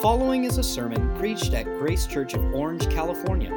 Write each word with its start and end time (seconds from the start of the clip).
following 0.00 0.44
is 0.44 0.56
a 0.56 0.62
sermon 0.62 1.14
preached 1.18 1.52
at 1.52 1.66
Grace 1.78 2.06
Church 2.06 2.32
of 2.32 2.42
Orange, 2.54 2.88
California. 2.88 3.50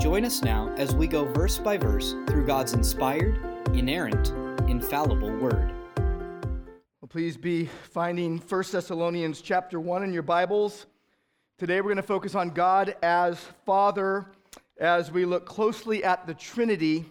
Join 0.00 0.24
us 0.24 0.42
now 0.42 0.74
as 0.76 0.92
we 0.92 1.06
go 1.06 1.24
verse 1.24 1.56
by 1.58 1.76
verse 1.76 2.16
through 2.26 2.46
God's 2.46 2.72
inspired, 2.72 3.38
inerrant, 3.72 4.30
infallible 4.68 5.30
word. 5.36 5.72
Well, 5.96 7.08
please 7.08 7.36
be 7.36 7.66
finding 7.92 8.38
1 8.38 8.64
Thessalonians 8.72 9.40
chapter 9.40 9.78
1 9.78 10.02
in 10.02 10.12
your 10.12 10.24
Bibles. 10.24 10.86
Today 11.58 11.76
we're 11.76 11.90
going 11.90 11.96
to 11.98 12.02
focus 12.02 12.34
on 12.34 12.50
God 12.50 12.96
as 13.00 13.38
Father 13.64 14.26
as 14.80 15.12
we 15.12 15.24
look 15.24 15.46
closely 15.46 16.02
at 16.02 16.26
the 16.26 16.34
Trinity. 16.34 17.04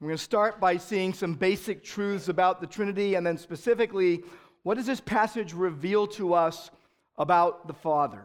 We're 0.00 0.08
going 0.08 0.18
to 0.18 0.24
start 0.24 0.58
by 0.58 0.78
seeing 0.78 1.14
some 1.14 1.34
basic 1.34 1.84
truths 1.84 2.26
about 2.26 2.60
the 2.60 2.66
Trinity 2.66 3.14
and 3.14 3.24
then 3.24 3.38
specifically, 3.38 4.24
what 4.64 4.78
does 4.78 4.86
this 4.86 5.00
passage 5.00 5.52
reveal 5.52 6.08
to 6.08 6.34
us 6.34 6.68
about 7.22 7.68
the 7.68 7.72
Father? 7.72 8.24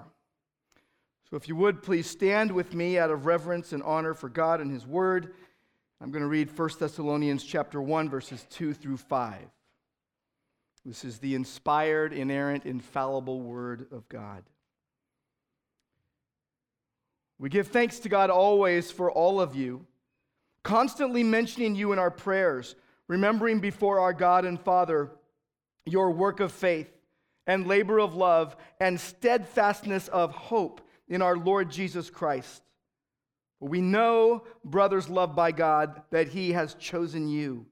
So, 1.29 1.37
if 1.37 1.47
you 1.47 1.55
would, 1.55 1.83
please 1.83 2.09
stand 2.09 2.51
with 2.51 2.73
me 2.73 2.97
out 2.97 3.11
of 3.11 3.25
reverence 3.25 3.71
and 3.71 3.83
honor 3.83 4.13
for 4.13 4.27
God 4.27 4.59
and 4.59 4.71
His 4.71 4.87
Word. 4.87 5.35
I'm 6.01 6.09
going 6.09 6.23
to 6.23 6.27
read 6.27 6.57
1 6.57 6.69
Thessalonians 6.79 7.43
chapter 7.43 7.81
1, 7.81 8.09
verses 8.09 8.45
2 8.49 8.73
through 8.73 8.97
5. 8.97 9.41
This 10.83 11.05
is 11.05 11.19
the 11.19 11.35
inspired, 11.35 12.11
inerrant, 12.11 12.65
infallible 12.65 13.39
Word 13.39 13.87
of 13.91 14.09
God. 14.09 14.43
We 17.37 17.49
give 17.49 17.67
thanks 17.67 17.99
to 17.99 18.09
God 18.09 18.31
always 18.31 18.89
for 18.89 19.11
all 19.11 19.39
of 19.39 19.55
you, 19.55 19.85
constantly 20.63 21.23
mentioning 21.23 21.75
you 21.75 21.91
in 21.91 21.99
our 21.99 22.09
prayers, 22.09 22.75
remembering 23.07 23.59
before 23.59 23.99
our 23.99 24.13
God 24.13 24.43
and 24.43 24.59
Father 24.59 25.11
your 25.85 26.09
work 26.09 26.39
of 26.39 26.51
faith 26.51 26.96
and 27.47 27.65
labor 27.65 27.99
of 27.99 28.13
love 28.13 28.55
and 28.79 28.99
steadfastness 28.99 30.09
of 30.09 30.31
hope 30.31 30.81
in 31.07 31.21
our 31.21 31.37
Lord 31.37 31.71
Jesus 31.71 32.09
Christ. 32.09 32.61
We 33.59 33.81
know, 33.81 34.43
brothers 34.63 35.09
loved 35.09 35.35
by 35.35 35.53
God, 35.53 36.03
that 36.11 36.27
He 36.27 36.51
has 36.51 36.75
chosen 36.75 37.27
you, 37.27 37.65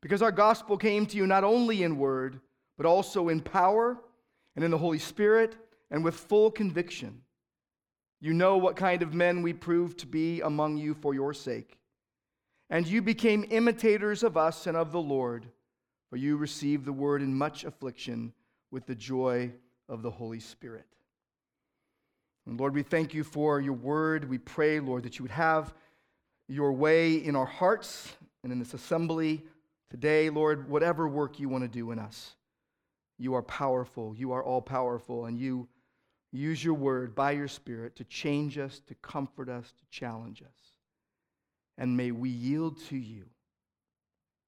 because 0.00 0.22
our 0.22 0.32
gospel 0.32 0.76
came 0.76 1.06
to 1.06 1.16
you 1.16 1.26
not 1.26 1.44
only 1.44 1.82
in 1.82 1.98
word, 1.98 2.40
but 2.76 2.86
also 2.86 3.28
in 3.28 3.40
power 3.40 3.98
and 4.56 4.64
in 4.64 4.70
the 4.70 4.78
Holy 4.78 4.98
Spirit 4.98 5.54
and 5.90 6.02
with 6.02 6.14
full 6.14 6.50
conviction. 6.50 7.20
You 8.20 8.32
know 8.32 8.56
what 8.56 8.74
kind 8.74 9.02
of 9.02 9.14
men 9.14 9.42
we 9.42 9.52
proved 9.52 9.98
to 9.98 10.06
be 10.06 10.40
among 10.40 10.76
you 10.76 10.94
for 10.94 11.14
your 11.14 11.32
sake. 11.32 11.78
And 12.70 12.86
you 12.86 13.00
became 13.00 13.46
imitators 13.50 14.22
of 14.22 14.36
us 14.36 14.66
and 14.66 14.76
of 14.76 14.90
the 14.90 15.00
Lord, 15.00 15.46
for 16.10 16.16
you 16.16 16.36
received 16.36 16.84
the 16.84 16.92
word 16.92 17.22
in 17.22 17.34
much 17.34 17.64
affliction 17.64 18.32
with 18.70 18.86
the 18.86 18.94
joy 18.94 19.52
of 19.88 20.02
the 20.02 20.10
Holy 20.10 20.40
Spirit. 20.40 20.86
And 22.46 22.58
Lord, 22.58 22.74
we 22.74 22.82
thank 22.82 23.14
you 23.14 23.24
for 23.24 23.60
your 23.60 23.74
word. 23.74 24.28
We 24.28 24.38
pray, 24.38 24.80
Lord, 24.80 25.02
that 25.04 25.18
you 25.18 25.22
would 25.22 25.30
have 25.32 25.74
your 26.48 26.72
way 26.72 27.14
in 27.14 27.36
our 27.36 27.46
hearts 27.46 28.16
and 28.42 28.52
in 28.52 28.58
this 28.58 28.74
assembly 28.74 29.42
today, 29.90 30.30
Lord, 30.30 30.68
whatever 30.68 31.06
work 31.06 31.38
you 31.38 31.48
want 31.48 31.64
to 31.64 31.68
do 31.68 31.90
in 31.90 31.98
us. 31.98 32.34
You 33.18 33.34
are 33.34 33.42
powerful, 33.42 34.14
you 34.16 34.32
are 34.32 34.42
all 34.42 34.62
powerful, 34.62 35.26
and 35.26 35.38
you 35.38 35.68
use 36.32 36.62
your 36.62 36.74
word 36.74 37.14
by 37.14 37.32
your 37.32 37.48
Spirit 37.48 37.96
to 37.96 38.04
change 38.04 38.58
us, 38.58 38.80
to 38.86 38.94
comfort 38.96 39.48
us, 39.48 39.72
to 39.72 39.84
challenge 39.90 40.42
us. 40.42 40.72
And 41.76 41.96
may 41.96 42.12
we 42.12 42.30
yield 42.30 42.80
to 42.88 42.96
you, 42.96 43.24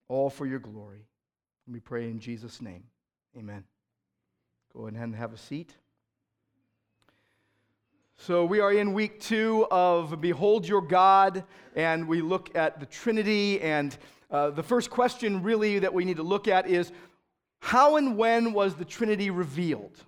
all 0.08 0.30
for 0.30 0.46
your 0.46 0.58
glory. 0.58 1.06
And 1.66 1.74
we 1.74 1.80
pray 1.80 2.04
in 2.04 2.20
Jesus' 2.20 2.60
name. 2.60 2.84
Amen. 3.36 3.64
Go 4.72 4.86
ahead 4.86 5.02
and 5.02 5.16
have 5.16 5.32
a 5.32 5.36
seat. 5.36 5.74
So, 8.16 8.44
we 8.44 8.60
are 8.60 8.72
in 8.72 8.92
week 8.92 9.18
two 9.18 9.66
of 9.68 10.20
Behold 10.20 10.68
Your 10.68 10.80
God, 10.80 11.42
and 11.74 12.06
we 12.06 12.20
look 12.22 12.54
at 12.54 12.78
the 12.78 12.86
Trinity. 12.86 13.60
And 13.62 13.96
uh, 14.30 14.50
the 14.50 14.62
first 14.62 14.88
question, 14.88 15.42
really, 15.42 15.80
that 15.80 15.92
we 15.92 16.04
need 16.04 16.18
to 16.18 16.22
look 16.22 16.46
at 16.46 16.68
is 16.68 16.92
how 17.58 17.96
and 17.96 18.16
when 18.16 18.52
was 18.52 18.76
the 18.76 18.84
Trinity 18.84 19.30
revealed? 19.30 20.04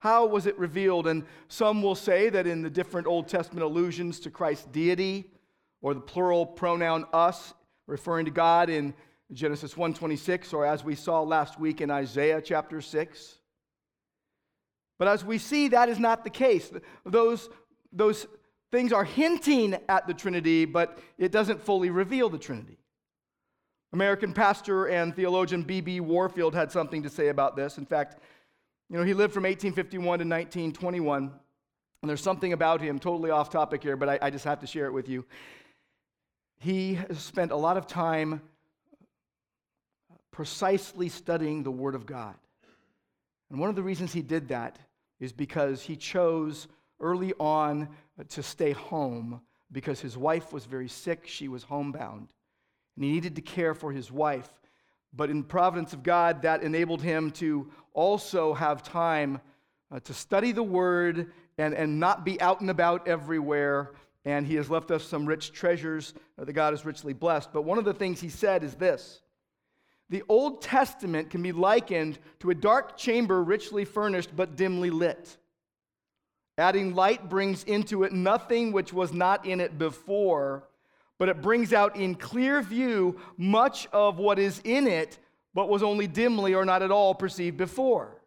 How 0.00 0.26
was 0.26 0.46
it 0.46 0.58
revealed? 0.58 1.06
And 1.06 1.24
some 1.46 1.80
will 1.80 1.94
say 1.94 2.28
that 2.28 2.48
in 2.48 2.62
the 2.62 2.70
different 2.70 3.06
Old 3.06 3.28
Testament 3.28 3.62
allusions 3.62 4.18
to 4.20 4.30
Christ's 4.30 4.66
deity, 4.66 5.30
or 5.80 5.94
the 5.94 6.00
plural 6.00 6.44
pronoun 6.44 7.04
us, 7.12 7.54
referring 7.86 8.24
to 8.24 8.32
God 8.32 8.68
in 8.68 8.94
Genesis 9.32 9.74
1:26, 9.74 10.52
or 10.52 10.66
as 10.66 10.82
we 10.82 10.96
saw 10.96 11.22
last 11.22 11.60
week 11.60 11.80
in 11.80 11.88
Isaiah 11.88 12.42
chapter 12.42 12.80
6. 12.80 13.39
But 15.00 15.08
as 15.08 15.24
we 15.24 15.38
see, 15.38 15.68
that 15.68 15.88
is 15.88 15.98
not 15.98 16.24
the 16.24 16.30
case. 16.30 16.70
Those, 17.06 17.48
those 17.90 18.26
things 18.70 18.92
are 18.92 19.02
hinting 19.02 19.78
at 19.88 20.06
the 20.06 20.12
Trinity, 20.12 20.66
but 20.66 20.98
it 21.16 21.32
doesn't 21.32 21.62
fully 21.62 21.88
reveal 21.88 22.28
the 22.28 22.36
Trinity. 22.36 22.76
American 23.94 24.34
pastor 24.34 24.88
and 24.88 25.16
theologian 25.16 25.62
B.B. 25.62 26.00
Warfield 26.00 26.54
had 26.54 26.70
something 26.70 27.02
to 27.02 27.08
say 27.08 27.28
about 27.28 27.56
this. 27.56 27.78
In 27.78 27.86
fact, 27.86 28.18
you 28.90 28.98
know, 28.98 29.02
he 29.02 29.14
lived 29.14 29.32
from 29.32 29.44
1851 29.44 30.02
to 30.02 30.24
1921, 30.26 31.32
and 32.02 32.08
there's 32.08 32.20
something 32.20 32.52
about 32.52 32.82
him, 32.82 32.98
totally 32.98 33.30
off 33.30 33.48
topic 33.48 33.82
here, 33.82 33.96
but 33.96 34.10
I, 34.10 34.18
I 34.20 34.28
just 34.28 34.44
have 34.44 34.60
to 34.60 34.66
share 34.66 34.84
it 34.84 34.92
with 34.92 35.08
you. 35.08 35.24
He 36.58 36.98
spent 37.14 37.52
a 37.52 37.56
lot 37.56 37.78
of 37.78 37.86
time 37.86 38.42
precisely 40.30 41.08
studying 41.08 41.62
the 41.62 41.70
Word 41.70 41.94
of 41.94 42.04
God. 42.04 42.34
And 43.48 43.58
one 43.58 43.70
of 43.70 43.76
the 43.76 43.82
reasons 43.82 44.12
he 44.12 44.20
did 44.20 44.48
that 44.48 44.78
is 45.20 45.32
because 45.32 45.82
he 45.82 45.96
chose 45.96 46.66
early 46.98 47.32
on 47.38 47.88
to 48.28 48.42
stay 48.42 48.72
home 48.72 49.40
because 49.72 50.00
his 50.00 50.16
wife 50.16 50.52
was 50.52 50.64
very 50.64 50.88
sick. 50.88 51.26
She 51.26 51.48
was 51.48 51.62
homebound. 51.62 52.32
And 52.96 53.04
he 53.04 53.12
needed 53.12 53.36
to 53.36 53.42
care 53.42 53.74
for 53.74 53.92
his 53.92 54.10
wife. 54.10 54.48
But 55.12 55.30
in 55.30 55.44
providence 55.44 55.92
of 55.92 56.02
God, 56.02 56.42
that 56.42 56.62
enabled 56.62 57.02
him 57.02 57.30
to 57.32 57.70
also 57.92 58.54
have 58.54 58.82
time 58.82 59.40
uh, 59.90 60.00
to 60.00 60.14
study 60.14 60.52
the 60.52 60.62
word 60.62 61.32
and, 61.58 61.74
and 61.74 61.98
not 61.98 62.24
be 62.24 62.40
out 62.40 62.60
and 62.60 62.70
about 62.70 63.08
everywhere. 63.08 63.92
And 64.24 64.46
he 64.46 64.54
has 64.56 64.70
left 64.70 64.90
us 64.90 65.04
some 65.04 65.26
rich 65.26 65.52
treasures 65.52 66.14
that 66.36 66.52
God 66.52 66.72
has 66.72 66.84
richly 66.84 67.12
blessed. 67.12 67.52
But 67.52 67.62
one 67.62 67.78
of 67.78 67.84
the 67.84 67.94
things 67.94 68.20
he 68.20 68.28
said 68.28 68.62
is 68.62 68.74
this 68.74 69.20
the 70.10 70.24
Old 70.28 70.60
Testament 70.60 71.30
can 71.30 71.42
be 71.42 71.52
likened 71.52 72.18
to 72.40 72.50
a 72.50 72.54
dark 72.54 72.96
chamber 72.96 73.42
richly 73.42 73.84
furnished 73.84 74.30
but 74.34 74.56
dimly 74.56 74.90
lit. 74.90 75.38
Adding 76.58 76.94
light 76.94 77.30
brings 77.30 77.62
into 77.64 78.02
it 78.02 78.12
nothing 78.12 78.72
which 78.72 78.92
was 78.92 79.12
not 79.12 79.46
in 79.46 79.60
it 79.60 79.78
before, 79.78 80.68
but 81.18 81.28
it 81.28 81.40
brings 81.40 81.72
out 81.72 81.96
in 81.96 82.16
clear 82.16 82.60
view 82.60 83.18
much 83.36 83.86
of 83.92 84.18
what 84.18 84.38
is 84.38 84.60
in 84.64 84.86
it, 84.86 85.18
but 85.54 85.68
was 85.68 85.82
only 85.82 86.08
dimly 86.08 86.54
or 86.54 86.64
not 86.64 86.82
at 86.82 86.90
all 86.90 87.14
perceived 87.14 87.56
before. 87.56 88.20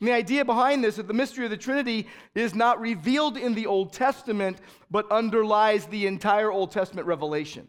And 0.00 0.08
the 0.08 0.12
idea 0.12 0.44
behind 0.44 0.84
this 0.84 0.94
is 0.94 0.96
that 0.98 1.08
the 1.08 1.14
mystery 1.14 1.46
of 1.46 1.50
the 1.50 1.56
Trinity 1.56 2.08
is 2.34 2.54
not 2.54 2.78
revealed 2.78 3.38
in 3.38 3.54
the 3.54 3.66
Old 3.66 3.94
Testament, 3.94 4.58
but 4.90 5.10
underlies 5.10 5.86
the 5.86 6.06
entire 6.06 6.52
Old 6.52 6.72
Testament 6.72 7.06
revelation. 7.06 7.68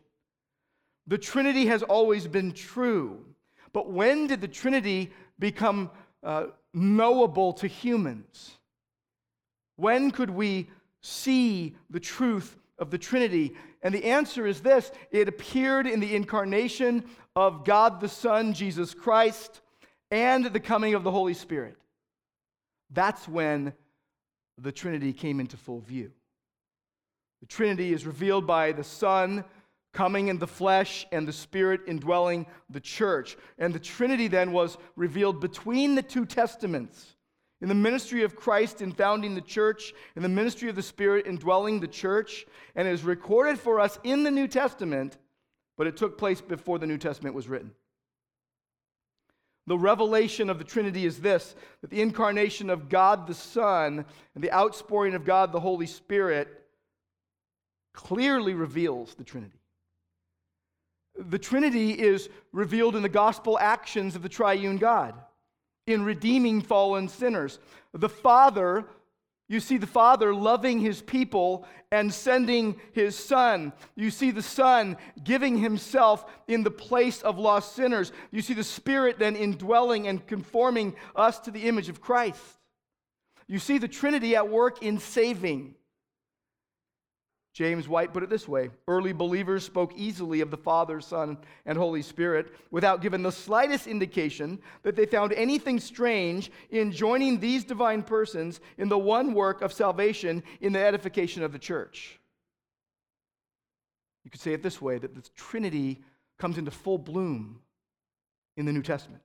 The 1.07 1.17
Trinity 1.17 1.67
has 1.67 1.83
always 1.83 2.27
been 2.27 2.51
true. 2.51 3.23
But 3.73 3.91
when 3.91 4.27
did 4.27 4.41
the 4.41 4.47
Trinity 4.47 5.11
become 5.38 5.91
uh, 6.23 6.47
knowable 6.73 7.53
to 7.53 7.67
humans? 7.67 8.51
When 9.75 10.11
could 10.11 10.29
we 10.29 10.69
see 11.01 11.75
the 11.89 11.99
truth 11.99 12.57
of 12.79 12.89
the 12.89 12.97
Trinity? 12.97 13.53
And 13.83 13.94
the 13.94 14.05
answer 14.05 14.47
is 14.47 14.61
this 14.61 14.91
it 15.11 15.27
appeared 15.27 15.88
in 15.88 15.99
the 15.99 16.15
incarnation 16.15 17.05
of 17.35 17.65
God 17.65 17.99
the 17.99 18.09
Son, 18.09 18.53
Jesus 18.53 18.94
Christ, 18.94 19.61
and 20.09 20.45
the 20.45 20.59
coming 20.59 20.94
of 20.94 21.03
the 21.03 21.11
Holy 21.11 21.33
Spirit. 21.33 21.77
That's 22.89 23.27
when 23.27 23.74
the 24.57 24.71
Trinity 24.71 25.12
came 25.12 25.39
into 25.39 25.57
full 25.57 25.81
view. 25.81 26.12
The 27.41 27.47
Trinity 27.47 27.94
is 27.94 28.06
revealed 28.06 28.47
by 28.47 28.71
the 28.71 28.83
Son 28.83 29.44
coming 29.95 30.27
in 30.27 30.38
the 30.38 30.45
flesh 30.45 31.07
and 31.13 31.25
the 31.25 31.33
Spirit 31.33 31.80
indwelling 31.88 32.45
the 32.69 32.81
church. 32.81 33.38
And 33.57 33.74
the 33.74 33.80
Trinity 33.80 34.27
then 34.27 34.51
was 34.51 34.77
revealed 34.97 35.39
between 35.39 35.95
the 35.95 36.03
two 36.03 36.25
testaments. 36.25 37.15
In 37.62 37.69
the 37.69 37.75
ministry 37.75 38.24
of 38.24 38.36
Christ 38.36 38.81
in 38.81 38.92
founding 38.92 39.33
the 39.33 39.42
church, 39.42 39.94
in 40.18 40.21
the 40.21 40.30
ministry 40.30 40.68
of 40.68 40.75
the 40.75 40.83
Spirit 40.83 41.25
indwelling 41.25 41.80
the 41.80 41.88
church, 41.88 42.45
and 42.75 42.88
is 42.88 43.03
recorded 43.03 43.57
for 43.57 43.80
us 43.80 43.97
in 44.03 44.24
the 44.24 44.31
New 44.31 44.50
Testament, 44.50 45.18
but 45.77 45.88
it 45.88 45.95
took 45.95 46.18
place 46.18 46.42
before 46.42 46.77
the 46.77 46.86
New 46.86 46.97
Testament 46.97 47.33
was 47.33 47.47
written. 47.47 47.71
The 49.68 49.77
revelation 49.77 50.50
of 50.50 50.57
the 50.59 50.65
Trinity 50.65 51.06
is 51.06 51.21
this 51.21 51.56
that 51.80 51.89
the 51.89 52.01
incarnation 52.01 52.69
of 52.69 52.89
God 52.89 53.27
the 53.27 53.33
Son 53.33 54.06
and 54.36 54.44
the 54.44 54.51
outpouring 54.51 55.15
of 55.15 55.24
God 55.24 55.53
the 55.53 55.59
Holy 55.62 55.88
Spirit 55.88 56.50
clearly 57.94 58.53
reveals 58.53 59.15
the 59.15 59.24
Trinity. 59.24 59.57
The 61.17 61.39
Trinity 61.39 61.91
is 61.91 62.29
revealed 62.51 62.95
in 62.95 63.03
the 63.03 63.09
gospel 63.09 63.57
actions 63.59 64.15
of 64.15 64.21
the 64.21 64.29
triune 64.29 64.77
God. 64.77 65.15
in 65.88 66.03
redeeming 66.03 66.62
fallen 66.62 67.07
sinners. 67.07 67.59
The 67.94 68.09
Father, 68.09 68.85
you 69.47 69.59
see 69.59 69.77
the 69.77 69.88
Father 69.88 70.33
loving 70.33 70.79
his 70.79 71.01
people 71.01 71.67
and 71.91 72.13
sending 72.13 72.79
his 72.94 73.15
Son. 73.15 73.71
You 73.95 74.09
see 74.09 74.31
the 74.31 74.41
Son 74.41 74.97
giving 75.23 75.57
himself 75.57 76.25
in 76.47 76.63
the 76.63 76.71
place 76.71 77.21
of 77.21 77.38
lost 77.38 77.75
sinners. 77.75 78.11
You 78.31 78.41
see 78.41 78.53
the 78.53 78.63
Spirit 78.63 79.19
then 79.19 79.35
indwelling 79.35 80.07
and 80.07 80.25
conforming 80.25 80.95
us 81.15 81.39
to 81.41 81.51
the 81.51 81.68
image 81.68 81.89
of 81.89 82.01
Christ. 82.01 82.41
You 83.47 83.59
see 83.59 83.77
the 83.77 83.88
Trinity 83.88 84.35
at 84.35 84.50
work 84.50 84.81
in 84.81 84.97
saving. 84.97 85.75
James 87.56 87.88
White 87.88 88.12
put 88.12 88.22
it 88.22 88.30
this 88.30 88.50
way 88.50 88.69
Early 88.86 89.13
believers 89.13 89.63
spoke 89.63 89.94
easily 89.96 90.42
of 90.42 90.52
the 90.52 90.57
Father, 90.57 91.00
Son, 91.00 91.38
and 91.66 91.78
Holy 91.78 92.02
Spirit 92.02 92.54
without 92.69 93.02
giving 93.02 93.24
the 93.24 93.31
slightest 93.31 93.88
indication 93.88 94.60
that 94.84 94.98
they 94.98 95.06
found 95.06 95.31
anything 95.31 95.80
strange 95.80 96.52
in 96.69 96.92
joining 96.92 97.40
these 97.40 97.63
divine 97.63 98.04
persons 98.04 98.60
in 98.78 98.90
the 98.90 98.98
one 98.98 99.34
work 99.34 99.62
of 99.62 99.72
salvation 99.72 100.44
in 100.60 100.74
the 100.74 100.86
edification 100.86 101.44
of 101.44 101.54
the 101.54 101.60
church. 101.60 102.19
You 104.25 104.31
could 104.31 104.42
say 104.42 104.52
it 104.52 104.62
this 104.62 104.81
way 104.81 104.98
that 104.98 105.16
the 105.16 105.24
Trinity 105.38 106.04
comes 106.38 106.57
into 106.57 106.72
full 106.72 106.98
bloom 106.98 107.62
in 108.57 108.66
the 108.66 108.74
New 108.74 108.81
Testament. 108.81 109.24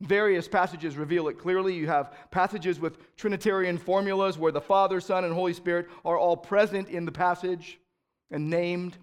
Various 0.00 0.48
passages 0.48 0.96
reveal 0.96 1.28
it 1.28 1.38
clearly. 1.38 1.74
You 1.74 1.86
have 1.86 2.12
passages 2.30 2.80
with 2.80 3.16
Trinitarian 3.16 3.78
formulas 3.78 4.38
where 4.38 4.52
the 4.52 4.60
Father, 4.60 5.00
Son, 5.00 5.24
and 5.24 5.32
Holy 5.32 5.52
Spirit 5.52 5.88
are 6.04 6.18
all 6.18 6.36
present 6.36 6.88
in 6.88 7.04
the 7.04 7.12
passage 7.12 7.78
and 8.30 8.50
named. 8.50 8.98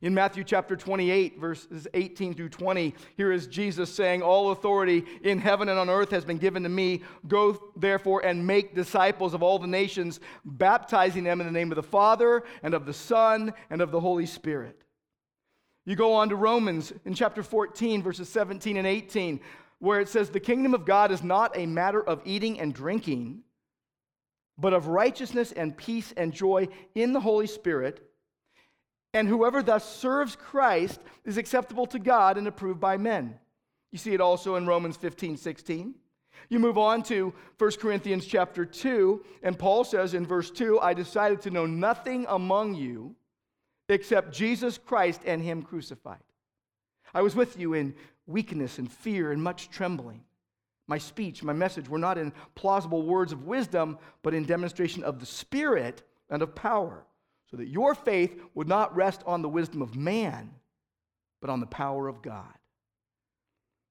In 0.00 0.14
Matthew 0.14 0.44
chapter 0.44 0.76
28, 0.76 1.38
verses 1.38 1.88
18 1.92 2.34
through 2.34 2.50
20, 2.50 2.94
here 3.16 3.32
is 3.32 3.46
Jesus 3.46 3.92
saying, 3.92 4.22
All 4.22 4.52
authority 4.52 5.04
in 5.22 5.38
heaven 5.38 5.68
and 5.68 5.78
on 5.78 5.90
earth 5.90 6.10
has 6.10 6.24
been 6.24 6.38
given 6.38 6.62
to 6.62 6.68
me. 6.68 7.02
Go 7.26 7.72
therefore 7.76 8.24
and 8.24 8.46
make 8.46 8.74
disciples 8.74 9.34
of 9.34 9.42
all 9.42 9.58
the 9.58 9.66
nations, 9.66 10.20
baptizing 10.44 11.24
them 11.24 11.40
in 11.40 11.46
the 11.46 11.52
name 11.52 11.72
of 11.72 11.76
the 11.76 11.82
Father 11.82 12.44
and 12.62 12.74
of 12.74 12.86
the 12.86 12.92
Son 12.92 13.52
and 13.70 13.80
of 13.80 13.90
the 13.90 14.00
Holy 14.00 14.26
Spirit. 14.26 14.80
You 15.88 15.96
go 15.96 16.12
on 16.12 16.28
to 16.28 16.36
Romans 16.36 16.92
in 17.06 17.14
chapter 17.14 17.42
14, 17.42 18.02
verses 18.02 18.28
17 18.28 18.76
and 18.76 18.86
18, 18.86 19.40
where 19.78 20.00
it 20.00 20.10
says, 20.10 20.28
The 20.28 20.38
kingdom 20.38 20.74
of 20.74 20.84
God 20.84 21.10
is 21.10 21.22
not 21.22 21.56
a 21.56 21.64
matter 21.64 22.02
of 22.02 22.20
eating 22.26 22.60
and 22.60 22.74
drinking, 22.74 23.40
but 24.58 24.74
of 24.74 24.88
righteousness 24.88 25.50
and 25.50 25.74
peace 25.74 26.12
and 26.14 26.30
joy 26.30 26.68
in 26.94 27.14
the 27.14 27.20
Holy 27.20 27.46
Spirit. 27.46 28.06
And 29.14 29.26
whoever 29.26 29.62
thus 29.62 29.82
serves 29.96 30.36
Christ 30.36 31.00
is 31.24 31.38
acceptable 31.38 31.86
to 31.86 31.98
God 31.98 32.36
and 32.36 32.46
approved 32.46 32.80
by 32.80 32.98
men. 32.98 33.38
You 33.90 33.96
see 33.96 34.12
it 34.12 34.20
also 34.20 34.56
in 34.56 34.66
Romans 34.66 34.98
15, 34.98 35.38
16. 35.38 35.94
You 36.50 36.58
move 36.58 36.76
on 36.76 37.02
to 37.04 37.32
1 37.56 37.70
Corinthians 37.80 38.26
chapter 38.26 38.66
2, 38.66 39.24
and 39.42 39.58
Paul 39.58 39.84
says 39.84 40.12
in 40.12 40.26
verse 40.26 40.50
2 40.50 40.80
I 40.80 40.92
decided 40.92 41.40
to 41.40 41.50
know 41.50 41.64
nothing 41.64 42.26
among 42.28 42.74
you 42.74 43.16
except 43.88 44.32
Jesus 44.32 44.78
Christ 44.78 45.22
and 45.24 45.42
Him 45.42 45.62
crucified. 45.62 46.22
I 47.14 47.22
was 47.22 47.34
with 47.34 47.58
you 47.58 47.74
in 47.74 47.94
weakness 48.26 48.78
and 48.78 48.90
fear 48.90 49.32
and 49.32 49.42
much 49.42 49.70
trembling. 49.70 50.22
My 50.86 50.98
speech, 50.98 51.42
my 51.42 51.52
message 51.52 51.88
were 51.88 51.98
not 51.98 52.18
in 52.18 52.32
plausible 52.54 53.02
words 53.02 53.32
of 53.32 53.46
wisdom, 53.46 53.98
but 54.22 54.34
in 54.34 54.44
demonstration 54.44 55.04
of 55.04 55.20
the 55.20 55.26
Spirit 55.26 56.02
and 56.30 56.42
of 56.42 56.54
power, 56.54 57.04
so 57.50 57.56
that 57.56 57.68
your 57.68 57.94
faith 57.94 58.40
would 58.54 58.68
not 58.68 58.96
rest 58.96 59.22
on 59.26 59.42
the 59.42 59.48
wisdom 59.48 59.82
of 59.82 59.96
man, 59.96 60.50
but 61.40 61.50
on 61.50 61.60
the 61.60 61.66
power 61.66 62.08
of 62.08 62.22
God. 62.22 62.54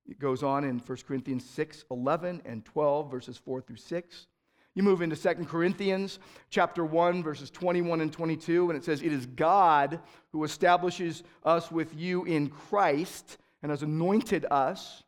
It 0.08 0.20
goes 0.20 0.42
on 0.42 0.64
in 0.64 0.80
1 0.80 0.98
Corinthians 1.08 1.48
6 1.50 1.86
11 1.92 2.42
and 2.46 2.66
12, 2.66 3.12
verses 3.12 3.38
4 3.38 3.62
through 3.62 3.78
6. 3.78 4.28
You 4.78 4.84
move 4.84 5.02
into 5.02 5.16
2 5.16 5.46
Corinthians 5.46 6.20
chapter 6.52 6.86
1 6.86 7.24
verses 7.24 7.50
21 7.50 8.00
and 8.00 8.14
22 8.14 8.70
and 8.70 8.78
it 8.78 8.86
says 8.86 9.02
it 9.02 9.12
is 9.12 9.26
God 9.26 10.00
who 10.32 10.44
establishes 10.44 11.24
us 11.44 11.72
with 11.72 11.96
you 11.96 12.26
in 12.26 12.50
Christ 12.50 13.40
and 13.64 13.72
has 13.72 13.82
anointed 13.82 14.46
us. 14.52 15.02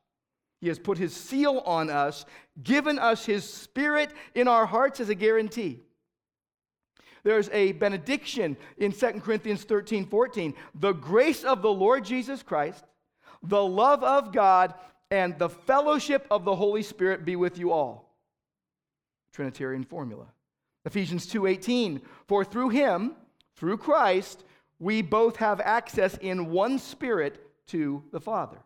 He 0.60 0.70
has 0.70 0.80
put 0.80 0.98
his 0.98 1.16
seal 1.16 1.62
on 1.68 1.92
us, 1.92 2.26
given 2.64 2.98
us 2.98 3.28
his 3.28 3.48
spirit 3.48 4.12
in 4.34 4.48
our 4.48 4.66
hearts 4.66 5.00
as 5.02 5.10
a 5.10 5.16
guarantee. 5.16 5.82
There's 7.22 7.50
a 7.50 7.74
benediction 7.74 8.58
in 8.80 8.92
2 8.92 9.22
Corinthians 9.22 9.66
13 9.66 10.08
14. 10.08 10.56
The 10.80 10.94
grace 10.94 11.44
of 11.44 11.62
the 11.62 11.72
Lord 11.72 12.06
Jesus 12.06 12.42
Christ, 12.42 12.84
the 13.44 13.64
love 13.64 14.04
of 14.04 14.34
God, 14.34 14.74
and 15.12 15.38
the 15.38 15.50
fellowship 15.50 16.26
of 16.32 16.44
the 16.44 16.56
Holy 16.56 16.82
Spirit 16.82 17.24
be 17.24 17.36
with 17.36 17.60
you 17.60 17.72
all. 17.72 18.09
Trinitarian 19.32 19.84
formula. 19.84 20.28
Ephesians 20.86 21.28
2:18 21.28 22.02
For 22.28 22.44
through 22.44 22.70
him, 22.70 23.16
through 23.56 23.78
Christ, 23.78 24.44
we 24.80 25.02
both 25.02 25.36
have 25.38 25.60
access 25.60 26.18
in 26.18 26.52
one 26.52 26.80
spirit 26.80 27.46
to 27.68 28.04
the 28.12 28.20
Father. 28.20 28.60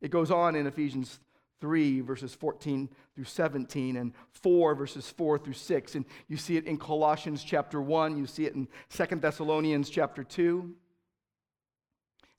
It 0.00 0.10
goes 0.10 0.30
on 0.30 0.54
in 0.54 0.66
Ephesians 0.66 1.18
3 1.60 2.00
verses 2.00 2.34
14 2.34 2.88
through 3.14 3.24
17 3.24 3.96
and 3.96 4.12
4 4.32 4.74
verses 4.74 5.10
4 5.10 5.38
through 5.38 5.54
6 5.54 5.94
and 5.94 6.04
you 6.28 6.36
see 6.36 6.56
it 6.56 6.66
in 6.66 6.76
Colossians 6.76 7.42
chapter 7.42 7.80
1, 7.80 8.16
you 8.16 8.26
see 8.26 8.44
it 8.44 8.54
in 8.54 8.68
2 8.90 9.16
Thessalonians 9.16 9.88
chapter 9.88 10.22
2. 10.22 10.74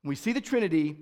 We 0.04 0.16
see 0.16 0.32
the 0.32 0.42
Trinity 0.42 0.98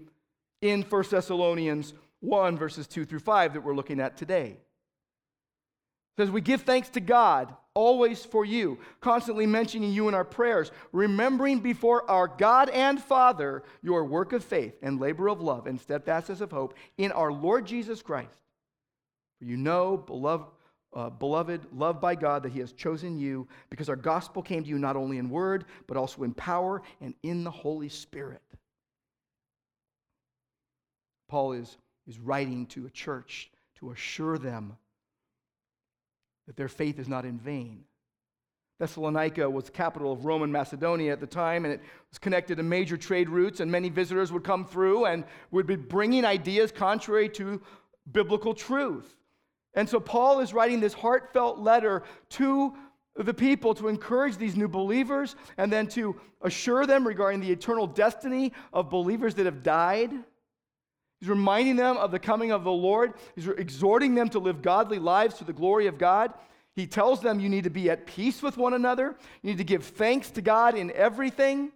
in 0.61 0.83
1 0.83 1.03
Thessalonians 1.09 1.93
1 2.21 2.57
verses 2.57 2.87
2 2.87 3.05
through 3.05 3.19
5 3.19 3.53
that 3.53 3.61
we're 3.61 3.75
looking 3.75 3.99
at 3.99 4.15
today 4.15 4.57
says, 6.17 6.29
We 6.29 6.41
give 6.41 6.61
thanks 6.61 6.89
to 6.89 6.99
God 6.99 7.53
always 7.73 8.23
for 8.23 8.45
you, 8.45 8.77
constantly 9.01 9.47
mentioning 9.47 9.91
you 9.91 10.07
in 10.07 10.13
our 10.13 10.25
prayers, 10.25 10.71
remembering 10.91 11.59
before 11.59 12.09
our 12.09 12.27
God 12.27 12.69
and 12.69 13.01
Father 13.01 13.63
your 13.81 14.05
work 14.05 14.33
of 14.33 14.43
faith 14.43 14.75
and 14.81 14.99
labor 14.99 15.27
of 15.27 15.41
love 15.41 15.65
and 15.67 15.79
steadfastness 15.79 16.41
of 16.41 16.51
hope 16.51 16.75
in 16.97 17.11
our 17.11 17.31
Lord 17.31 17.65
Jesus 17.65 18.01
Christ. 18.01 18.37
For 19.39 19.45
you 19.45 19.57
know, 19.57 19.97
beloved, 19.97 20.45
uh, 20.93 21.09
beloved, 21.09 21.65
loved 21.73 21.99
by 21.99 22.13
God, 22.13 22.43
that 22.43 22.51
He 22.51 22.59
has 22.59 22.71
chosen 22.73 23.17
you 23.17 23.47
because 23.69 23.89
our 23.89 23.95
gospel 23.95 24.43
came 24.43 24.63
to 24.63 24.69
you 24.69 24.77
not 24.77 24.95
only 24.95 25.17
in 25.17 25.29
word, 25.29 25.65
but 25.87 25.97
also 25.97 26.23
in 26.23 26.33
power 26.33 26.83
and 27.01 27.15
in 27.23 27.43
the 27.43 27.51
Holy 27.51 27.89
Spirit. 27.89 28.41
Paul 31.27 31.53
is, 31.53 31.77
is 32.07 32.19
writing 32.19 32.67
to 32.67 32.85
a 32.85 32.91
church 32.91 33.49
to 33.79 33.89
assure 33.89 34.37
them 34.37 34.77
that 36.47 36.55
their 36.55 36.67
faith 36.67 36.99
is 36.99 37.07
not 37.07 37.25
in 37.25 37.37
vain. 37.37 37.85
Thessalonica 38.79 39.49
was 39.49 39.65
the 39.65 39.71
capital 39.71 40.11
of 40.11 40.25
Roman 40.25 40.51
Macedonia 40.51 41.13
at 41.13 41.19
the 41.19 41.27
time, 41.27 41.63
and 41.63 41.73
it 41.73 41.81
was 42.09 42.17
connected 42.17 42.57
to 42.57 42.63
major 42.63 42.97
trade 42.97 43.29
routes, 43.29 43.59
and 43.59 43.71
many 43.71 43.89
visitors 43.89 44.31
would 44.31 44.43
come 44.43 44.65
through 44.65 45.05
and 45.05 45.23
would 45.51 45.67
be 45.67 45.75
bringing 45.75 46.25
ideas 46.25 46.71
contrary 46.71 47.29
to 47.29 47.61
biblical 48.11 48.53
truth. 48.53 49.15
And 49.75 49.87
so 49.87 49.99
Paul 49.99 50.39
is 50.39 50.53
writing 50.53 50.79
this 50.79 50.93
heartfelt 50.93 51.59
letter 51.59 52.03
to 52.31 52.73
the 53.15 53.33
people 53.33 53.73
to 53.75 53.87
encourage 53.87 54.37
these 54.37 54.55
new 54.55 54.67
believers 54.67 55.35
and 55.57 55.71
then 55.71 55.87
to 55.87 56.19
assure 56.41 56.85
them 56.85 57.07
regarding 57.07 57.39
the 57.39 57.51
eternal 57.51 57.87
destiny 57.87 58.53
of 58.73 58.89
believers 58.89 59.35
that 59.35 59.45
have 59.45 59.63
died. 59.63 60.11
He's 61.23 61.29
reminding 61.29 61.77
them 61.77 61.95
of 61.95 62.11
the 62.11 62.19
coming 62.19 62.51
of 62.51 62.65
the 62.65 62.71
Lord. 62.73 63.13
He's 63.33 63.47
exhorting 63.47 64.13
them 64.13 64.27
to 64.31 64.39
live 64.39 64.61
godly 64.61 64.99
lives 64.99 65.35
to 65.35 65.45
the 65.45 65.53
glory 65.53 65.87
of 65.87 65.97
God. 65.97 66.33
He 66.75 66.85
tells 66.85 67.21
them 67.21 67.39
you 67.39 67.47
need 67.47 67.63
to 67.63 67.69
be 67.69 67.89
at 67.89 68.05
peace 68.05 68.43
with 68.43 68.57
one 68.57 68.73
another. 68.73 69.15
You 69.41 69.51
need 69.51 69.59
to 69.59 69.63
give 69.63 69.85
thanks 69.85 70.31
to 70.31 70.41
God 70.41 70.75
in 70.75 70.91
everything. 70.91 71.71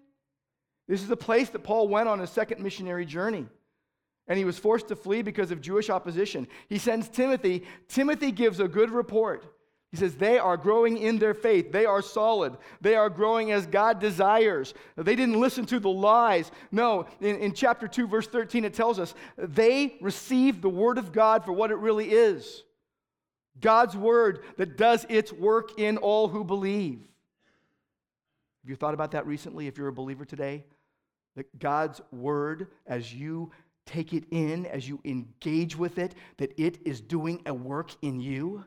This 0.89 1.01
is 1.01 1.07
the 1.07 1.15
place 1.15 1.47
that 1.51 1.63
Paul 1.63 1.87
went 1.87 2.09
on 2.09 2.19
his 2.19 2.29
second 2.29 2.61
missionary 2.61 3.05
journey. 3.05 3.45
And 4.27 4.37
he 4.37 4.43
was 4.43 4.59
forced 4.59 4.89
to 4.89 4.97
flee 4.97 5.21
because 5.21 5.49
of 5.49 5.61
Jewish 5.61 5.89
opposition. 5.89 6.49
He 6.67 6.77
sends 6.77 7.07
Timothy. 7.07 7.63
Timothy 7.87 8.33
gives 8.33 8.59
a 8.59 8.67
good 8.67 8.91
report. 8.91 9.45
He 9.91 9.98
says, 9.98 10.15
they 10.15 10.38
are 10.38 10.58
growing 10.58 10.98
in 10.98 11.17
their 11.17 11.34
faith. 11.34 11.72
They 11.72 11.86
are 11.86 12.01
solid. 12.01 12.58
They 12.82 12.96
are 12.96 13.10
growing 13.10 13.51
as 13.51 13.65
God 13.65 14.00
desires. 14.00 14.74
They 14.98 15.15
didn't 15.15 15.39
listen 15.39 15.65
to 15.67 15.79
the 15.79 15.89
lies. 15.89 16.51
No, 16.72 17.06
in, 17.22 17.38
in 17.38 17.53
chapter 17.53 17.88
2, 17.88 18.06
verse 18.06 18.27
13, 18.27 18.65
it 18.65 18.74
tells 18.74 19.00
us 19.00 19.15
they 19.38 19.96
received 20.01 20.62
the 20.62 20.70
word 20.70 20.98
of 20.98 21.13
God 21.13 21.46
for 21.46 21.53
what 21.53 21.72
it 21.72 21.77
really 21.77 22.12
is 22.12 22.63
God's 23.62 23.96
word 23.96 24.44
that 24.58 24.77
does 24.77 25.06
its 25.10 25.32
work 25.32 25.79
in 25.79 25.98
all 25.98 26.27
who 26.27 26.44
believe. 26.44 27.00
Have 28.63 28.70
you 28.70 28.75
thought 28.75 28.94
about 28.94 29.12
that 29.12 29.25
recently 29.25 29.67
if 29.67 29.77
you're 29.77 29.88
a 29.88 29.94
believer 29.94 30.25
today? 30.25 30.65
That 31.38 31.58
God's 31.60 32.01
word, 32.12 32.67
as 32.86 33.13
you 33.13 33.51
take 33.86 34.13
it 34.13 34.25
in, 34.32 34.65
as 34.65 34.88
you 34.88 35.00
engage 35.06 35.77
with 35.77 35.98
it, 35.98 36.13
that 36.38 36.53
it 36.60 36.79
is 36.86 37.00
doing 37.00 37.41
a 37.46 37.53
work 37.53 37.91
in 38.01 38.20
you? 38.20 38.65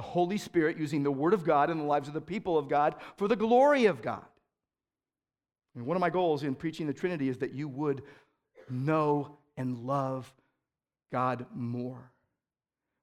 The 0.00 0.06
Holy 0.06 0.38
Spirit 0.38 0.78
using 0.78 1.02
the 1.02 1.12
Word 1.12 1.34
of 1.34 1.44
God 1.44 1.68
in 1.68 1.76
the 1.76 1.84
lives 1.84 2.08
of 2.08 2.14
the 2.14 2.22
people 2.22 2.56
of 2.56 2.70
God 2.70 2.94
for 3.18 3.28
the 3.28 3.36
glory 3.36 3.84
of 3.84 4.00
God. 4.00 4.24
And 5.74 5.84
one 5.84 5.94
of 5.94 6.00
my 6.00 6.08
goals 6.08 6.42
in 6.42 6.54
preaching 6.54 6.86
the 6.86 6.94
Trinity 6.94 7.28
is 7.28 7.36
that 7.36 7.52
you 7.52 7.68
would 7.68 8.00
know 8.70 9.36
and 9.58 9.76
love 9.80 10.32
God 11.12 11.44
more. 11.54 12.10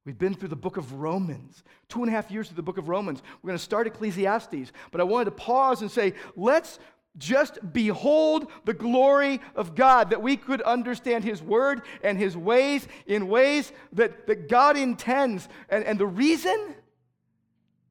We've 0.08 0.18
been 0.18 0.34
through 0.34 0.50
the 0.50 0.56
book 0.56 0.77
of 0.77 0.94
Romans, 0.94 1.63
two 1.88 2.01
and 2.01 2.10
a 2.10 2.16
half 2.16 2.32
years 2.32 2.48
through 2.48 2.56
the 2.56 2.63
book 2.63 2.80
of 2.80 2.89
Romans. 2.89 3.22
We're 3.44 3.50
going 3.50 3.60
to 3.60 3.63
start 3.63 3.86
Ecclesiastes, 3.86 4.72
but 4.89 5.00
I 5.00 5.04
wanted 5.04 5.25
to 5.25 5.32
pause 5.32 5.84
and 5.84 5.92
say, 5.92 6.16
let's 6.36 6.80
just 7.20 7.60
behold 7.74 8.48
the 8.66 8.74
glory 8.74 9.39
of 9.56 9.75
God, 9.75 10.10
that 10.10 10.24
we 10.24 10.36
could 10.36 10.63
understand 10.63 11.24
His 11.24 11.44
word 11.44 11.84
and 12.01 12.18
His 12.18 12.36
ways 12.36 12.88
in 13.06 13.27
ways 13.27 13.72
that, 13.94 14.25
that 14.25 14.50
God 14.50 14.77
intends. 14.77 15.48
And, 15.70 15.84
and 15.84 16.00
the 16.00 16.08
reason 16.08 16.74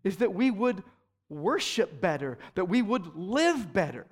is 0.06 0.18
that 0.18 0.32
we 0.32 0.52
would 0.52 0.84
worship 1.28 2.00
better, 2.00 2.38
that 2.54 2.66
we 2.66 2.80
would 2.80 3.16
live 3.16 3.72
better. 3.72 4.06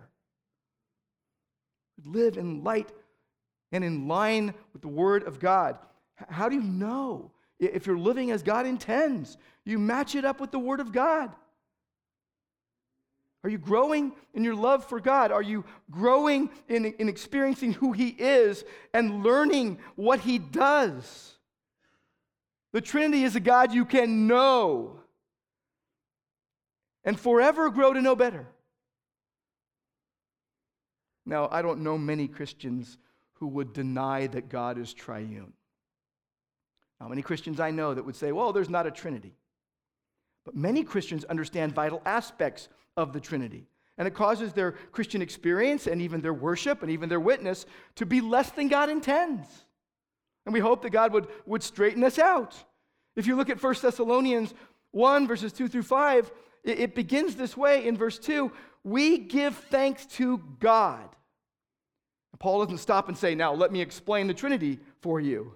Live 2.04 2.36
in 2.36 2.64
light 2.64 2.90
and 3.70 3.84
in 3.84 4.08
line 4.08 4.54
with 4.72 4.82
the 4.82 4.88
word 4.88 5.22
of 5.22 5.38
God. 5.38 5.78
How 6.28 6.48
do 6.48 6.56
you 6.56 6.62
know 6.62 7.30
if 7.60 7.86
you're 7.86 7.96
living 7.96 8.32
as 8.32 8.42
God 8.42 8.66
intends? 8.66 9.38
You 9.64 9.78
match 9.78 10.16
it 10.16 10.24
up 10.24 10.40
with 10.40 10.50
the 10.50 10.58
word 10.58 10.80
of 10.80 10.90
God. 10.90 11.30
Are 13.44 13.50
you 13.50 13.58
growing 13.58 14.14
in 14.32 14.42
your 14.42 14.56
love 14.56 14.84
for 14.84 14.98
God? 14.98 15.30
Are 15.30 15.42
you 15.42 15.64
growing 15.92 16.50
in, 16.68 16.86
in 16.86 17.08
experiencing 17.08 17.72
who 17.72 17.92
He 17.92 18.08
is 18.08 18.64
and 18.92 19.22
learning 19.22 19.78
what 19.94 20.18
He 20.18 20.38
does? 20.40 21.34
The 22.72 22.80
Trinity 22.80 23.22
is 23.22 23.36
a 23.36 23.40
God 23.40 23.72
you 23.72 23.84
can 23.84 24.26
know 24.26 24.98
and 27.04 27.18
forever 27.18 27.70
grow 27.70 27.92
to 27.92 28.02
know 28.02 28.16
better. 28.16 28.46
Now, 31.26 31.48
I 31.50 31.62
don't 31.62 31.80
know 31.80 31.96
many 31.96 32.28
Christians 32.28 32.98
who 33.34 33.46
would 33.48 33.72
deny 33.72 34.26
that 34.28 34.48
God 34.48 34.78
is 34.78 34.92
triune. 34.92 35.52
How 37.00 37.08
many 37.08 37.22
Christians 37.22 37.60
I 37.60 37.70
know 37.70 37.94
that 37.94 38.04
would 38.04 38.16
say, 38.16 38.32
well, 38.32 38.52
there's 38.52 38.70
not 38.70 38.86
a 38.86 38.90
Trinity. 38.90 39.34
But 40.44 40.54
many 40.54 40.84
Christians 40.84 41.24
understand 41.24 41.72
vital 41.72 42.02
aspects 42.04 42.68
of 42.96 43.12
the 43.12 43.20
Trinity. 43.20 43.66
And 43.96 44.08
it 44.08 44.14
causes 44.14 44.52
their 44.52 44.72
Christian 44.92 45.22
experience 45.22 45.86
and 45.86 46.02
even 46.02 46.20
their 46.20 46.34
worship 46.34 46.82
and 46.82 46.90
even 46.90 47.08
their 47.08 47.20
witness 47.20 47.66
to 47.96 48.06
be 48.06 48.20
less 48.20 48.50
than 48.50 48.68
God 48.68 48.90
intends. 48.90 49.46
And 50.46 50.52
we 50.52 50.60
hope 50.60 50.82
that 50.82 50.90
God 50.90 51.12
would, 51.12 51.28
would 51.46 51.62
straighten 51.62 52.04
us 52.04 52.18
out. 52.18 52.54
If 53.16 53.26
you 53.26 53.36
look 53.36 53.50
at 53.50 53.62
1 53.62 53.74
Thessalonians 53.80 54.52
1, 54.90 55.26
verses 55.26 55.52
2 55.52 55.68
through 55.68 55.84
5, 55.84 56.30
it, 56.64 56.94
begins 56.94 57.36
this 57.36 57.56
way 57.56 57.86
in 57.86 57.96
verse 57.96 58.18
2 58.18 58.50
We 58.82 59.18
give 59.18 59.56
thanks 59.70 60.06
to 60.16 60.38
God. 60.60 61.08
Paul 62.38 62.64
doesn't 62.64 62.78
stop 62.78 63.08
and 63.08 63.16
say, 63.16 63.34
Now 63.34 63.54
let 63.54 63.72
me 63.72 63.80
explain 63.80 64.26
the 64.26 64.34
Trinity 64.34 64.80
for 65.00 65.20
you. 65.20 65.54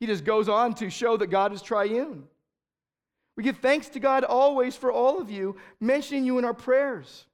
He 0.00 0.06
just 0.06 0.24
goes 0.24 0.48
on 0.48 0.74
to 0.74 0.90
show 0.90 1.16
that 1.16 1.28
God 1.28 1.52
is 1.52 1.62
triune. 1.62 2.24
We 3.36 3.44
give 3.44 3.58
thanks 3.58 3.88
to 3.90 4.00
God 4.00 4.24
always 4.24 4.74
for 4.74 4.90
all 4.90 5.20
of 5.20 5.30
you, 5.30 5.56
mentioning 5.80 6.24
you 6.24 6.38
in 6.38 6.44
our 6.44 6.54
prayers. 6.54 7.26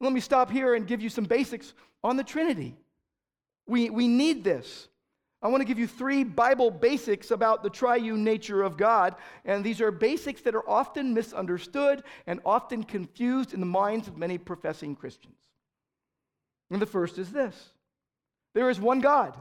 Let 0.00 0.12
me 0.12 0.20
stop 0.20 0.50
here 0.50 0.74
and 0.74 0.86
give 0.86 1.00
you 1.00 1.08
some 1.08 1.24
basics 1.24 1.72
on 2.04 2.16
the 2.16 2.24
Trinity. 2.24 2.76
We, 3.66 3.88
we 3.88 4.08
need 4.08 4.44
this. 4.44 4.88
I 5.42 5.48
want 5.48 5.60
to 5.60 5.66
give 5.66 5.78
you 5.78 5.88
three 5.88 6.22
Bible 6.22 6.70
basics 6.70 7.32
about 7.32 7.62
the 7.62 7.70
triune 7.70 8.22
nature 8.22 8.62
of 8.62 8.76
God, 8.76 9.16
and 9.44 9.64
these 9.64 9.80
are 9.80 9.90
basics 9.90 10.40
that 10.42 10.54
are 10.54 10.68
often 10.68 11.14
misunderstood 11.14 12.04
and 12.26 12.40
often 12.44 12.84
confused 12.84 13.52
in 13.52 13.58
the 13.58 13.66
minds 13.66 14.06
of 14.06 14.16
many 14.16 14.38
professing 14.38 14.94
Christians. 14.94 15.34
And 16.70 16.80
the 16.80 16.86
first 16.86 17.18
is 17.18 17.32
this 17.32 17.72
there 18.54 18.70
is 18.70 18.80
one 18.80 19.00
God. 19.00 19.36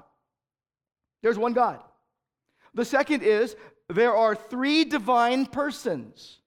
There's 1.22 1.38
one 1.38 1.54
God. 1.54 1.80
The 2.74 2.86
second 2.86 3.22
is 3.22 3.56
there 3.90 4.16
are 4.16 4.36
three 4.36 4.84
divine 4.86 5.46
persons. 5.46 6.40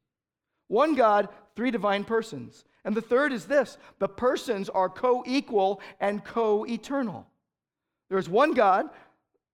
One 0.69 0.95
God, 0.95 1.29
three 1.55 1.71
divine 1.71 2.05
persons. 2.05 2.65
And 2.85 2.97
the 2.97 3.03
third 3.03 3.33
is 3.33 3.47
this 3.47 3.79
the 3.99 4.09
persons 4.09 4.69
are 4.69 4.89
co 4.89 5.23
equal 5.27 5.81
and 6.01 6.25
co 6.25 6.65
eternal. 6.67 7.27
There 8.11 8.19
is 8.19 8.29
one 8.29 8.53
God, 8.53 8.91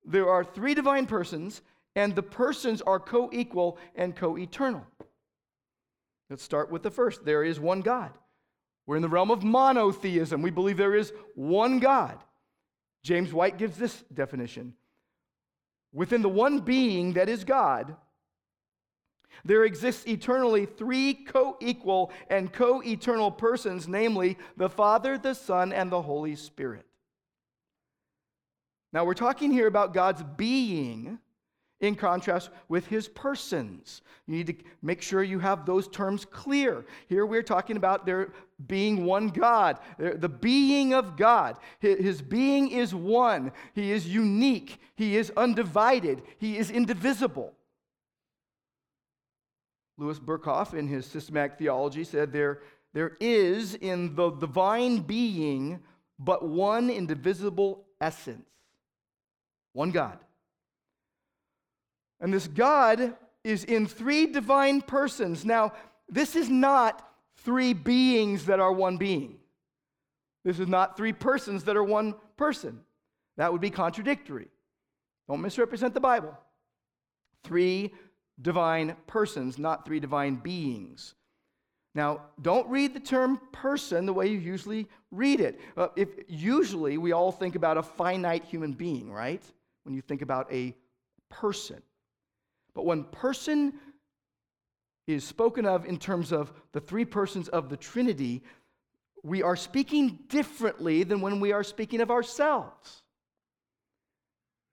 there 0.05 0.29
are 0.29 0.45
three 0.45 0.75
divine 0.75 1.07
persons, 1.07 1.63
and 1.97 2.15
the 2.15 2.23
persons 2.23 2.83
are 2.83 3.01
co 3.01 3.31
equal 3.33 3.79
and 3.95 4.15
co 4.15 4.37
eternal. 4.39 4.87
Let's 6.29 6.43
start 6.43 6.71
with 6.71 6.83
the 6.83 6.91
first. 6.91 7.25
There 7.25 7.43
is 7.43 7.59
one 7.59 7.81
God. 7.81 8.13
We're 8.87 8.97
in 8.97 9.03
the 9.03 9.09
realm 9.09 9.31
of 9.31 9.43
monotheism. 9.43 10.43
We 10.43 10.51
believe 10.51 10.77
there 10.77 10.95
is 10.95 11.13
one 11.35 11.79
God. 11.79 12.19
James 13.03 13.33
White 13.33 13.59
gives 13.59 13.77
this 13.77 14.05
definition 14.13 14.75
within 15.93 16.23
the 16.23 16.29
one 16.29 16.61
being 16.61 17.15
that 17.15 17.29
is 17.29 17.45
God, 17.45 17.97
there 19.45 19.65
exists 19.65 20.07
eternally 20.07 20.67
three 20.67 21.15
co 21.15 21.57
equal 21.61 22.13
and 22.29 22.53
co 22.53 22.83
eternal 22.83 23.31
persons, 23.31 23.89
namely 23.89 24.37
the 24.57 24.69
Father, 24.69 25.17
the 25.19 25.35
Son, 25.35 25.73
and 25.73 25.91
the 25.91 26.03
Holy 26.03 26.37
Spirit. 26.37 26.85
Now, 28.93 29.05
we're 29.05 29.15
talking 29.15 29.53
here 29.53 29.67
about 29.67 29.95
God's 29.95 30.23
being 30.37 31.19
in 31.81 31.95
contrast 31.95 32.51
with 32.69 32.87
his 32.87 33.09
persons. 33.09 34.03
You 34.27 34.37
need 34.37 34.47
to 34.49 34.55
make 34.83 35.01
sure 35.01 35.23
you 35.23 35.39
have 35.39 35.65
those 35.65 35.89
terms 35.89 36.25
clear. 36.25 36.85
Here 37.09 37.25
we're 37.25 37.43
talking 37.43 37.77
about 37.77 38.05
there 38.05 38.33
being 38.67 39.05
one 39.05 39.29
God, 39.29 39.79
the 39.99 40.29
being 40.29 40.93
of 40.93 41.17
God. 41.17 41.57
His 41.79 42.21
being 42.21 42.71
is 42.71 42.95
one, 42.95 43.53
he 43.75 43.93
is 43.93 44.07
unique, 44.07 44.79
he 44.95 45.17
is 45.17 45.33
undivided, 45.37 46.23
he 46.39 46.59
is 46.59 46.71
indivisible. 46.71 47.55
Louis 49.97 50.19
Berkhof, 50.19 50.75
in 50.75 50.89
his 50.89 51.07
systematic 51.07 51.59
theology, 51.59 52.05
said 52.05 52.33
there, 52.33 52.63
there 52.93 53.17
is 53.21 53.75
in 53.75 54.15
the 54.15 54.31
divine 54.31 54.99
being 55.01 55.81
but 56.19 56.47
one 56.47 56.91
indivisible 56.91 57.87
essence, 58.01 58.47
one 59.73 59.91
God. 59.91 60.19
And 62.21 62.33
this 62.33 62.49
God 62.49 63.15
is 63.45 63.65
in 63.65 63.87
three 63.87 64.27
divine 64.27 64.83
persons. 64.83 65.45
Now, 65.45 65.73
this 66.09 66.37
is 66.37 66.49
not 66.49 67.09
three 67.39 67.73
beings 67.73 68.47
that 68.47 68.61
are 68.61 68.73
one 68.73 68.97
being. 68.97 69.39
This 70.45 70.59
is 70.59 70.69
not 70.69 70.97
three 70.97 71.13
persons 71.13 71.65
that 71.65 71.77
are 71.77 71.85
one 71.85 72.15
person. 72.37 72.81
That 73.37 73.53
would 73.53 73.61
be 73.61 73.71
contradictory. 73.71 74.49
Don't 75.29 75.41
misrepresent 75.41 75.95
the 75.95 76.01
Bible. 76.01 76.37
Three 77.45 77.95
divine 78.41 78.97
persons, 79.07 79.59
not 79.59 79.87
three 79.87 80.01
divine 80.01 80.37
beings. 80.37 81.15
Now, 81.95 82.23
don't 82.41 82.69
read 82.69 82.95
the 82.95 83.01
term 83.01 83.41
person 83.53 84.07
the 84.07 84.13
way 84.13 84.29
you 84.29 84.39
usually 84.39 84.87
read 85.11 85.41
it. 85.41 85.61
Uh, 85.77 85.89
if, 85.97 86.09
usually, 86.29 86.99
we 86.99 87.13
all 87.13 87.33
think 87.33 87.57
about 87.57 87.79
a 87.79 87.83
finite 87.83 88.45
human 88.45 88.73
being, 88.73 89.11
right? 89.11 89.43
When 89.85 89.95
you 89.95 90.03
think 90.03 90.23
about 90.23 90.53
a 90.53 90.77
person. 91.29 91.83
But 92.75 92.85
when 92.85 93.05
person 93.05 93.75
is 95.07 95.25
spoken 95.25 95.67
of 95.67 95.87
in 95.87 95.99
terms 95.99 96.33
of 96.33 96.53
the 96.73 96.81
three 96.81 97.05
persons 97.05 97.49
of 97.49 97.69
the 97.69 97.77
Trinity, 97.77 98.43
we 99.23 99.43
are 99.43 99.57
speaking 99.57 100.19
differently 100.29 101.03
than 101.03 101.21
when 101.21 101.41
we 101.41 101.53
are 101.53 101.65
speaking 101.65 102.01
of 102.01 102.11
ourselves. 102.11 103.03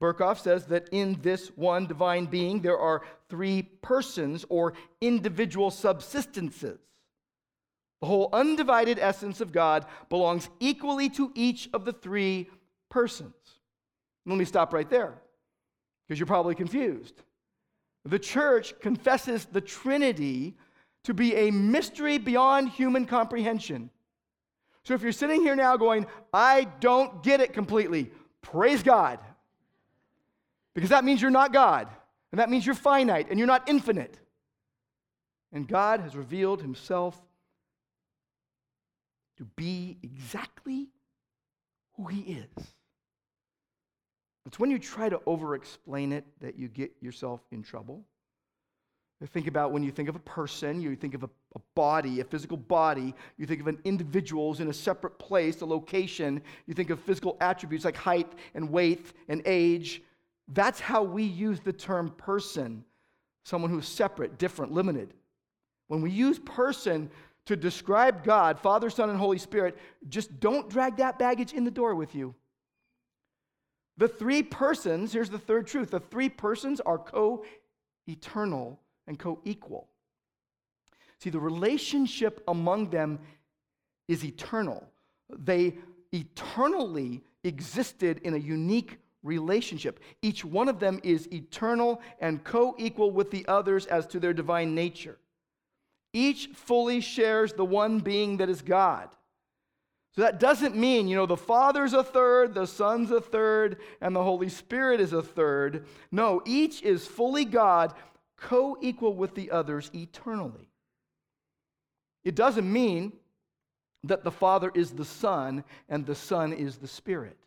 Berkhof 0.02 0.40
says 0.40 0.66
that 0.68 0.90
in 0.92 1.20
this 1.22 1.48
one 1.56 1.88
divine 1.88 2.26
being, 2.26 2.62
there 2.62 2.78
are 2.78 3.02
three 3.30 3.64
persons 3.82 4.46
or 4.50 4.74
individual 5.02 5.72
subsistences. 5.72 6.78
The 8.02 8.08
whole 8.08 8.30
undivided 8.32 9.00
essence 9.00 9.42
of 9.42 9.52
God 9.52 9.88
belongs 10.10 10.50
equally 10.60 11.10
to 11.12 11.32
each 11.34 11.68
of 11.74 11.84
the 11.84 11.94
three 11.94 12.48
persons. 12.90 13.34
Let 14.28 14.38
me 14.38 14.46
stop 14.46 14.74
right 14.74 14.90
there 14.90 15.22
because 16.06 16.20
you're 16.20 16.28
probably 16.28 16.54
confused. 16.54 17.22
The 18.04 18.20
church 18.20 18.78
confesses 18.82 19.46
the 19.46 19.62
Trinity 19.62 20.56
to 21.04 21.14
be 21.14 21.34
a 21.36 21.52
mystery 21.52 22.18
beyond 22.18 22.70
human 22.70 23.06
comprehension. 23.06 23.90
So 24.84 24.94
if 24.94 25.02
you're 25.02 25.12
sitting 25.14 25.42
here 25.42 25.56
now 25.56 25.78
going, 25.78 26.06
I 26.34 26.68
don't 26.80 27.24
get 27.24 27.40
it 27.40 27.54
completely, 27.54 28.12
praise 28.42 28.84
God. 28.84 29.20
Because 30.74 30.90
that 30.90 31.04
means 31.04 31.22
you're 31.22 31.32
not 31.32 31.54
God, 31.54 31.88
and 32.32 32.40
that 32.40 32.50
means 32.50 32.66
you're 32.66 32.76
finite, 32.76 33.28
and 33.30 33.40
you're 33.40 33.48
not 33.48 33.68
infinite. 33.68 34.20
And 35.52 35.68
God 35.68 36.02
has 36.02 36.16
revealed 36.16 36.62
himself 36.62 37.18
to 39.38 39.46
be 39.56 39.98
exactly 40.04 40.90
who 41.96 42.06
he 42.08 42.20
is. 42.22 42.74
It's 44.48 44.58
when 44.58 44.72
you 44.72 44.80
try 44.80 45.10
to 45.10 45.20
over 45.26 45.56
explain 45.56 46.14
it 46.14 46.26
that 46.40 46.58
you 46.58 46.70
get 46.70 46.92
yourself 47.02 47.42
in 47.52 47.62
trouble. 47.62 48.06
Think 49.26 49.48
about 49.48 49.72
when 49.74 49.84
you 49.84 49.92
think 49.92 50.08
of 50.08 50.16
a 50.16 50.20
person, 50.20 50.80
you 50.80 50.96
think 50.96 51.16
of 51.16 51.24
a, 51.24 51.30
a, 51.56 51.60
body, 51.76 52.22
a 52.22 52.24
physical 52.24 52.56
body, 52.56 53.14
you 53.38 53.46
think 53.46 53.60
of 53.60 53.68
an 53.68 53.80
individual 53.84 54.56
in 54.60 54.70
a 54.70 54.74
separate 54.74 55.20
place, 55.20 55.60
a 55.62 55.66
location, 55.66 56.42
you 56.66 56.74
think 56.74 56.92
of 56.92 57.00
physical 57.02 57.36
attributes 57.42 57.84
like 57.84 57.98
height 57.98 58.32
and 58.54 58.70
weight 58.70 59.12
and 59.28 59.42
age. 59.46 60.02
That's 60.50 60.80
how 60.80 61.04
we 61.04 61.24
use 61.24 61.60
the 61.60 61.74
term 61.74 62.12
person, 62.12 62.86
someone 63.44 63.72
who's 63.72 63.88
separate, 63.88 64.38
different, 64.38 64.72
limited. 64.72 65.14
When 65.88 66.02
we 66.02 66.12
use 66.12 66.40
person 66.40 67.10
to 67.48 67.58
describe 67.58 68.24
God, 68.24 68.60
Father, 68.60 68.90
Son, 68.90 69.10
and 69.10 69.18
Holy 69.18 69.40
Spirit, 69.40 69.78
just 70.08 70.40
don't 70.40 70.70
drag 70.70 70.98
that 70.98 71.18
baggage 71.18 71.54
in 71.54 71.64
the 71.64 71.72
door 71.72 71.96
with 71.96 72.14
you. 72.14 72.36
The 73.98 74.08
three 74.08 74.44
persons, 74.44 75.12
here's 75.12 75.30
the 75.30 75.40
third 75.40 75.68
truth 75.68 75.92
the 75.92 76.00
three 76.00 76.30
persons 76.30 76.80
are 76.80 76.98
co 76.98 77.44
eternal 78.08 78.80
and 79.08 79.18
co 79.18 79.40
equal. 79.44 79.88
See, 81.20 81.30
the 81.30 81.40
relationship 81.40 82.44
among 82.48 82.90
them 82.90 83.20
is 84.08 84.24
eternal. 84.24 84.88
They 85.30 85.76
eternally 86.12 87.24
existed 87.44 88.20
in 88.24 88.36
a 88.36 88.38
unique 88.38 89.00
relationship. 89.24 90.00
Each 90.22 90.46
one 90.46 90.70
of 90.70 90.80
them 90.80 91.00
is 91.04 91.28
eternal 91.34 92.02
and 92.20 92.44
co 92.44 92.76
equal 92.78 93.12
with 93.12 93.32
the 93.32 93.46
others 93.48 93.88
as 93.88 94.06
to 94.08 94.20
their 94.20 94.34
divine 94.34 94.76
nature. 94.76 95.18
Each 96.14 96.48
fully 96.48 97.02
shares 97.02 97.54
the 97.54 97.66
one 97.66 98.00
being 98.00 98.38
that 98.38 98.50
is 98.50 98.62
God. 98.62 99.10
So 100.18 100.24
that 100.24 100.40
doesn't 100.40 100.76
mean, 100.76 101.08
you 101.08 101.16
know, 101.16 101.28
the 101.28 101.38
Father's 101.38 101.94
a 101.94 102.04
third, 102.04 102.56
the 102.56 102.66
Son's 102.66 103.12
a 103.12 103.22
third, 103.22 103.78
and 104.02 104.16
the 104.16 104.24
Holy 104.24 104.50
Spirit 104.50 105.00
is 105.00 105.14
a 105.14 105.22
third. 105.22 105.86
No, 106.12 106.42
each 106.44 106.82
is 106.82 107.06
fully 107.06 107.46
God, 107.46 107.94
co 108.36 108.80
equal 108.82 109.14
with 109.14 109.36
the 109.36 109.52
others 109.52 109.92
eternally. 109.94 110.72
It 112.24 112.34
doesn't 112.34 112.72
mean 112.72 113.14
that 114.06 114.24
the 114.24 114.32
Father 114.32 114.72
is 114.74 114.90
the 114.90 115.06
Son 115.06 115.64
and 115.88 116.04
the 116.04 116.16
Son 116.16 116.52
is 116.52 116.78
the 116.78 116.88
Spirit. 116.88 117.38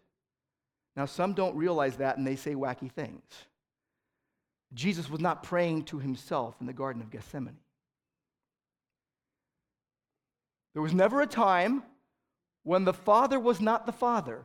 Now, 0.95 1.07
some 1.07 1.33
don't 1.33 1.57
realize 1.57 1.97
that 1.97 2.19
and 2.19 2.27
they 2.27 2.37
say 2.37 2.55
wacky 2.55 2.93
things. 2.93 3.25
Jesus 4.75 5.11
was 5.11 5.21
not 5.21 5.43
praying 5.43 5.87
to 5.87 5.99
himself 5.99 6.55
in 6.61 6.69
the 6.69 6.73
Garden 6.73 7.03
of 7.03 7.11
Gethsemane. 7.11 7.59
There 10.73 10.83
was 10.83 10.95
never 10.95 11.21
a 11.21 11.27
time 11.27 11.83
when 12.63 12.85
the 12.85 12.93
Father 12.93 13.41
was 13.41 13.61
not 13.61 13.87
the 13.87 13.93
Father, 13.93 14.45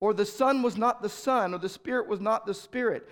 or 0.00 0.14
the 0.14 0.26
Son 0.26 0.62
was 0.62 0.76
not 0.76 1.02
the 1.02 1.08
Son, 1.08 1.54
or 1.54 1.58
the 1.58 1.68
Spirit 1.68 2.08
was 2.08 2.20
not 2.20 2.46
the 2.46 2.54
Spirit. 2.54 3.08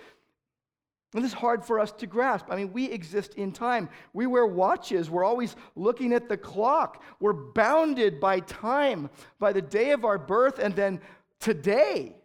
And 1.13 1.23
this 1.23 1.31
is 1.31 1.37
hard 1.37 1.65
for 1.65 1.79
us 1.79 1.91
to 1.93 2.07
grasp. 2.07 2.45
I 2.49 2.55
mean, 2.55 2.71
we 2.71 2.85
exist 2.89 3.33
in 3.35 3.51
time. 3.51 3.89
We 4.13 4.27
wear 4.27 4.45
watches. 4.45 5.09
We're 5.09 5.25
always 5.25 5.57
looking 5.75 6.13
at 6.13 6.29
the 6.29 6.37
clock. 6.37 7.03
We're 7.19 7.33
bounded 7.33 8.21
by 8.21 8.39
time, 8.39 9.09
by 9.37 9.51
the 9.51 9.61
day 9.61 9.91
of 9.91 10.05
our 10.05 10.17
birth, 10.17 10.57
and 10.57 10.73
then 10.73 11.01
today, 11.39 12.15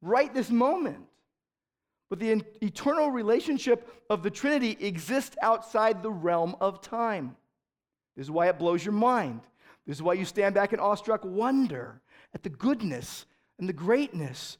right 0.00 0.32
this 0.32 0.50
moment. 0.50 1.04
But 2.08 2.18
the 2.18 2.42
eternal 2.60 3.10
relationship 3.10 3.88
of 4.08 4.22
the 4.22 4.30
Trinity 4.30 4.76
exists 4.80 5.36
outside 5.42 6.02
the 6.02 6.10
realm 6.10 6.56
of 6.60 6.80
time. 6.80 7.36
This 8.16 8.24
is 8.24 8.30
why 8.30 8.48
it 8.48 8.58
blows 8.58 8.84
your 8.84 8.94
mind. 8.94 9.42
This 9.86 9.96
is 9.96 10.02
why 10.02 10.14
you 10.14 10.24
stand 10.24 10.54
back 10.54 10.72
in 10.72 10.80
awestruck 10.80 11.24
wonder 11.24 12.00
at 12.34 12.42
the 12.42 12.48
goodness 12.48 13.26
and 13.58 13.68
the 13.68 13.72
greatness 13.72 14.58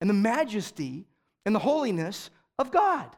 and 0.00 0.08
the 0.08 0.14
majesty 0.14 1.06
and 1.44 1.54
the 1.54 1.60
holiness 1.60 2.30
of 2.58 2.70
God. 2.70 3.08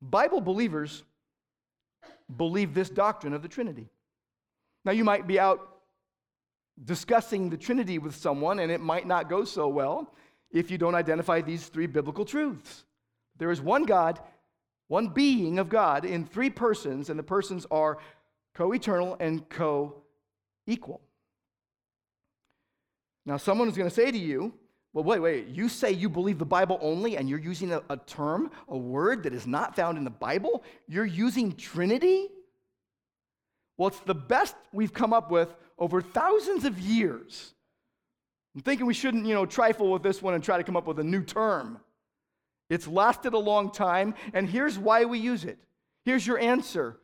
Bible 0.00 0.40
believers 0.40 1.02
believe 2.36 2.74
this 2.74 2.90
doctrine 2.90 3.34
of 3.34 3.42
the 3.42 3.48
Trinity. 3.48 3.88
Now, 4.84 4.92
you 4.92 5.04
might 5.04 5.26
be 5.26 5.40
out 5.40 5.78
discussing 6.84 7.50
the 7.50 7.56
Trinity 7.56 7.98
with 7.98 8.14
someone, 8.14 8.60
and 8.60 8.70
it 8.70 8.80
might 8.80 9.06
not 9.06 9.28
go 9.28 9.44
so 9.44 9.68
well 9.68 10.14
if 10.50 10.70
you 10.70 10.78
don't 10.78 10.94
identify 10.94 11.40
these 11.40 11.66
three 11.66 11.86
biblical 11.86 12.24
truths. 12.24 12.84
There 13.38 13.50
is 13.50 13.60
one 13.60 13.84
God, 13.84 14.20
one 14.86 15.08
being 15.08 15.58
of 15.58 15.68
God 15.68 16.04
in 16.04 16.24
three 16.24 16.50
persons, 16.50 17.10
and 17.10 17.18
the 17.18 17.24
persons 17.24 17.66
are 17.70 17.98
co 18.58 18.72
eternal 18.72 19.16
and 19.20 19.48
co 19.48 19.94
equal. 20.66 21.00
Now, 23.24 23.36
someone 23.36 23.68
is 23.68 23.76
going 23.76 23.88
to 23.88 23.94
say 23.94 24.10
to 24.10 24.18
you, 24.18 24.52
well, 24.92 25.04
wait, 25.04 25.20
wait, 25.20 25.46
you 25.48 25.68
say 25.68 25.92
you 25.92 26.08
believe 26.08 26.38
the 26.38 26.44
Bible 26.44 26.76
only 26.80 27.16
and 27.16 27.28
you're 27.28 27.38
using 27.38 27.72
a, 27.72 27.82
a, 27.88 27.96
term, 27.98 28.50
a 28.68 28.76
word 28.76 29.22
that 29.22 29.32
is 29.32 29.46
not 29.46 29.76
found 29.76 29.96
in 29.96 30.02
the 30.02 30.10
Bible? 30.10 30.64
You're 30.88 31.06
using 31.06 31.54
Trinity? 31.54 32.28
Well, 33.76 33.88
it's 33.88 34.00
the 34.00 34.14
best 34.14 34.56
we've 34.72 34.92
come 34.92 35.12
up 35.12 35.30
with 35.30 35.54
over 35.78 36.02
thousands 36.02 36.64
of 36.64 36.80
years. 36.80 37.54
I'm 38.56 38.62
thinking 38.62 38.86
we 38.86 38.94
shouldn't, 38.94 39.24
you 39.24 39.34
know, 39.34 39.46
trifle 39.46 39.92
with 39.92 40.02
this 40.02 40.20
one 40.20 40.34
and 40.34 40.42
try 40.42 40.56
to 40.56 40.64
come 40.64 40.76
up 40.76 40.88
with 40.88 40.98
a 40.98 41.04
new 41.04 41.22
term. 41.22 41.78
It's 42.70 42.88
lasted 42.88 43.34
a 43.34 43.38
long 43.38 43.70
time, 43.70 44.14
and 44.32 44.48
here's 44.48 44.76
why 44.76 45.04
we 45.04 45.20
use 45.20 45.44
it. 45.44 45.58
Here's 46.04 46.26
your 46.26 46.40
answer. 46.40 46.98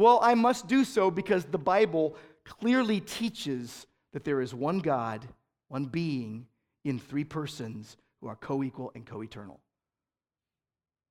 Well, 0.00 0.18
I 0.22 0.34
must 0.34 0.66
do 0.66 0.84
so 0.84 1.10
because 1.10 1.44
the 1.44 1.58
Bible 1.58 2.16
clearly 2.46 3.00
teaches 3.00 3.86
that 4.14 4.24
there 4.24 4.40
is 4.40 4.54
one 4.54 4.78
God, 4.78 5.28
one 5.68 5.84
being, 5.84 6.46
in 6.86 6.98
three 6.98 7.22
persons 7.22 7.98
who 8.18 8.28
are 8.28 8.36
co 8.36 8.62
equal 8.62 8.92
and 8.94 9.04
co 9.04 9.22
eternal. 9.22 9.60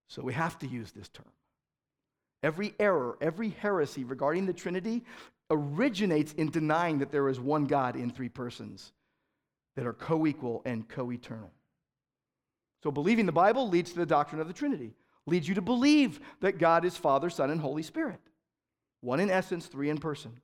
So 0.08 0.24
we 0.24 0.34
have 0.34 0.58
to 0.58 0.68
use 0.68 0.92
this 0.92 1.08
term. 1.08 1.32
Every 2.42 2.74
error, 2.80 3.16
every 3.22 3.50
heresy 3.50 4.06
regarding 4.06 4.48
the 4.48 4.54
Trinity 4.54 5.04
originates 5.52 6.34
in 6.34 6.50
denying 6.50 6.98
that 6.98 7.12
there 7.12 7.30
is 7.30 7.40
one 7.40 7.66
God 7.66 7.96
in 7.96 8.10
three 8.10 8.30
persons 8.30 8.92
that 9.76 9.86
are 9.86 9.94
co 9.94 10.26
equal 10.26 10.64
and 10.66 10.90
co 10.90 11.12
eternal. 11.12 11.52
So 12.82 12.90
believing 12.90 13.28
the 13.28 13.32
Bible 13.32 13.70
leads 13.70 13.92
to 13.92 14.00
the 14.00 14.06
doctrine 14.08 14.42
of 14.42 14.48
the 14.48 14.54
Trinity, 14.54 14.96
leads 15.28 15.48
you 15.48 15.54
to 15.54 15.62
believe 15.62 16.20
that 16.40 16.58
God 16.58 16.86
is 16.86 16.98
Father, 16.98 17.30
Son, 17.30 17.52
and 17.52 17.62
Holy 17.62 17.84
Spirit. 17.84 18.20
One 19.02 19.20
in 19.20 19.30
essence, 19.30 19.68
three 19.68 19.90
in 19.90 19.98
person. 19.98 20.40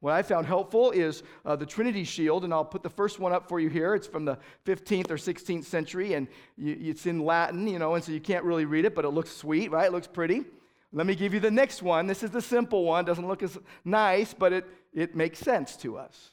What 0.00 0.14
I 0.14 0.22
found 0.22 0.46
helpful 0.46 0.92
is 0.92 1.22
uh, 1.44 1.56
the 1.56 1.66
Trinity 1.66 2.04
Shield, 2.04 2.44
and 2.44 2.54
I'll 2.54 2.64
put 2.64 2.82
the 2.82 2.88
first 2.88 3.18
one 3.18 3.32
up 3.32 3.48
for 3.48 3.60
you 3.60 3.68
here. 3.68 3.94
It's 3.94 4.06
from 4.06 4.24
the 4.24 4.38
15th 4.64 5.10
or 5.10 5.16
16th 5.16 5.64
century, 5.64 6.14
and 6.14 6.26
it's 6.56 7.04
in 7.04 7.22
Latin, 7.22 7.66
you 7.66 7.78
know, 7.78 7.94
and 7.94 8.02
so 8.02 8.10
you 8.10 8.20
can't 8.20 8.44
really 8.44 8.64
read 8.64 8.86
it, 8.86 8.94
but 8.94 9.04
it 9.04 9.10
looks 9.10 9.30
sweet, 9.30 9.70
right? 9.70 9.86
It 9.86 9.92
looks 9.92 10.06
pretty. 10.06 10.44
Let 10.92 11.06
me 11.06 11.14
give 11.14 11.34
you 11.34 11.40
the 11.40 11.50
next 11.50 11.82
one. 11.82 12.06
This 12.06 12.22
is 12.22 12.30
the 12.30 12.40
simple 12.40 12.84
one. 12.84 13.04
Doesn't 13.04 13.28
look 13.28 13.42
as 13.42 13.58
nice, 13.84 14.32
but 14.32 14.54
it, 14.54 14.66
it 14.94 15.14
makes 15.14 15.38
sense 15.38 15.76
to 15.76 15.98
us. 15.98 16.30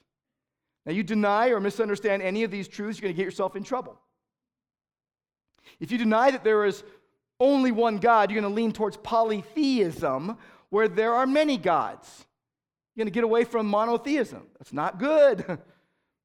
Now, 0.85 0.93
you 0.93 1.03
deny 1.03 1.49
or 1.49 1.59
misunderstand 1.59 2.21
any 2.21 2.43
of 2.43 2.51
these 2.51 2.69
truths, 2.69 2.97
you're 2.97 3.03
going 3.03 3.13
to 3.13 3.17
get 3.17 3.25
yourself 3.25 3.57
in 3.57 3.63
trouble. 3.63 3.99
If 5.81 5.91
you 5.91 5.97
deny 5.97 6.31
that 6.31 6.45
there 6.45 6.63
is 6.63 6.83
only 7.39 7.71
one 7.71 7.97
God, 7.97 8.31
you're 8.31 8.41
going 8.41 8.51
to 8.51 8.55
lean 8.55 8.71
towards 8.71 8.95
polytheism, 8.97 10.37
where 10.69 10.87
there 10.87 11.13
are 11.13 11.27
many 11.27 11.57
gods. 11.57 12.25
You're 12.95 13.03
going 13.03 13.11
to 13.11 13.15
get 13.15 13.23
away 13.23 13.43
from 13.43 13.67
monotheism. 13.67 14.43
That's 14.57 14.73
not 14.73 14.99
good. 14.99 15.59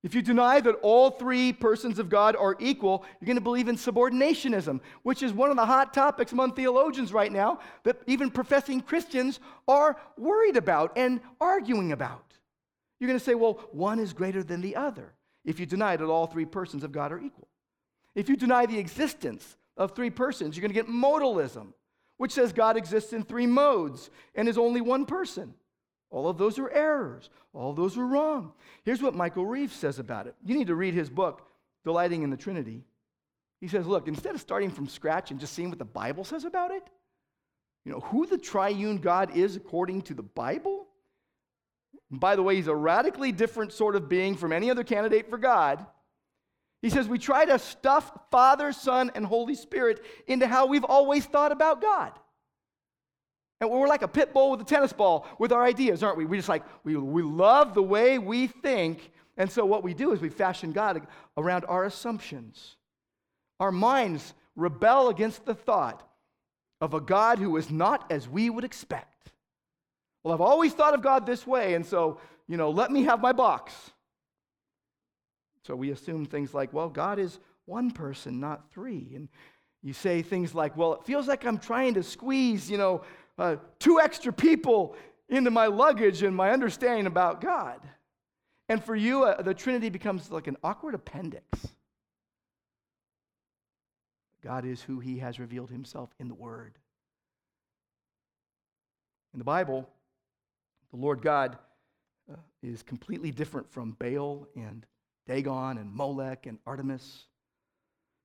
If 0.02 0.16
you 0.16 0.22
deny 0.22 0.61
that 0.61 0.81
all 0.83 1.11
three 1.11 1.52
persons 1.52 2.00
of 2.00 2.09
God 2.09 2.35
are 2.35 2.57
equal, 2.59 3.05
you're 3.20 3.26
going 3.26 3.37
to 3.37 3.40
believe 3.40 3.68
in 3.68 3.76
subordinationism, 3.76 4.81
which 5.05 5.22
is 5.22 5.33
one 5.33 5.50
of 5.50 5.57
the 5.57 5.64
hot 5.64 5.94
topics 5.94 6.33
among 6.33 6.55
theologians 6.55 7.12
right 7.12 7.31
now 7.31 7.61
that 7.85 8.00
even 8.09 8.28
professing 8.31 8.81
Christians 8.81 9.38
are 9.68 9.96
worried 10.18 10.57
about 10.57 10.92
and 10.96 11.20
arguing 11.40 11.92
about. 11.92 12.35
You're 12.98 13.07
going 13.07 13.18
to 13.18 13.24
say, 13.24 13.35
well, 13.35 13.61
one 13.70 14.00
is 14.00 14.12
greater 14.12 14.42
than 14.42 14.61
the 14.61 14.74
other 14.74 15.14
if 15.44 15.61
you 15.61 15.66
deny 15.66 15.96
that 15.96 16.05
all 16.05 16.26
three 16.26 16.46
persons 16.46 16.83
of 16.83 16.90
God 16.90 17.12
are 17.12 17.20
equal. 17.20 17.48
If 18.16 18.28
you 18.28 18.37
deny 18.37 18.66
the 18.66 18.78
existence 18.78 19.57
of 19.76 19.92
three 19.92 20.11
persons, 20.11 20.57
you're 20.57 20.62
going 20.62 20.74
to 20.74 20.74
get 20.74 20.88
modalism, 20.92 21.74
which 22.22 22.30
says 22.30 22.52
God 22.52 22.76
exists 22.76 23.12
in 23.12 23.24
three 23.24 23.48
modes 23.48 24.08
and 24.37 24.48
is 24.48 24.56
only 24.56 24.80
one 24.80 25.06
person. 25.06 25.54
All 26.08 26.28
of 26.28 26.38
those 26.38 26.56
are 26.56 26.70
errors. 26.70 27.30
All 27.52 27.70
of 27.70 27.76
those 27.76 27.98
are 27.98 28.06
wrong. 28.06 28.52
Here's 28.85 29.02
what 29.02 29.16
Michael 29.16 29.44
Reeves 29.44 29.74
says 29.74 29.98
about 29.98 30.28
it. 30.28 30.37
You 30.44 30.56
need 30.56 30.68
to 30.68 30.76
read 30.76 30.94
his 30.94 31.11
book, 31.11 31.48
Delighting 31.85 32.22
in 32.22 32.30
the 32.30 32.37
Trinity. 32.37 32.85
He 33.61 33.66
says, 33.66 33.88
look, 33.88 34.06
instead 34.06 34.37
of 34.37 34.40
starting 34.40 34.70
from 34.70 34.87
scratch 34.87 35.32
and 35.32 35.40
just 35.40 35.52
seeing 35.52 35.68
what 35.68 35.80
the 35.80 35.85
Bible 35.85 36.22
says 36.22 36.44
about 36.44 36.70
it, 36.70 36.85
you 37.85 37.90
know, 37.90 37.98
who 37.98 38.24
the 38.24 38.38
triune 38.38 38.98
God 38.98 39.37
is 39.37 39.56
according 39.56 40.02
to 40.02 40.14
the 40.14 40.22
Bible? 40.22 40.87
And 42.12 42.20
by 42.20 42.37
the 42.37 42.42
way, 42.44 42.54
he's 42.54 42.68
a 42.68 42.76
radically 42.76 43.32
different 43.32 43.72
sort 43.72 43.96
of 43.96 44.08
being 44.08 44.37
from 44.37 44.52
any 44.52 44.70
other 44.70 44.85
candidate 44.85 45.28
for 45.28 45.38
God. 45.38 45.85
He 46.83 46.90
says, 46.90 47.09
we 47.09 47.18
try 47.18 47.45
to 47.45 47.59
stuff 47.61 48.11
Father, 48.31 48.73
Son, 48.73 49.12
and 49.14 49.25
Holy 49.25 49.55
Spirit 49.55 50.05
into 50.27 50.49
how 50.49 50.66
we've 50.66 50.85
always 50.85 51.25
thought 51.25 51.53
about 51.53 51.81
God. 51.81 52.12
And 53.61 53.71
we're 53.71 53.87
like 53.87 54.03
a 54.03 54.09
pit 54.09 54.35
bull 54.35 54.51
with 54.51 54.61
a 54.61 54.64
tennis 54.64 54.92
ball 54.92 55.25
with 55.38 55.53
our 55.53 55.62
ideas, 55.62 56.03
aren't 56.03 56.18
we? 56.18 56.25
We 56.25 56.37
just 56.37 56.49
like, 56.49 56.64
we, 56.83 56.97
we 56.97 57.23
love 57.23 57.75
the 57.75 57.83
way 57.83 58.18
we 58.18 58.49
think. 58.49 59.12
And 59.37 59.49
so 59.49 59.64
what 59.64 59.85
we 59.85 59.95
do 59.95 60.11
is 60.11 60.21
we 60.21 60.29
fashion 60.29 60.73
God 60.73 61.07
around 61.37 61.64
our 61.66 61.85
assumptions. 61.85 62.77
Our 63.61 63.71
minds 63.71 64.35
rebel 64.57 65.09
against 65.09 65.47
the 65.47 65.55
thought 65.55 66.03
of 66.81 66.95
a 66.95 67.01
God 67.01 67.38
who 67.38 67.57
is 67.57 67.71
not 67.71 68.11
as 68.11 68.29
we 68.29 68.51
would 68.51 68.64
expect. 68.64 69.31
Well, 70.25 70.35
I've 70.35 70.40
always 70.40 70.73
thought 70.73 70.95
of 70.95 71.03
God 71.03 71.25
this 71.25 71.47
way, 71.47 71.75
and 71.75 71.87
so, 71.87 72.18
you 72.49 72.57
know, 72.57 72.71
let 72.71 72.90
me 72.90 73.05
have 73.05 73.21
my 73.21 73.33
box. 73.33 73.91
So 75.64 75.77
we 75.77 75.90
assume 75.90 76.27
things 76.27 76.55
like, 76.55 76.72
well, 76.72 76.88
God 76.88 77.18
is 77.18 77.38
one 77.66 77.90
person, 77.90 78.40
not 78.40 78.70
three. 78.70 79.12
And 79.14 79.29
you 79.83 79.92
say 79.92 80.22
things 80.22 80.55
like, 80.55 80.77
well, 80.77 80.94
it 80.94 81.05
feels 81.05 81.29
like 81.29 81.44
I'm 81.44 81.59
trying 81.59 81.94
to 81.94 82.03
squeeze, 82.03 82.70
you 82.70 82.79
know, 82.79 83.03
uh, 83.38 83.57
two 83.79 84.01
extra 84.01 84.33
people 84.33 84.96
into 85.29 85.51
my 85.51 85.66
luggage 85.66 86.22
and 86.22 86.35
my 86.35 86.51
understanding 86.51 87.07
about 87.07 87.40
God. 87.40 87.81
And 88.68 88.83
for 88.83 88.94
you, 88.94 89.25
uh, 89.25 89.42
the 89.42 89.55
Trinity 89.55 89.88
becomes 89.88 90.31
like 90.31 90.46
an 90.46 90.57
awkward 90.62 90.94
appendix. 90.94 91.46
God 94.42 94.64
is 94.64 94.83
who 94.83 94.98
he 94.98 95.18
has 95.18 95.38
revealed 95.38 95.70
himself 95.70 96.11
in 96.18 96.29
the 96.29 96.35
Word. 96.35 96.75
In 99.33 99.38
the 99.38 99.44
Bible, 99.44 99.88
the 100.90 100.98
Lord 100.98 101.22
God 101.22 101.57
uh, 102.31 102.37
is 102.62 102.83
completely 102.83 103.31
different 103.31 103.70
from 103.70 103.96
Baal 103.98 104.46
and 104.55 104.85
Dagon 105.26 105.78
and 105.78 105.92
Molech 105.92 106.46
and 106.46 106.58
Artemis. 106.66 107.24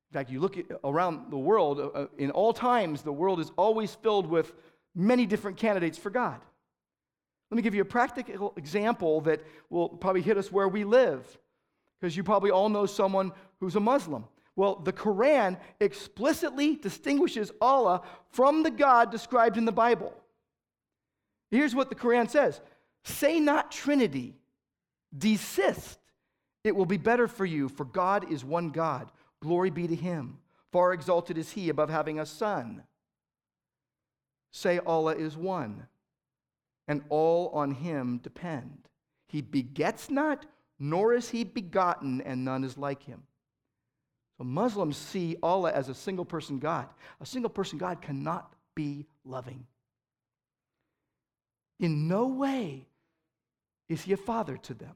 In 0.10 0.14
fact, 0.14 0.32
you 0.32 0.40
look 0.40 0.58
around 0.84 1.32
the 1.32 1.38
world, 1.38 1.80
uh, 1.80 1.88
uh, 1.88 2.08
in 2.18 2.32
all 2.32 2.54
times, 2.54 3.02
the 3.02 3.12
world 3.12 3.40
is 3.40 3.52
always 3.58 3.94
filled 3.96 4.28
with 4.28 4.54
many 4.96 5.26
different 5.26 5.58
candidates 5.58 5.98
for 5.98 6.10
God. 6.10 6.40
Let 7.52 7.56
me 7.56 7.62
give 7.62 7.76
you 7.76 7.82
a 7.82 7.86
practical 7.86 8.54
example 8.58 9.22
that 9.22 9.42
will 9.70 9.90
probably 9.90 10.22
hit 10.22 10.38
us 10.38 10.52
where 10.52 10.68
we 10.68 10.84
live, 10.84 11.38
because 12.00 12.16
you 12.16 12.24
probably 12.24 12.52
all 12.52 12.70
know 12.70 12.86
someone 12.86 13.32
who's 13.60 13.76
a 13.76 13.80
Muslim. 13.80 14.26
Well, 14.56 14.76
the 14.76 14.94
Quran 14.94 15.60
explicitly 15.80 16.76
distinguishes 16.76 17.52
Allah 17.62 18.02
from 18.32 18.64
the 18.64 18.72
God 18.72 19.12
described 19.12 19.58
in 19.58 19.66
the 19.66 19.72
Bible. 19.72 20.14
Here's 21.52 21.76
what 21.76 21.90
the 21.90 21.96
Quran 21.96 22.30
says 22.30 22.60
Say 23.04 23.40
not 23.40 23.72
Trinity, 23.72 24.36
desist. 25.16 26.00
It 26.64 26.76
will 26.76 26.86
be 26.86 26.98
better 26.98 27.28
for 27.28 27.46
you, 27.46 27.70
for 27.70 27.86
God 27.86 28.32
is 28.32 28.44
one 28.44 28.70
God. 28.70 29.12
Glory 29.42 29.70
be 29.70 29.88
to 29.88 29.96
him. 29.96 30.40
Far 30.72 30.94
exalted 30.94 31.38
is 31.38 31.52
he 31.52 31.70
above 31.70 31.90
having 31.90 32.20
a 32.20 32.26
son. 32.26 32.84
Say 34.52 34.80
Allah 34.86 35.16
is 35.16 35.38
one, 35.38 35.88
and 36.88 37.04
all 37.10 37.50
on 37.50 37.72
him 37.72 38.20
depend. 38.24 38.88
He 39.28 39.42
begets 39.42 40.10
not, 40.10 40.46
nor 40.80 41.14
is 41.14 41.30
he 41.30 41.44
begotten, 41.44 42.22
and 42.22 42.44
none 42.44 42.64
is 42.64 42.78
like 42.78 43.04
him. 43.04 43.24
So 44.38 44.44
Muslims 44.44 44.98
see 44.98 45.36
Allah 45.42 45.72
as 45.72 45.90
a 45.90 45.96
single 45.96 46.26
person 46.26 46.60
God. 46.60 46.88
A 47.20 47.26
single 47.26 47.50
person 47.50 47.78
God 47.78 48.02
cannot 48.02 48.54
be 48.76 49.06
loving. 49.26 49.66
In 51.80 52.08
no 52.08 52.28
way 52.28 52.88
is 53.90 54.04
he 54.04 54.14
a 54.14 54.18
father 54.18 54.58
to 54.58 54.74
them. 54.74 54.96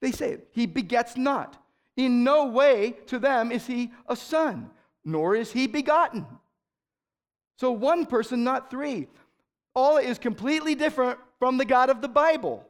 They 0.00 0.12
say 0.12 0.32
it. 0.32 0.48
He 0.52 0.66
begets 0.66 1.16
not. 1.16 1.62
In 1.96 2.24
no 2.24 2.46
way 2.46 2.96
to 3.06 3.18
them 3.18 3.52
is 3.52 3.66
he 3.66 3.90
a 4.08 4.16
son, 4.16 4.70
nor 5.04 5.34
is 5.34 5.52
he 5.52 5.66
begotten. 5.66 6.26
So 7.58 7.72
one 7.72 8.06
person, 8.06 8.42
not 8.42 8.70
three. 8.70 9.08
Allah 9.74 10.00
is 10.00 10.18
completely 10.18 10.74
different 10.74 11.18
from 11.38 11.58
the 11.58 11.64
God 11.64 11.90
of 11.90 12.00
the 12.00 12.08
Bible. 12.08 12.64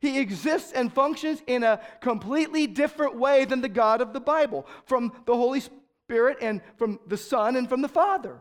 He 0.00 0.18
exists 0.18 0.72
and 0.72 0.92
functions 0.92 1.42
in 1.46 1.62
a 1.62 1.80
completely 2.00 2.66
different 2.66 3.16
way 3.16 3.44
than 3.44 3.60
the 3.60 3.68
God 3.68 4.00
of 4.00 4.12
the 4.12 4.20
Bible, 4.20 4.66
from 4.86 5.12
the 5.26 5.34
Holy 5.34 5.60
Spirit 5.60 6.38
and 6.40 6.62
from 6.76 7.00
the 7.06 7.16
Son 7.16 7.56
and 7.56 7.68
from 7.68 7.82
the 7.82 7.88
Father. 7.88 8.40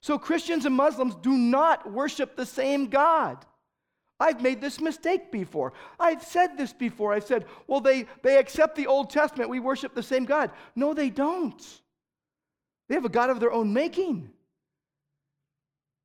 So 0.00 0.16
Christians 0.16 0.64
and 0.64 0.74
Muslims 0.74 1.14
do 1.16 1.36
not 1.36 1.92
worship 1.92 2.36
the 2.36 2.46
same 2.46 2.86
God. 2.86 3.44
I've 4.20 4.42
made 4.42 4.60
this 4.60 4.80
mistake 4.80 5.30
before. 5.30 5.72
I've 5.98 6.22
said 6.22 6.58
this 6.58 6.72
before. 6.72 7.12
I've 7.12 7.24
said, 7.24 7.46
well, 7.66 7.80
they, 7.80 8.06
they 8.22 8.38
accept 8.38 8.74
the 8.74 8.88
Old 8.88 9.10
Testament. 9.10 9.50
We 9.50 9.60
worship 9.60 9.94
the 9.94 10.02
same 10.02 10.24
God. 10.24 10.50
No, 10.74 10.92
they 10.92 11.08
don't. 11.08 11.62
They 12.88 12.94
have 12.96 13.04
a 13.04 13.10
God 13.10 13.30
of 13.30 13.38
their 13.38 13.52
own 13.52 13.72
making. 13.72 14.30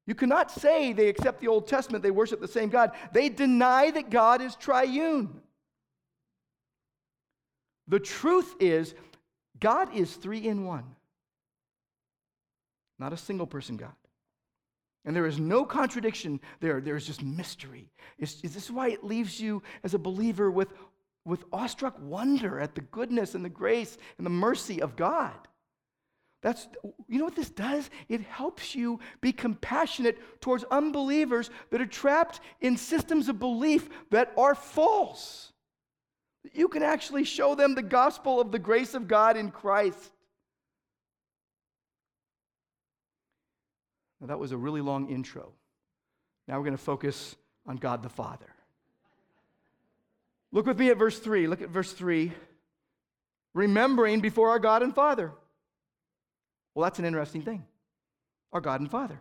You 0.06 0.16
cannot 0.16 0.52
say 0.52 0.94
they 0.94 1.08
accept 1.08 1.40
the 1.40 1.48
Old 1.48 1.68
Testament, 1.68 2.04
they 2.04 2.12
worship 2.12 2.42
the 2.42 2.48
same 2.48 2.70
God. 2.70 2.92
They 3.14 3.30
deny 3.30 3.90
that 3.92 4.10
God 4.10 4.42
is 4.42 4.56
triune. 4.56 5.42
The 7.88 8.00
truth 8.00 8.54
is, 8.60 8.94
God 9.60 9.96
is 9.96 10.14
three 10.16 10.46
in 10.46 10.66
one, 10.66 10.84
not 13.00 13.14
a 13.14 13.18
single 13.18 13.48
person 13.48 13.78
God. 13.78 13.94
And 15.06 15.16
there 15.16 15.26
is 15.26 15.40
no 15.40 15.66
contradiction 15.66 16.40
there. 16.62 16.80
There's 16.80 17.06
just 17.06 17.22
mystery. 17.22 17.92
Is 18.18 18.42
this 18.42 18.72
why 18.72 18.90
it 18.90 19.04
leaves 19.04 19.40
you 19.40 19.62
as 19.84 19.94
a 19.94 20.00
believer 20.00 20.50
with, 20.50 20.70
with 21.26 21.44
awestruck 21.52 21.96
wonder 22.02 22.60
at 22.60 22.76
the 22.76 22.82
goodness 22.82 23.36
and 23.36 23.44
the 23.44 23.50
grace 23.50 23.98
and 24.18 24.26
the 24.26 24.32
mercy 24.32 24.82
of 24.82 24.96
God. 24.96 25.36
That's, 26.42 26.68
you 27.08 27.20
know 27.20 27.26
what 27.26 27.38
this 27.38 27.50
does? 27.50 27.90
It 28.10 28.22
helps 28.22 28.76
you 28.76 29.00
be 29.22 29.32
compassionate 29.32 30.42
towards 30.42 30.66
unbelievers 30.66 31.50
that 31.70 31.80
are 31.80 31.86
trapped 31.86 32.42
in 32.60 32.76
systems 32.76 33.30
of 33.30 33.40
belief 33.40 33.90
that 34.12 34.34
are 34.38 34.54
false. 34.54 35.54
You 36.52 36.68
can 36.68 36.84
actually 36.84 37.24
show 37.24 37.56
them 37.56 37.76
the 37.76 37.82
gospel 37.82 38.42
of 38.42 38.52
the 38.52 38.60
grace 38.60 38.94
of 38.94 39.08
God 39.08 39.38
in 39.38 39.52
Christ. 39.52 40.12
Now, 44.24 44.28
that 44.28 44.40
was 44.40 44.54
a 44.54 44.58
really 44.58 44.80
long 44.80 45.10
intro. 45.10 45.52
Now 46.48 46.58
we're 46.58 46.64
going 46.64 46.78
to 46.78 46.82
focus 46.82 47.36
on 47.68 47.76
God 47.76 48.02
the 48.04 48.10
Father. 48.10 48.46
Look 50.54 50.66
with 50.66 50.80
me 50.80 50.92
at 50.92 50.98
verse 50.98 51.20
3. 51.20 51.46
Look 51.48 51.62
at 51.62 51.68
verse 51.68 51.92
3. 51.92 52.32
Remembering 53.54 54.22
before 54.22 54.52
our 54.52 54.60
God 54.60 54.82
and 54.82 54.96
Father. 54.96 55.34
Well, 56.74 56.86
that's 56.86 57.00
an 57.00 57.06
interesting 57.06 57.42
thing. 57.42 57.66
Our 58.54 58.62
God 58.62 58.80
and 58.80 58.90
Father. 58.90 59.20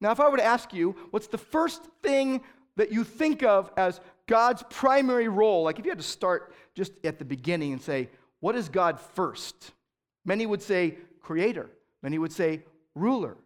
Now, 0.00 0.12
if 0.12 0.20
I 0.20 0.28
were 0.28 0.36
to 0.36 0.44
ask 0.44 0.72
you, 0.72 0.94
what's 1.10 1.26
the 1.26 1.36
first 1.36 1.82
thing 2.00 2.42
that 2.76 2.92
you 2.92 3.02
think 3.02 3.42
of 3.42 3.72
as 3.76 4.00
God's 4.28 4.62
primary 4.70 5.26
role? 5.26 5.64
Like 5.64 5.80
if 5.80 5.84
you 5.84 5.90
had 5.90 5.98
to 5.98 6.04
start 6.04 6.54
just 6.76 6.92
at 7.02 7.18
the 7.18 7.24
beginning 7.24 7.72
and 7.72 7.82
say, 7.82 8.08
what 8.38 8.54
is 8.54 8.68
God 8.68 9.00
first? 9.00 9.72
Many 10.24 10.46
would 10.46 10.62
say 10.62 10.98
creator, 11.20 11.70
many 12.04 12.18
would 12.18 12.30
say 12.30 12.62
ruler. 12.94 13.36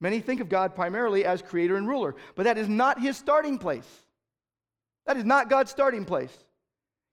Many 0.00 0.20
think 0.20 0.40
of 0.40 0.48
God 0.48 0.74
primarily 0.74 1.24
as 1.24 1.40
creator 1.40 1.76
and 1.76 1.88
ruler, 1.88 2.14
but 2.34 2.44
that 2.44 2.58
is 2.58 2.68
not 2.68 3.00
his 3.00 3.16
starting 3.16 3.58
place. 3.58 3.88
That 5.06 5.16
is 5.16 5.24
not 5.24 5.48
God's 5.48 5.70
starting 5.70 6.04
place. 6.04 6.36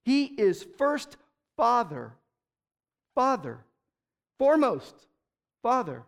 He 0.04 0.26
is 0.26 0.66
first 0.78 1.18
Father. 1.56 2.14
Father. 3.16 3.60
Foremost, 4.40 4.96
Father. 5.62 6.04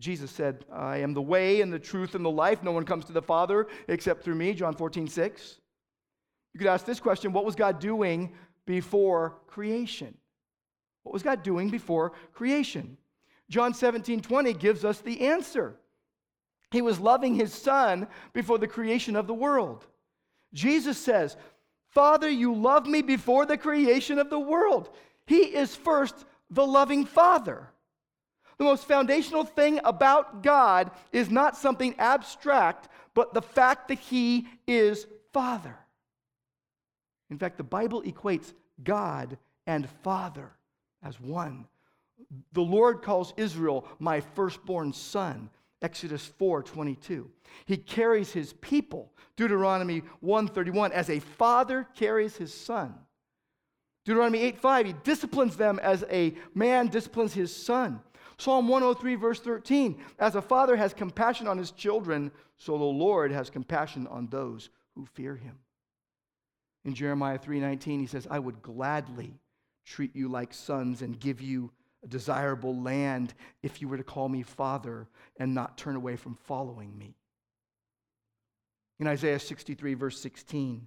Jesus 0.00 0.30
said, 0.30 0.64
I 0.72 0.98
am 0.98 1.14
the 1.14 1.22
way 1.22 1.60
and 1.60 1.72
the 1.72 1.78
truth 1.78 2.14
and 2.14 2.24
the 2.24 2.30
life. 2.30 2.62
No 2.62 2.72
one 2.72 2.84
comes 2.84 3.04
to 3.04 3.12
the 3.12 3.22
Father 3.22 3.68
except 3.86 4.24
through 4.24 4.34
me, 4.34 4.52
John 4.54 4.74
14, 4.74 5.06
6. 5.06 5.60
You 6.52 6.58
could 6.58 6.66
ask 6.66 6.84
this 6.84 7.00
question 7.00 7.32
What 7.32 7.44
was 7.44 7.54
God 7.54 7.78
doing 7.78 8.32
before 8.66 9.36
creation? 9.46 10.16
What 11.04 11.12
was 11.12 11.22
God 11.22 11.42
doing 11.42 11.70
before 11.70 12.12
creation? 12.32 12.96
John 13.50 13.74
17, 13.74 14.20
20 14.20 14.52
gives 14.54 14.84
us 14.84 15.00
the 15.00 15.22
answer. 15.22 15.76
He 16.70 16.82
was 16.82 16.98
loving 16.98 17.34
his 17.34 17.52
son 17.52 18.08
before 18.32 18.58
the 18.58 18.66
creation 18.66 19.16
of 19.16 19.26
the 19.26 19.34
world. 19.34 19.86
Jesus 20.52 20.98
says, 20.98 21.36
Father, 21.88 22.28
you 22.28 22.54
loved 22.54 22.86
me 22.86 23.02
before 23.02 23.46
the 23.46 23.56
creation 23.56 24.18
of 24.18 24.30
the 24.30 24.38
world. 24.38 24.90
He 25.26 25.36
is 25.36 25.76
first 25.76 26.24
the 26.50 26.66
loving 26.66 27.04
Father. 27.04 27.68
The 28.58 28.64
most 28.64 28.86
foundational 28.86 29.44
thing 29.44 29.80
about 29.84 30.42
God 30.42 30.90
is 31.12 31.30
not 31.30 31.56
something 31.56 31.94
abstract, 31.98 32.88
but 33.14 33.34
the 33.34 33.42
fact 33.42 33.88
that 33.88 33.98
He 33.98 34.48
is 34.66 35.06
Father. 35.32 35.76
In 37.30 37.38
fact, 37.38 37.56
the 37.56 37.64
Bible 37.64 38.02
equates 38.02 38.52
God 38.82 39.38
and 39.66 39.88
Father 40.02 40.52
as 41.02 41.20
one. 41.20 41.66
The 42.52 42.62
Lord 42.62 43.02
calls 43.02 43.34
Israel 43.36 43.86
my 43.98 44.20
firstborn 44.20 44.92
son, 44.92 45.50
Exodus 45.82 46.30
4:22. 46.38 47.30
He 47.66 47.76
carries 47.76 48.32
his 48.32 48.52
people, 48.54 49.12
Deuteronomy 49.36 50.02
131, 50.20 50.92
as 50.92 51.10
a 51.10 51.20
father 51.20 51.88
carries 51.94 52.36
his 52.36 52.52
son. 52.52 52.94
Deuteronomy 54.04 54.40
8:5, 54.52 54.86
he 54.86 54.92
disciplines 55.04 55.56
them 55.56 55.78
as 55.80 56.04
a 56.10 56.34
man 56.54 56.88
disciplines 56.88 57.32
his 57.32 57.54
son. 57.54 58.00
Psalm 58.36 58.68
103, 58.68 59.14
verse 59.14 59.40
13, 59.40 60.02
as 60.18 60.34
a 60.34 60.42
father 60.42 60.76
has 60.76 60.92
compassion 60.92 61.46
on 61.46 61.56
his 61.56 61.70
children, 61.70 62.32
so 62.56 62.76
the 62.76 62.84
Lord 62.84 63.30
has 63.30 63.48
compassion 63.48 64.06
on 64.08 64.26
those 64.26 64.70
who 64.94 65.06
fear 65.06 65.36
him. 65.36 65.58
In 66.84 66.94
Jeremiah 66.94 67.38
3:19, 67.38 68.00
he 68.00 68.06
says, 68.06 68.26
I 68.30 68.38
would 68.38 68.60
gladly 68.60 69.40
treat 69.84 70.14
you 70.14 70.28
like 70.28 70.52
sons 70.52 71.00
and 71.02 71.18
give 71.18 71.40
you 71.40 71.70
a 72.04 72.08
desirable 72.08 72.80
land 72.80 73.34
if 73.62 73.80
you 73.80 73.88
were 73.88 73.96
to 73.96 74.04
call 74.04 74.28
me 74.28 74.42
father 74.42 75.08
and 75.38 75.54
not 75.54 75.78
turn 75.78 75.96
away 75.96 76.16
from 76.16 76.34
following 76.34 76.96
me. 76.96 77.16
In 79.00 79.06
Isaiah 79.06 79.38
63, 79.38 79.94
verse 79.94 80.20
16, 80.20 80.86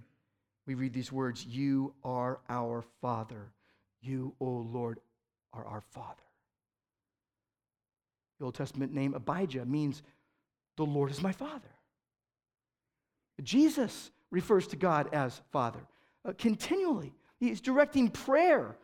we 0.66 0.76
read 0.76 0.94
these 0.94 1.12
words 1.12 1.46
You 1.46 1.94
are 2.04 2.40
our 2.50 2.84
Father. 3.02 3.52
You, 4.02 4.34
O 4.40 4.46
Lord, 4.46 5.00
are 5.54 5.66
our 5.66 5.82
Father. 5.82 6.24
The 8.40 8.46
Old 8.46 8.56
Testament 8.56 8.94
name 8.94 9.14
Abijah 9.16 9.66
means 9.66 10.04
the 10.76 10.86
Lord 10.86 11.10
is 11.10 11.22
my 11.22 11.32
Father. 11.32 11.70
Jesus 13.42 14.12
refers 14.32 14.68
to 14.68 14.76
God 14.76 15.10
as 15.14 15.42
Father 15.52 15.80
uh, 16.26 16.34
continually. 16.38 17.14
He's 17.40 17.62
directing 17.62 18.10
prayer 18.10 18.78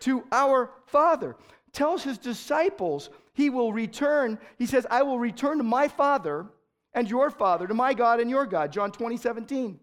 to 0.00 0.24
our 0.30 0.70
Father. 0.86 1.36
Tells 1.78 2.02
his 2.02 2.18
disciples 2.18 3.08
he 3.34 3.50
will 3.50 3.72
return. 3.72 4.40
He 4.56 4.66
says, 4.66 4.84
I 4.90 5.04
will 5.04 5.20
return 5.20 5.58
to 5.58 5.62
my 5.62 5.86
Father 5.86 6.46
and 6.92 7.08
your 7.08 7.30
Father, 7.30 7.68
to 7.68 7.72
my 7.74 7.94
God 7.94 8.18
and 8.18 8.28
your 8.28 8.46
God. 8.46 8.72
John 8.72 8.90
20, 8.90 9.16
17. 9.16 9.78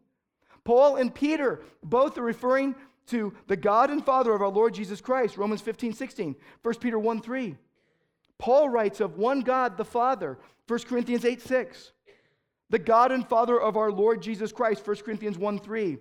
Paul 0.66 0.98
and 0.98 1.16
Peter 1.16 1.62
both 1.82 2.18
are 2.18 2.22
referring 2.22 2.76
to 3.08 3.34
the 3.48 3.56
God 3.56 3.92
and 3.92 4.06
Father 4.06 4.34
of 4.34 4.42
our 4.42 4.50
Lord 4.50 4.74
Jesus 4.74 5.00
Christ. 5.00 5.38
Romans 5.38 5.62
15, 5.62 5.94
16. 5.94 6.36
1 6.64 6.76
Peter 6.82 7.00
1, 7.00 7.22
3. 7.22 7.56
Paul 8.40 8.68
writes 8.68 9.00
of 9.00 9.18
one 9.18 9.40
God, 9.40 9.78
the 9.78 9.86
Father. 9.86 10.38
1 10.68 10.80
Corinthians 10.80 11.24
8, 11.24 11.42
6. 11.42 11.94
The 12.72 12.80
God 12.80 13.14
and 13.14 13.26
Father 13.26 13.58
of 13.58 13.78
our 13.78 13.90
Lord 13.90 14.22
Jesus 14.22 14.52
Christ. 14.52 14.86
1 14.86 14.98
Corinthians 14.98 15.38
1, 15.38 15.60
3. 15.60 15.92
And 15.92 15.98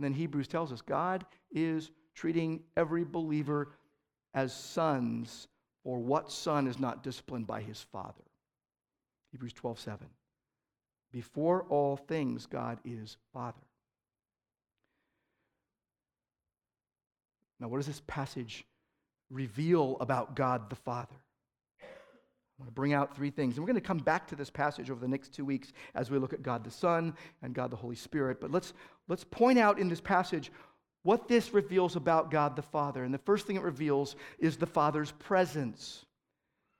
then 0.00 0.12
Hebrews 0.12 0.48
tells 0.48 0.70
us 0.70 0.82
God 0.82 1.24
is 1.50 1.92
treating 2.14 2.60
every 2.76 3.04
believer 3.04 3.72
as 4.34 4.52
sons, 4.52 5.48
or 5.84 5.98
what 5.98 6.30
son 6.30 6.66
is 6.66 6.78
not 6.78 7.02
disciplined 7.02 7.46
by 7.46 7.60
his 7.60 7.80
father? 7.80 8.24
Hebrews 9.32 9.54
12, 9.54 9.78
7. 9.78 10.06
Before 11.12 11.64
all 11.68 11.96
things, 11.96 12.46
God 12.46 12.78
is 12.84 13.16
Father. 13.32 13.58
Now, 17.60 17.68
what 17.68 17.76
does 17.76 17.86
this 17.86 18.02
passage 18.06 18.64
reveal 19.30 19.96
about 20.00 20.34
God 20.34 20.68
the 20.68 20.76
Father? 20.76 21.14
I 21.82 21.86
want 22.58 22.68
to 22.68 22.74
bring 22.74 22.92
out 22.92 23.14
three 23.14 23.30
things. 23.30 23.56
And 23.56 23.64
we're 23.64 23.72
going 23.72 23.80
to 23.80 23.86
come 23.86 23.98
back 23.98 24.26
to 24.28 24.36
this 24.36 24.50
passage 24.50 24.90
over 24.90 25.00
the 25.00 25.08
next 25.08 25.32
two 25.32 25.44
weeks 25.44 25.72
as 25.94 26.10
we 26.10 26.18
look 26.18 26.32
at 26.32 26.42
God 26.42 26.64
the 26.64 26.70
Son 26.70 27.14
and 27.42 27.54
God 27.54 27.70
the 27.70 27.76
Holy 27.76 27.96
Spirit. 27.96 28.40
But 28.40 28.50
let's, 28.50 28.72
let's 29.08 29.24
point 29.24 29.58
out 29.58 29.78
in 29.78 29.88
this 29.88 30.00
passage 30.00 30.50
what 31.02 31.28
this 31.28 31.52
reveals 31.52 31.96
about 31.96 32.30
God 32.30 32.56
the 32.56 32.62
Father. 32.62 33.04
And 33.04 33.12
the 33.12 33.18
first 33.18 33.46
thing 33.46 33.56
it 33.56 33.62
reveals 33.62 34.16
is 34.38 34.56
the 34.56 34.66
Father's 34.66 35.12
presence. 35.12 36.04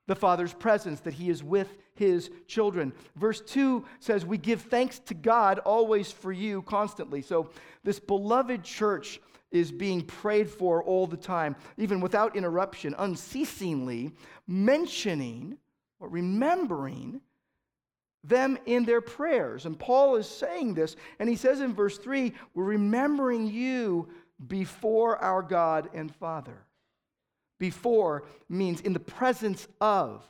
The 0.08 0.16
Father's 0.16 0.52
presence, 0.52 1.00
that 1.00 1.14
He 1.14 1.30
is 1.30 1.42
with 1.42 1.76
His 1.94 2.30
children. 2.46 2.92
Verse 3.16 3.40
2 3.40 3.84
says, 4.00 4.24
We 4.24 4.38
give 4.38 4.62
thanks 4.62 4.98
to 5.00 5.14
God 5.14 5.58
always 5.60 6.10
for 6.10 6.32
you 6.32 6.62
constantly. 6.62 7.22
So, 7.22 7.50
this 7.84 7.98
beloved 7.98 8.64
church 8.64 9.20
is 9.50 9.70
being 9.70 10.02
prayed 10.02 10.50
for 10.50 10.82
all 10.82 11.06
the 11.06 11.16
time, 11.16 11.54
even 11.76 12.00
without 12.00 12.36
interruption, 12.36 12.94
unceasingly 12.98 14.12
mentioning 14.46 15.58
or 16.00 16.08
remembering 16.08 17.20
them 18.24 18.58
in 18.66 18.84
their 18.84 19.00
prayers. 19.00 19.66
And 19.66 19.78
Paul 19.78 20.16
is 20.16 20.28
saying 20.28 20.74
this, 20.74 20.96
and 21.18 21.28
he 21.28 21.36
says 21.36 21.60
in 21.60 21.74
verse 21.74 21.98
3 21.98 22.32
We're 22.54 22.64
remembering 22.64 23.46
you 23.46 24.08
before 24.46 25.16
our 25.18 25.42
God 25.42 25.90
and 25.94 26.14
Father. 26.14 26.64
Before 27.58 28.24
means 28.48 28.80
in 28.80 28.92
the 28.92 29.00
presence 29.00 29.68
of. 29.80 30.24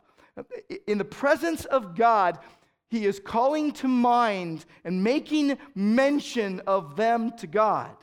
In 0.87 0.98
the 0.98 1.05
presence 1.05 1.64
of 1.66 1.94
God, 1.94 2.38
he 2.88 3.07
is 3.07 3.20
calling 3.20 3.72
to 3.72 3.88
mind 3.88 4.64
and 4.85 5.02
making 5.02 5.59
mention 5.74 6.61
of 6.66 6.96
them 6.96 7.33
to 7.38 7.46
God. 7.46 7.96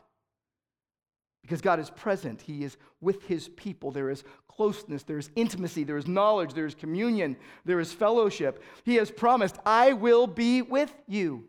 Because 1.50 1.62
God 1.62 1.80
is 1.80 1.90
present, 1.90 2.44
He 2.44 2.64
is 2.64 2.78
with 3.02 3.24
His 3.24 3.48
people. 3.48 3.90
There 3.90 4.12
is 4.12 4.24
closeness, 4.48 5.02
there 5.02 5.18
is 5.18 5.32
intimacy, 5.36 5.84
there 5.84 5.98
is 5.98 6.08
knowledge, 6.08 6.54
there 6.54 6.68
is 6.68 6.76
communion, 6.76 7.36
there 7.66 7.80
is 7.80 7.92
fellowship. 7.92 8.62
He 8.84 8.98
has 8.98 9.10
promised, 9.10 9.58
I 9.66 9.94
will 9.94 10.28
be 10.28 10.62
with 10.62 10.94
you. 11.08 11.46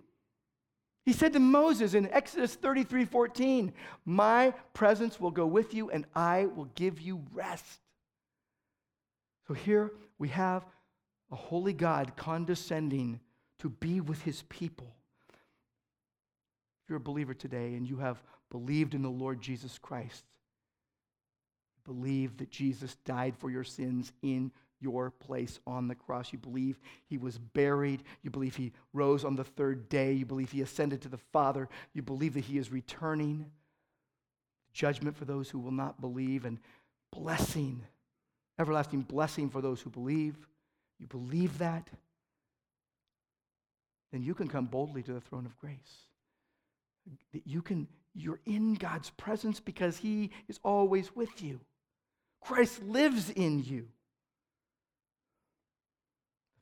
He 1.04 1.12
said 1.12 1.34
to 1.34 1.38
Moses 1.38 1.92
in 1.92 2.10
Exodus 2.10 2.54
33 2.54 3.04
14, 3.04 3.74
My 4.06 4.54
presence 4.72 5.20
will 5.20 5.30
go 5.30 5.46
with 5.46 5.74
you 5.74 5.90
and 5.90 6.06
I 6.14 6.46
will 6.46 6.70
give 6.76 6.98
you 6.98 7.22
rest. 7.34 7.80
So 9.48 9.52
here 9.52 9.92
we 10.18 10.28
have 10.28 10.64
a 11.30 11.36
holy 11.36 11.74
God 11.74 12.16
condescending 12.16 13.20
to 13.58 13.68
be 13.68 14.00
with 14.00 14.22
his 14.22 14.44
people. 14.48 14.96
If 15.28 16.88
you're 16.88 16.96
a 16.96 17.00
believer 17.00 17.34
today 17.34 17.74
and 17.74 17.86
you 17.86 17.98
have 17.98 18.22
believed 18.50 18.94
in 18.94 19.02
the 19.02 19.08
Lord 19.08 19.40
Jesus 19.40 19.78
Christ, 19.78 20.24
believe 21.84 22.36
that 22.38 22.50
Jesus 22.50 22.96
died 23.04 23.34
for 23.38 23.50
your 23.50 23.64
sins 23.64 24.12
in 24.22 24.50
your 24.80 25.10
place 25.10 25.60
on 25.66 25.88
the 25.88 25.94
cross. 25.94 26.32
You 26.32 26.38
believe 26.38 26.78
he 27.06 27.18
was 27.18 27.38
buried. 27.38 28.02
You 28.22 28.30
believe 28.30 28.56
he 28.56 28.72
rose 28.92 29.24
on 29.24 29.36
the 29.36 29.44
third 29.44 29.88
day. 29.88 30.12
You 30.12 30.24
believe 30.24 30.52
he 30.52 30.62
ascended 30.62 31.02
to 31.02 31.08
the 31.08 31.18
Father. 31.32 31.68
You 31.92 32.02
believe 32.02 32.34
that 32.34 32.44
he 32.44 32.58
is 32.58 32.72
returning. 32.72 33.50
Judgment 34.72 35.16
for 35.16 35.24
those 35.24 35.50
who 35.50 35.58
will 35.58 35.72
not 35.72 36.00
believe 36.00 36.44
and 36.44 36.58
blessing, 37.12 37.82
everlasting 38.58 39.02
blessing 39.02 39.50
for 39.50 39.60
those 39.60 39.80
who 39.80 39.90
believe. 39.90 40.36
You 40.98 41.06
believe 41.06 41.58
that. 41.58 41.88
Then 44.12 44.22
you 44.22 44.34
can 44.34 44.48
come 44.48 44.66
boldly 44.66 45.02
to 45.02 45.12
the 45.12 45.20
throne 45.20 45.46
of 45.46 45.56
grace. 45.58 46.06
That 47.32 47.46
you 47.46 47.62
can, 47.62 47.88
you're 48.14 48.40
in 48.46 48.74
God's 48.74 49.10
presence 49.10 49.60
because 49.60 49.98
he 49.98 50.30
is 50.48 50.58
always 50.62 51.14
with 51.14 51.42
you. 51.42 51.60
Christ 52.40 52.82
lives 52.82 53.30
in 53.30 53.62
you. 53.62 53.88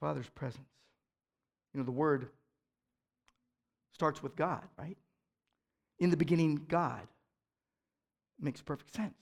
Father's 0.01 0.29
presence. 0.31 0.69
You 1.73 1.81
know, 1.81 1.85
the 1.85 1.93
word 1.93 2.29
starts 3.93 4.23
with 4.23 4.37
God, 4.37 4.63
right? 4.79 4.97
In 5.99 6.11
the 6.11 6.17
beginning, 6.17 6.67
God. 6.69 7.07
Makes 8.41 8.63
perfect 8.63 8.95
sense. 8.95 9.17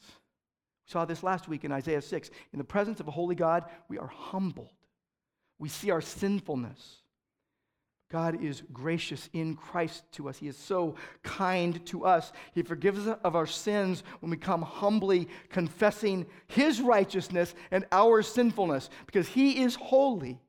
We 0.87 0.93
saw 0.93 1.05
this 1.05 1.23
last 1.23 1.49
week 1.49 1.65
in 1.65 1.73
Isaiah 1.73 2.03
6. 2.03 2.31
In 2.53 2.59
the 2.59 2.65
presence 2.65 3.01
of 3.01 3.09
a 3.09 3.13
holy 3.13 3.35
God, 3.35 3.65
we 3.89 3.99
are 3.99 4.07
humbled. 4.07 4.73
We 5.59 5.69
see 5.69 5.91
our 5.91 6.03
sinfulness. 6.03 6.99
God 8.11 8.43
is 8.43 8.63
gracious 8.73 9.29
in 9.33 9.57
Christ 9.57 10.05
to 10.13 10.29
us. 10.29 10.39
He 10.39 10.47
is 10.47 10.57
so 10.57 10.95
kind 11.25 11.85
to 11.87 12.05
us. 12.05 12.33
He 12.55 12.63
forgives 12.63 13.07
us 13.07 13.19
of 13.25 13.35
our 13.35 13.47
sins 13.47 14.05
when 14.21 14.31
we 14.31 14.37
come 14.37 14.63
humbly 14.63 15.29
confessing 15.49 16.27
His 16.47 16.81
righteousness 16.81 17.55
and 17.73 17.85
our 17.91 18.23
sinfulness 18.23 18.91
because 19.07 19.27
He 19.27 19.63
is 19.63 19.75
holy. 19.75 20.41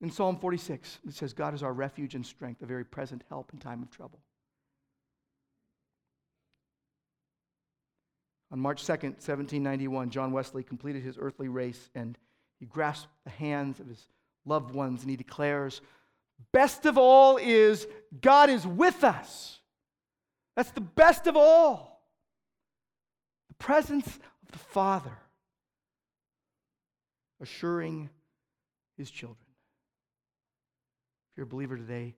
In 0.00 0.10
Psalm 0.10 0.38
46, 0.38 0.98
it 1.06 1.14
says, 1.14 1.32
God 1.32 1.54
is 1.54 1.62
our 1.62 1.72
refuge 1.72 2.14
and 2.14 2.26
strength, 2.26 2.60
a 2.60 2.66
very 2.66 2.84
present 2.84 3.22
help 3.28 3.52
in 3.52 3.58
time 3.60 3.82
of 3.82 3.90
trouble. 3.90 4.20
On 8.50 8.58
March 8.58 8.82
2nd, 8.82 9.14
1791, 9.14 10.10
John 10.10 10.32
Wesley 10.32 10.62
completed 10.62 11.02
his 11.02 11.16
earthly 11.18 11.48
race 11.48 11.90
and 11.94 12.18
he 12.58 12.66
grasped 12.66 13.08
the 13.24 13.30
hands 13.30 13.80
of 13.80 13.86
his 13.86 14.06
loved 14.44 14.74
ones 14.74 15.02
and 15.02 15.10
he 15.10 15.16
declares, 15.16 15.80
Best 16.52 16.86
of 16.86 16.98
all 16.98 17.36
is 17.36 17.86
God 18.20 18.50
is 18.50 18.66
with 18.66 19.04
us. 19.04 19.60
That's 20.56 20.70
the 20.70 20.80
best 20.80 21.26
of 21.26 21.36
all. 21.36 22.02
The 23.48 23.54
presence 23.54 24.06
of 24.06 24.52
the 24.52 24.58
Father 24.58 25.16
assuring 27.40 28.10
his 28.96 29.10
children. 29.10 29.38
If 31.32 31.38
you're 31.38 31.44
a 31.44 31.48
believer 31.48 31.76
today, 31.76 32.14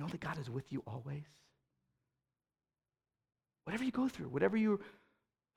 know 0.00 0.06
that 0.08 0.20
God 0.20 0.38
is 0.38 0.48
with 0.48 0.72
you 0.72 0.82
always. 0.86 1.26
Whatever 3.64 3.84
you 3.84 3.90
go 3.90 4.08
through, 4.08 4.28
whatever 4.28 4.56
you're 4.56 4.80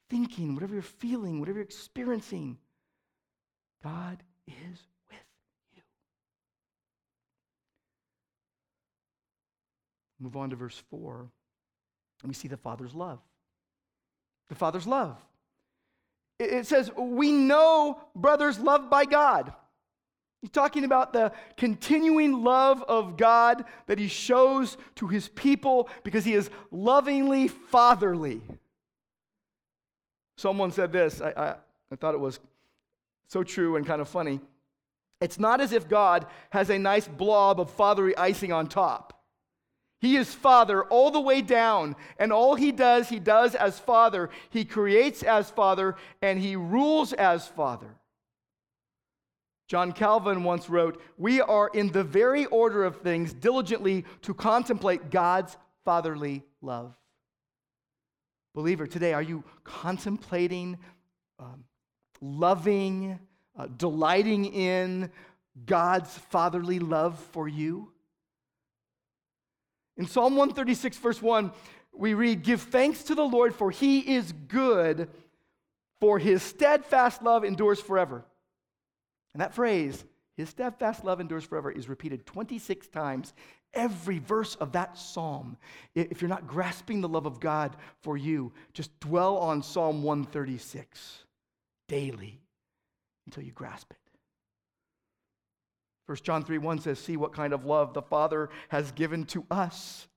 thinking, 0.10 0.54
whatever 0.54 0.74
you're 0.74 0.84
feeling, 0.84 1.40
whatever 1.40 1.60
you're 1.60 1.66
experiencing, 1.66 2.58
God 3.84 4.22
is 4.48 4.80
with 5.10 5.20
you. 5.76 5.82
Move 10.20 10.36
on 10.36 10.50
to 10.50 10.56
verse 10.56 10.82
4, 10.90 11.28
and 12.22 12.30
we 12.30 12.34
see 12.34 12.48
the 12.48 12.58
Father's 12.58 12.94
love. 12.94 13.20
The 14.50 14.56
Father's 14.56 14.88
love. 14.88 15.18
It 16.40 16.68
says, 16.68 16.92
We 16.98 17.32
know 17.32 18.02
brothers 18.16 18.60
loved 18.60 18.90
by 18.90 19.06
God. 19.06 19.54
He's 20.44 20.52
talking 20.52 20.84
about 20.84 21.14
the 21.14 21.32
continuing 21.56 22.44
love 22.44 22.84
of 22.84 23.16
God 23.16 23.64
that 23.88 23.98
he 23.98 24.10
shows 24.10 24.76
to 24.96 25.08
his 25.08 25.30
people 25.30 25.88
because 26.04 26.26
he 26.26 26.34
is 26.34 26.50
lovingly 26.70 27.48
fatherly. 27.48 28.42
Someone 30.38 30.72
said 30.72 30.92
this, 30.92 31.22
I, 31.22 31.30
I, 31.30 31.56
I, 31.94 31.96
thought 31.96 32.14
it 32.14 32.20
was 32.20 32.42
so 33.28 33.44
true 33.44 33.76
and 33.76 33.86
kind 33.86 34.02
of 34.02 34.10
funny. 34.10 34.40
It's 35.22 35.40
not 35.40 35.62
as 35.62 35.72
if 35.72 35.88
God 35.88 36.26
has 36.50 36.70
a 36.70 36.78
nice 36.78 37.08
blob 37.08 37.60
of 37.60 37.70
fatherly 37.72 38.16
icing 38.18 38.52
on 38.52 38.68
top. 38.68 39.24
He 40.00 40.18
is 40.18 40.34
Father 40.34 40.84
all 40.84 41.12
the 41.12 41.22
way 41.22 41.42
down, 41.42 41.96
and 42.20 42.34
all 42.34 42.56
he 42.56 42.74
does, 42.74 43.08
he 43.08 43.20
does 43.20 43.56
as 43.56 43.80
Father. 43.80 44.30
He 44.50 44.66
creates 44.66 45.24
as 45.24 45.50
Father, 45.50 45.96
and 46.22 46.38
he 46.38 46.58
rules 46.58 47.14
as 47.14 47.48
Father. 47.48 47.96
John 49.70 49.94
Calvin 49.94 50.44
once 50.44 50.70
wrote, 50.70 51.02
We 51.18 51.40
are 51.40 51.70
in 51.74 51.88
the 51.88 52.04
very 52.04 52.46
order 52.48 52.84
of 52.84 52.98
things 52.98 53.34
diligently 53.34 54.04
to 54.24 54.34
contemplate 54.34 55.10
God's 55.10 55.56
fatherly 55.86 56.44
love. 56.62 56.96
Believer, 58.54 58.86
today, 58.86 59.14
are 59.14 59.22
you 59.22 59.44
contemplating, 59.64 60.78
um, 61.40 61.64
loving, 62.24 63.20
uh, 63.58 63.68
delighting 63.78 64.46
in 64.46 65.12
God's 65.66 66.18
fatherly 66.18 66.80
love 66.80 67.20
for 67.32 67.48
you? 67.48 67.92
In 69.98 70.08
Psalm 70.08 70.36
136, 70.36 70.98
verse 70.98 71.22
1, 71.22 71.52
we 71.94 72.14
read, 72.14 72.42
Give 72.42 72.62
thanks 72.62 73.04
to 73.04 73.16
the 73.16 73.24
Lord, 73.24 73.54
for 73.54 73.70
he 73.70 74.00
is 74.00 74.32
good, 74.48 75.10
for 76.00 76.18
his 76.18 76.42
steadfast 76.42 77.22
love 77.22 77.44
endures 77.44 77.80
forever. 77.80 78.26
And 79.34 79.42
that 79.42 79.54
phrase, 79.54 80.04
his 80.36 80.50
steadfast 80.50 81.04
love 81.04 81.20
endures 81.20 81.44
forever, 81.44 81.72
is 81.72 81.88
repeated 81.88 82.26
26 82.26 82.88
times. 82.88 83.34
Every 83.74 84.20
verse 84.20 84.56
of 84.56 84.72
that 84.74 84.98
psalm. 84.98 85.58
If 85.96 86.22
you're 86.22 86.30
not 86.30 86.48
grasping 86.48 87.02
the 87.02 87.10
love 87.10 87.26
of 87.26 87.40
God 87.40 87.76
for 88.02 88.18
you, 88.18 88.52
just 88.74 89.00
dwell 89.00 89.38
on 89.38 89.64
Psalm 89.64 90.04
136 90.04 91.24
daily 91.88 92.42
until 93.26 93.44
you 93.44 93.52
grasp 93.52 93.92
it. 93.92 93.98
1 96.06 96.18
John 96.24 96.44
3 96.44 96.58
1 96.58 96.80
says, 96.80 97.00
See 97.00 97.18
what 97.18 97.34
kind 97.34 97.54
of 97.54 97.66
love 97.66 97.94
the 97.94 98.02
Father 98.02 98.50
has 98.70 98.92
given 98.92 99.26
to 99.28 99.46
us. 99.50 100.08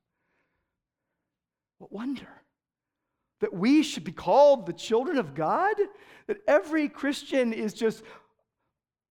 What 1.79 1.93
wonder 1.93 2.29
that 3.41 3.53
we 3.53 3.83
should 3.83 4.05
be 4.05 4.13
called 4.13 4.67
the 4.67 4.73
children 4.73 5.19
of 5.19 5.35
God? 5.35 5.77
That 6.27 6.39
every 6.49 6.89
Christian 6.89 7.53
is 7.53 7.73
just 7.73 8.03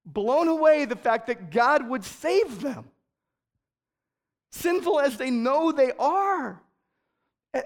blown 0.05 0.47
away 0.47 0.85
the 0.85 0.95
fact 0.95 1.27
that 1.27 1.51
God 1.51 1.87
would 1.87 2.03
save 2.03 2.61
them, 2.61 2.85
sinful 4.51 4.99
as 4.99 5.17
they 5.17 5.29
know 5.29 5.71
they 5.71 5.91
are. 5.97 6.61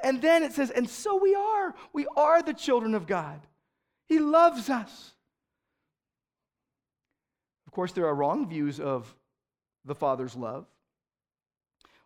And 0.03 0.21
then 0.21 0.43
it 0.43 0.53
says, 0.53 0.69
and 0.69 0.87
so 0.87 1.15
we 1.17 1.33
are. 1.33 1.73
We 1.93 2.05
are 2.15 2.43
the 2.43 2.53
children 2.53 2.93
of 2.93 3.07
God. 3.07 3.41
He 4.09 4.19
loves 4.19 4.69
us. 4.69 5.13
Of 7.67 7.71
course, 7.71 7.91
there 7.91 8.07
are 8.07 8.15
wrong 8.15 8.49
views 8.49 8.79
of 8.79 9.15
the 9.85 9.95
Father's 9.95 10.35
love. 10.35 10.65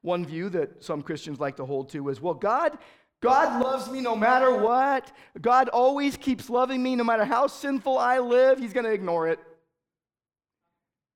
One 0.02 0.26
view 0.26 0.50
that 0.50 0.84
some 0.84 1.02
Christians 1.02 1.40
like 1.40 1.56
to 1.56 1.66
hold 1.66 1.90
to 1.92 2.10
is, 2.10 2.20
well, 2.20 2.34
God, 2.34 2.78
God 3.22 3.64
loves 3.64 3.90
me 3.90 4.02
no 4.02 4.18
matter 4.18 4.54
what. 4.54 5.10
God 5.42 5.70
always 5.70 6.18
keeps 6.18 6.50
loving 6.50 6.84
me 6.84 6.98
no 6.98 7.06
matter 7.06 7.24
how 7.24 7.48
sinful 7.48 7.98
I 7.98 8.20
live. 8.20 8.60
He's 8.60 8.74
going 8.74 8.86
to 8.86 8.92
ignore 8.92 9.30
it. 9.30 9.40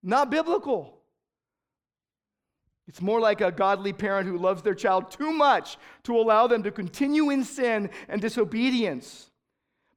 Not 0.01 0.29
biblical. 0.29 0.97
It's 2.87 3.01
more 3.01 3.19
like 3.19 3.41
a 3.41 3.51
godly 3.51 3.91
parent 3.91 4.29
who 4.29 4.37
loves 4.37 4.61
their 4.61 4.73
child 4.73 5.11
too 5.11 5.33
much 5.33 5.77
to 6.03 6.15
allow 6.15 6.47
them 6.47 6.63
to 6.63 6.71
continue 6.71 7.29
in 7.29 7.43
sin 7.43 7.89
and 8.07 8.21
disobedience. 8.21 9.29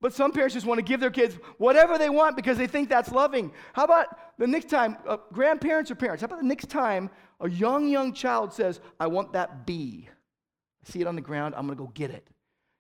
But 0.01 0.15
some 0.15 0.33
parents 0.33 0.55
just 0.55 0.67
want 0.67 0.79
to 0.79 0.83
give 0.83 1.01
their 1.01 1.11
kids 1.11 1.37
whatever 1.59 1.99
they 1.99 2.09
want 2.09 2.35
because 2.35 2.57
they 2.57 2.67
think 2.67 2.89
that's 2.89 3.13
loving. 3.13 3.53
How 3.75 3.85
about 3.85 4.39
the 4.39 4.47
next 4.47 4.71
time, 4.71 4.97
uh, 5.07 5.19
grandparents 5.33 5.91
or 5.91 5.95
parents, 5.95 6.23
how 6.23 6.27
about 6.27 6.41
the 6.41 6.47
next 6.47 6.71
time 6.71 7.11
a 7.41 7.51
young, 7.51 7.89
young 7.89 8.15
child 8.15 8.53
says, 8.53 8.81
I 8.99 9.09
want 9.09 9.35
that 9.35 9.67
bee? 9.67 10.09
I 10.09 10.91
see 10.91 11.03
it 11.03 11.07
on 11.07 11.17
the 11.17 11.21
ground, 11.21 11.55
I'm 11.55 11.67
going 11.67 11.77
to 11.77 11.85
go 11.85 11.91
get 11.93 12.11
it. 12.11 12.27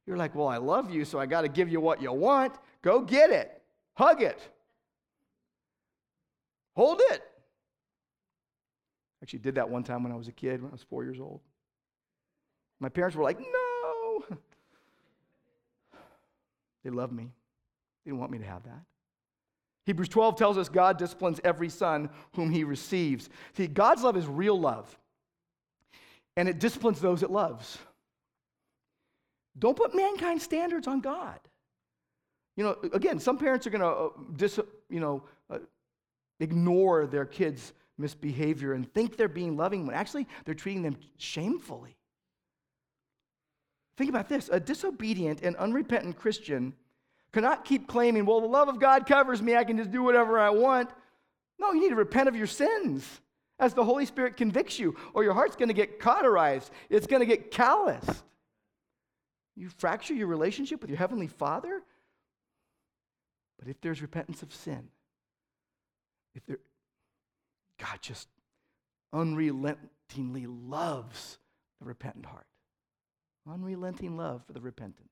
You're 0.06 0.16
like, 0.16 0.34
well, 0.34 0.48
I 0.48 0.56
love 0.56 0.90
you, 0.90 1.04
so 1.04 1.18
I 1.18 1.26
got 1.26 1.42
to 1.42 1.48
give 1.48 1.68
you 1.68 1.80
what 1.80 2.00
you 2.00 2.10
want. 2.12 2.54
Go 2.80 3.02
get 3.02 3.30
it, 3.30 3.62
hug 3.92 4.22
it, 4.22 4.40
hold 6.74 7.02
it. 7.10 7.22
Actually, 9.22 9.40
did 9.40 9.56
that 9.56 9.68
one 9.68 9.82
time 9.84 10.02
when 10.02 10.12
I 10.12 10.16
was 10.16 10.28
a 10.28 10.32
kid, 10.32 10.62
when 10.62 10.70
I 10.70 10.72
was 10.72 10.82
four 10.82 11.04
years 11.04 11.20
old. 11.20 11.40
My 12.80 12.88
parents 12.88 13.14
were 13.14 13.22
like, 13.22 13.38
no. 13.38 14.24
They 16.84 16.90
love 16.90 17.12
me. 17.12 17.24
They 18.04 18.10
didn't 18.10 18.20
want 18.20 18.32
me 18.32 18.38
to 18.38 18.44
have 18.44 18.64
that. 18.64 18.82
Hebrews 19.86 20.08
12 20.08 20.36
tells 20.36 20.58
us 20.58 20.68
God 20.68 20.98
disciplines 20.98 21.40
every 21.42 21.68
son 21.68 22.10
whom 22.34 22.50
he 22.50 22.64
receives. 22.64 23.28
See, 23.56 23.66
God's 23.66 24.02
love 24.02 24.16
is 24.16 24.26
real 24.26 24.58
love, 24.58 24.96
and 26.36 26.48
it 26.48 26.58
disciplines 26.58 27.00
those 27.00 27.22
it 27.22 27.30
loves. 27.30 27.78
Don't 29.58 29.76
put 29.76 29.94
mankind 29.94 30.40
standards 30.40 30.86
on 30.86 31.00
God. 31.00 31.40
You 32.56 32.64
know, 32.64 32.76
again, 32.92 33.18
some 33.18 33.38
parents 33.38 33.66
are 33.66 33.70
going 33.70 33.80
to, 33.80 33.86
uh, 33.86 34.08
dis, 34.36 34.60
you 34.88 35.00
know, 35.00 35.22
uh, 35.48 35.58
ignore 36.40 37.06
their 37.06 37.24
kids' 37.24 37.72
misbehavior 37.98 38.72
and 38.74 38.92
think 38.92 39.16
they're 39.16 39.28
being 39.28 39.56
loving 39.56 39.86
when 39.86 39.94
actually 39.94 40.26
they're 40.44 40.54
treating 40.54 40.82
them 40.82 40.96
shamefully. 41.16 41.96
Think 44.00 44.08
about 44.08 44.30
this 44.30 44.48
a 44.50 44.58
disobedient 44.58 45.42
and 45.42 45.54
unrepentant 45.56 46.16
Christian 46.16 46.72
cannot 47.32 47.66
keep 47.66 47.86
claiming, 47.86 48.24
well, 48.24 48.40
the 48.40 48.46
love 48.46 48.70
of 48.70 48.80
God 48.80 49.06
covers 49.06 49.42
me, 49.42 49.54
I 49.54 49.62
can 49.62 49.76
just 49.76 49.90
do 49.90 50.02
whatever 50.02 50.40
I 50.40 50.48
want. 50.48 50.88
No, 51.58 51.72
you 51.72 51.82
need 51.82 51.90
to 51.90 51.96
repent 51.96 52.26
of 52.26 52.34
your 52.34 52.46
sins 52.46 53.20
as 53.58 53.74
the 53.74 53.84
Holy 53.84 54.06
Spirit 54.06 54.38
convicts 54.38 54.78
you, 54.78 54.96
or 55.12 55.22
your 55.22 55.34
heart's 55.34 55.54
going 55.54 55.68
to 55.68 55.74
get 55.74 56.00
cauterized, 56.00 56.70
it's 56.88 57.06
going 57.06 57.20
to 57.20 57.26
get 57.26 57.50
calloused. 57.50 58.24
You 59.54 59.68
fracture 59.68 60.14
your 60.14 60.28
relationship 60.28 60.80
with 60.80 60.88
your 60.88 60.96
Heavenly 60.96 61.26
Father. 61.26 61.82
But 63.58 63.68
if 63.68 63.82
there's 63.82 64.00
repentance 64.00 64.42
of 64.42 64.54
sin, 64.54 64.88
if 66.34 66.46
there, 66.46 66.60
God 67.76 67.98
just 68.00 68.28
unrelentingly 69.12 70.46
loves 70.46 71.36
the 71.80 71.84
repentant 71.84 72.24
heart. 72.24 72.46
Unrelenting 73.48 74.16
love 74.16 74.42
for 74.46 74.52
the 74.52 74.60
repentant. 74.60 75.08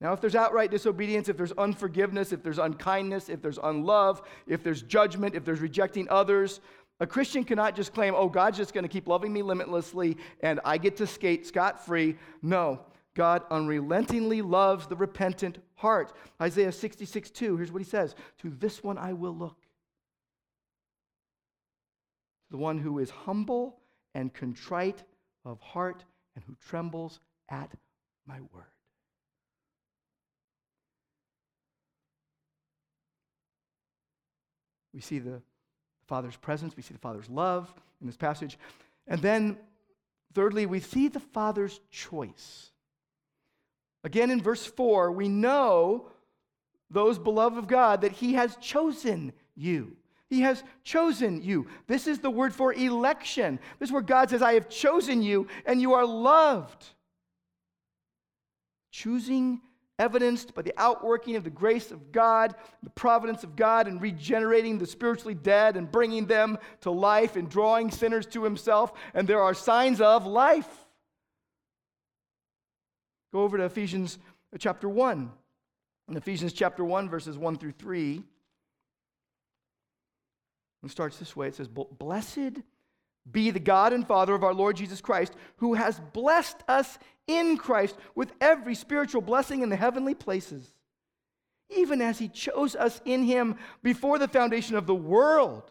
Now, 0.00 0.12
if 0.12 0.20
there's 0.20 0.34
outright 0.34 0.70
disobedience, 0.70 1.28
if 1.28 1.36
there's 1.36 1.52
unforgiveness, 1.52 2.32
if 2.32 2.42
there's 2.42 2.58
unkindness, 2.58 3.28
if 3.28 3.40
there's 3.40 3.58
unlove, 3.62 4.22
if 4.46 4.62
there's 4.62 4.82
judgment, 4.82 5.34
if 5.34 5.44
there's 5.44 5.60
rejecting 5.60 6.08
others, 6.10 6.60
a 7.00 7.06
Christian 7.06 7.44
cannot 7.44 7.74
just 7.74 7.92
claim, 7.92 8.14
oh, 8.16 8.28
God's 8.28 8.56
just 8.56 8.74
going 8.74 8.84
to 8.84 8.88
keep 8.88 9.08
loving 9.08 9.32
me 9.32 9.42
limitlessly 9.42 10.16
and 10.40 10.60
I 10.64 10.78
get 10.78 10.96
to 10.98 11.06
skate 11.06 11.46
scot 11.46 11.84
free. 11.84 12.16
No, 12.42 12.80
God 13.14 13.42
unrelentingly 13.50 14.42
loves 14.42 14.86
the 14.86 14.96
repentant 14.96 15.58
heart. 15.74 16.12
Isaiah 16.40 16.72
66 16.72 17.30
2, 17.30 17.56
here's 17.56 17.72
what 17.72 17.82
he 17.82 17.88
says 17.88 18.14
To 18.38 18.50
this 18.50 18.82
one 18.82 18.98
I 18.98 19.12
will 19.12 19.34
look. 19.34 19.60
To 22.46 22.50
the 22.52 22.58
one 22.58 22.78
who 22.78 22.98
is 22.98 23.10
humble 23.10 23.80
and 24.14 24.32
contrite 24.32 25.02
of 25.44 25.60
heart 25.60 26.04
and 26.34 26.44
who 26.44 26.56
trembles 26.68 27.20
at 27.48 27.70
my 28.26 28.40
word. 28.52 28.64
We 34.92 35.00
see 35.00 35.18
the 35.18 35.42
Father's 36.06 36.36
presence, 36.36 36.76
we 36.76 36.82
see 36.82 36.94
the 36.94 37.00
Father's 37.00 37.28
love 37.28 37.72
in 38.00 38.06
this 38.06 38.16
passage. 38.16 38.58
And 39.06 39.20
then, 39.20 39.58
thirdly, 40.34 40.66
we 40.66 40.80
see 40.80 41.08
the 41.08 41.20
Father's 41.20 41.80
choice. 41.90 42.70
Again, 44.04 44.30
in 44.30 44.42
verse 44.42 44.64
4, 44.64 45.10
we 45.10 45.28
know 45.28 46.08
those 46.90 47.18
beloved 47.18 47.58
of 47.58 47.66
God 47.66 48.02
that 48.02 48.12
He 48.12 48.34
has 48.34 48.56
chosen 48.56 49.32
you. 49.56 49.96
He 50.34 50.40
has 50.40 50.64
chosen 50.82 51.42
you. 51.42 51.68
This 51.86 52.08
is 52.08 52.18
the 52.18 52.28
word 52.28 52.52
for 52.52 52.72
election. 52.72 53.60
This 53.78 53.90
is 53.90 53.92
where 53.92 54.02
God 54.02 54.30
says, 54.30 54.42
I 54.42 54.54
have 54.54 54.68
chosen 54.68 55.22
you 55.22 55.46
and 55.64 55.80
you 55.80 55.92
are 55.92 56.04
loved. 56.04 56.84
Choosing, 58.90 59.60
evidenced 59.96 60.52
by 60.52 60.62
the 60.62 60.74
outworking 60.76 61.36
of 61.36 61.44
the 61.44 61.50
grace 61.50 61.92
of 61.92 62.10
God, 62.10 62.56
the 62.82 62.90
providence 62.90 63.44
of 63.44 63.54
God, 63.54 63.86
and 63.86 64.02
regenerating 64.02 64.76
the 64.76 64.88
spiritually 64.88 65.36
dead 65.36 65.76
and 65.76 65.88
bringing 65.88 66.26
them 66.26 66.58
to 66.80 66.90
life 66.90 67.36
and 67.36 67.48
drawing 67.48 67.92
sinners 67.92 68.26
to 68.26 68.42
Himself. 68.42 68.92
And 69.14 69.28
there 69.28 69.40
are 69.40 69.54
signs 69.54 70.00
of 70.00 70.26
life. 70.26 70.84
Go 73.32 73.42
over 73.42 73.56
to 73.56 73.66
Ephesians 73.66 74.18
uh, 74.52 74.58
chapter 74.58 74.88
1. 74.88 75.30
In 76.08 76.16
Ephesians 76.16 76.52
chapter 76.52 76.84
1, 76.84 77.08
verses 77.08 77.38
1 77.38 77.56
through 77.56 77.74
3. 77.78 78.24
It 80.84 80.90
starts 80.90 81.18
this 81.18 81.34
way. 81.34 81.48
It 81.48 81.54
says, 81.54 81.68
Blessed 81.68 82.60
be 83.30 83.50
the 83.50 83.60
God 83.60 83.92
and 83.92 84.06
Father 84.06 84.34
of 84.34 84.44
our 84.44 84.54
Lord 84.54 84.76
Jesus 84.76 85.00
Christ, 85.00 85.34
who 85.56 85.74
has 85.74 85.98
blessed 86.12 86.58
us 86.68 86.98
in 87.26 87.56
Christ 87.56 87.96
with 88.14 88.32
every 88.40 88.74
spiritual 88.74 89.22
blessing 89.22 89.62
in 89.62 89.70
the 89.70 89.76
heavenly 89.76 90.14
places, 90.14 90.72
even 91.70 92.02
as 92.02 92.18
he 92.18 92.28
chose 92.28 92.76
us 92.76 93.00
in 93.04 93.22
him 93.22 93.56
before 93.82 94.18
the 94.18 94.28
foundation 94.28 94.76
of 94.76 94.86
the 94.86 94.94
world, 94.94 95.70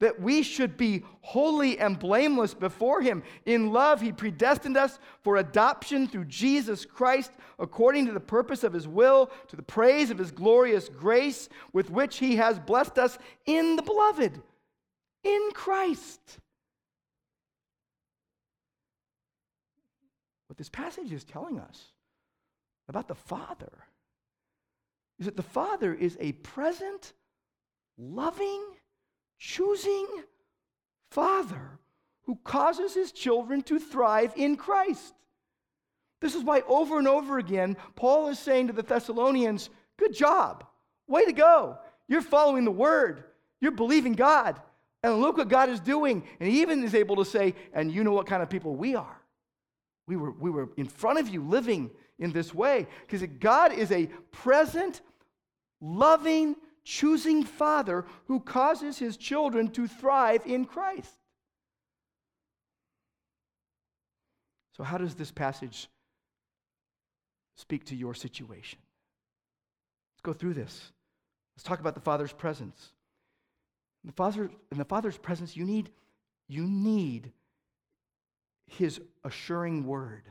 that 0.00 0.20
we 0.20 0.42
should 0.42 0.76
be 0.76 1.04
holy 1.22 1.78
and 1.78 1.98
blameless 1.98 2.54
before 2.54 3.00
Him. 3.00 3.22
In 3.46 3.72
love, 3.72 4.00
He 4.00 4.12
predestined 4.12 4.76
us 4.76 4.98
for 5.22 5.36
adoption 5.36 6.06
through 6.06 6.26
Jesus 6.26 6.84
Christ, 6.84 7.32
according 7.58 8.06
to 8.06 8.12
the 8.12 8.20
purpose 8.20 8.62
of 8.62 8.72
His 8.72 8.86
will, 8.86 9.30
to 9.48 9.56
the 9.56 9.62
praise 9.62 10.10
of 10.10 10.18
His 10.18 10.30
glorious 10.30 10.88
grace, 10.88 11.48
with 11.72 11.90
which 11.90 12.18
He 12.18 12.36
has 12.36 12.58
blessed 12.58 12.98
us 12.98 13.18
in 13.46 13.76
the 13.76 13.82
beloved, 13.82 14.40
in 15.24 15.48
Christ. 15.54 16.38
What 20.48 20.58
this 20.58 20.68
passage 20.68 21.12
is 21.12 21.24
telling 21.24 21.58
us 21.58 21.86
about 22.88 23.08
the 23.08 23.14
Father 23.14 23.72
is 25.18 25.26
that 25.26 25.36
the 25.36 25.42
Father 25.42 25.94
is 25.94 26.16
a 26.20 26.32
present, 26.32 27.14
loving, 27.98 28.62
choosing 29.38 30.06
father 31.10 31.78
who 32.24 32.38
causes 32.44 32.94
his 32.94 33.12
children 33.12 33.62
to 33.62 33.78
thrive 33.78 34.32
in 34.36 34.56
Christ. 34.56 35.14
This 36.20 36.34
is 36.34 36.42
why 36.42 36.62
over 36.66 36.98
and 36.98 37.06
over 37.06 37.38
again, 37.38 37.76
Paul 37.94 38.28
is 38.28 38.38
saying 38.38 38.68
to 38.68 38.72
the 38.72 38.82
Thessalonians, 38.82 39.70
Good 39.98 40.14
job. 40.14 40.64
Way 41.06 41.24
to 41.24 41.32
go. 41.32 41.78
You're 42.08 42.22
following 42.22 42.64
the 42.64 42.70
word, 42.70 43.24
you're 43.60 43.72
believing 43.72 44.12
God. 44.12 44.60
And 45.02 45.20
look 45.20 45.36
what 45.36 45.48
God 45.48 45.68
is 45.68 45.78
doing. 45.78 46.24
And 46.40 46.50
he 46.50 46.62
even 46.62 46.82
is 46.82 46.94
able 46.94 47.16
to 47.16 47.24
say, 47.24 47.54
And 47.72 47.92
you 47.92 48.02
know 48.02 48.12
what 48.12 48.26
kind 48.26 48.42
of 48.42 48.50
people 48.50 48.74
we 48.74 48.96
are. 48.96 49.20
We 50.08 50.16
were, 50.16 50.32
we 50.32 50.50
were 50.50 50.70
in 50.76 50.86
front 50.86 51.18
of 51.18 51.28
you 51.28 51.42
living 51.42 51.90
in 52.18 52.32
this 52.32 52.52
way. 52.52 52.86
Because 53.06 53.26
God 53.38 53.72
is 53.72 53.92
a 53.92 54.06
present, 54.32 55.02
loving, 55.80 56.56
choosing 56.86 57.42
father 57.42 58.06
who 58.28 58.38
causes 58.38 58.96
his 58.96 59.16
children 59.16 59.68
to 59.68 59.88
thrive 59.88 60.46
in 60.46 60.64
Christ. 60.64 61.18
So, 64.76 64.84
how 64.84 64.96
does 64.96 65.14
this 65.14 65.32
passage 65.32 65.88
speak 67.56 67.84
to 67.86 67.96
your 67.96 68.14
situation? 68.14 68.78
Let's 70.14 70.22
go 70.22 70.32
through 70.32 70.54
this. 70.54 70.92
Let's 71.56 71.64
talk 71.64 71.80
about 71.80 71.94
the 71.94 72.00
Father's 72.00 72.32
presence. 72.32 72.92
In 74.04 74.08
the, 74.08 74.14
Father, 74.14 74.50
in 74.70 74.78
the 74.78 74.84
Father's 74.84 75.18
presence, 75.18 75.56
you 75.56 75.64
need, 75.64 75.90
you 76.46 76.66
need 76.68 77.32
His 78.66 79.00
assuring 79.24 79.86
word. 79.86 80.22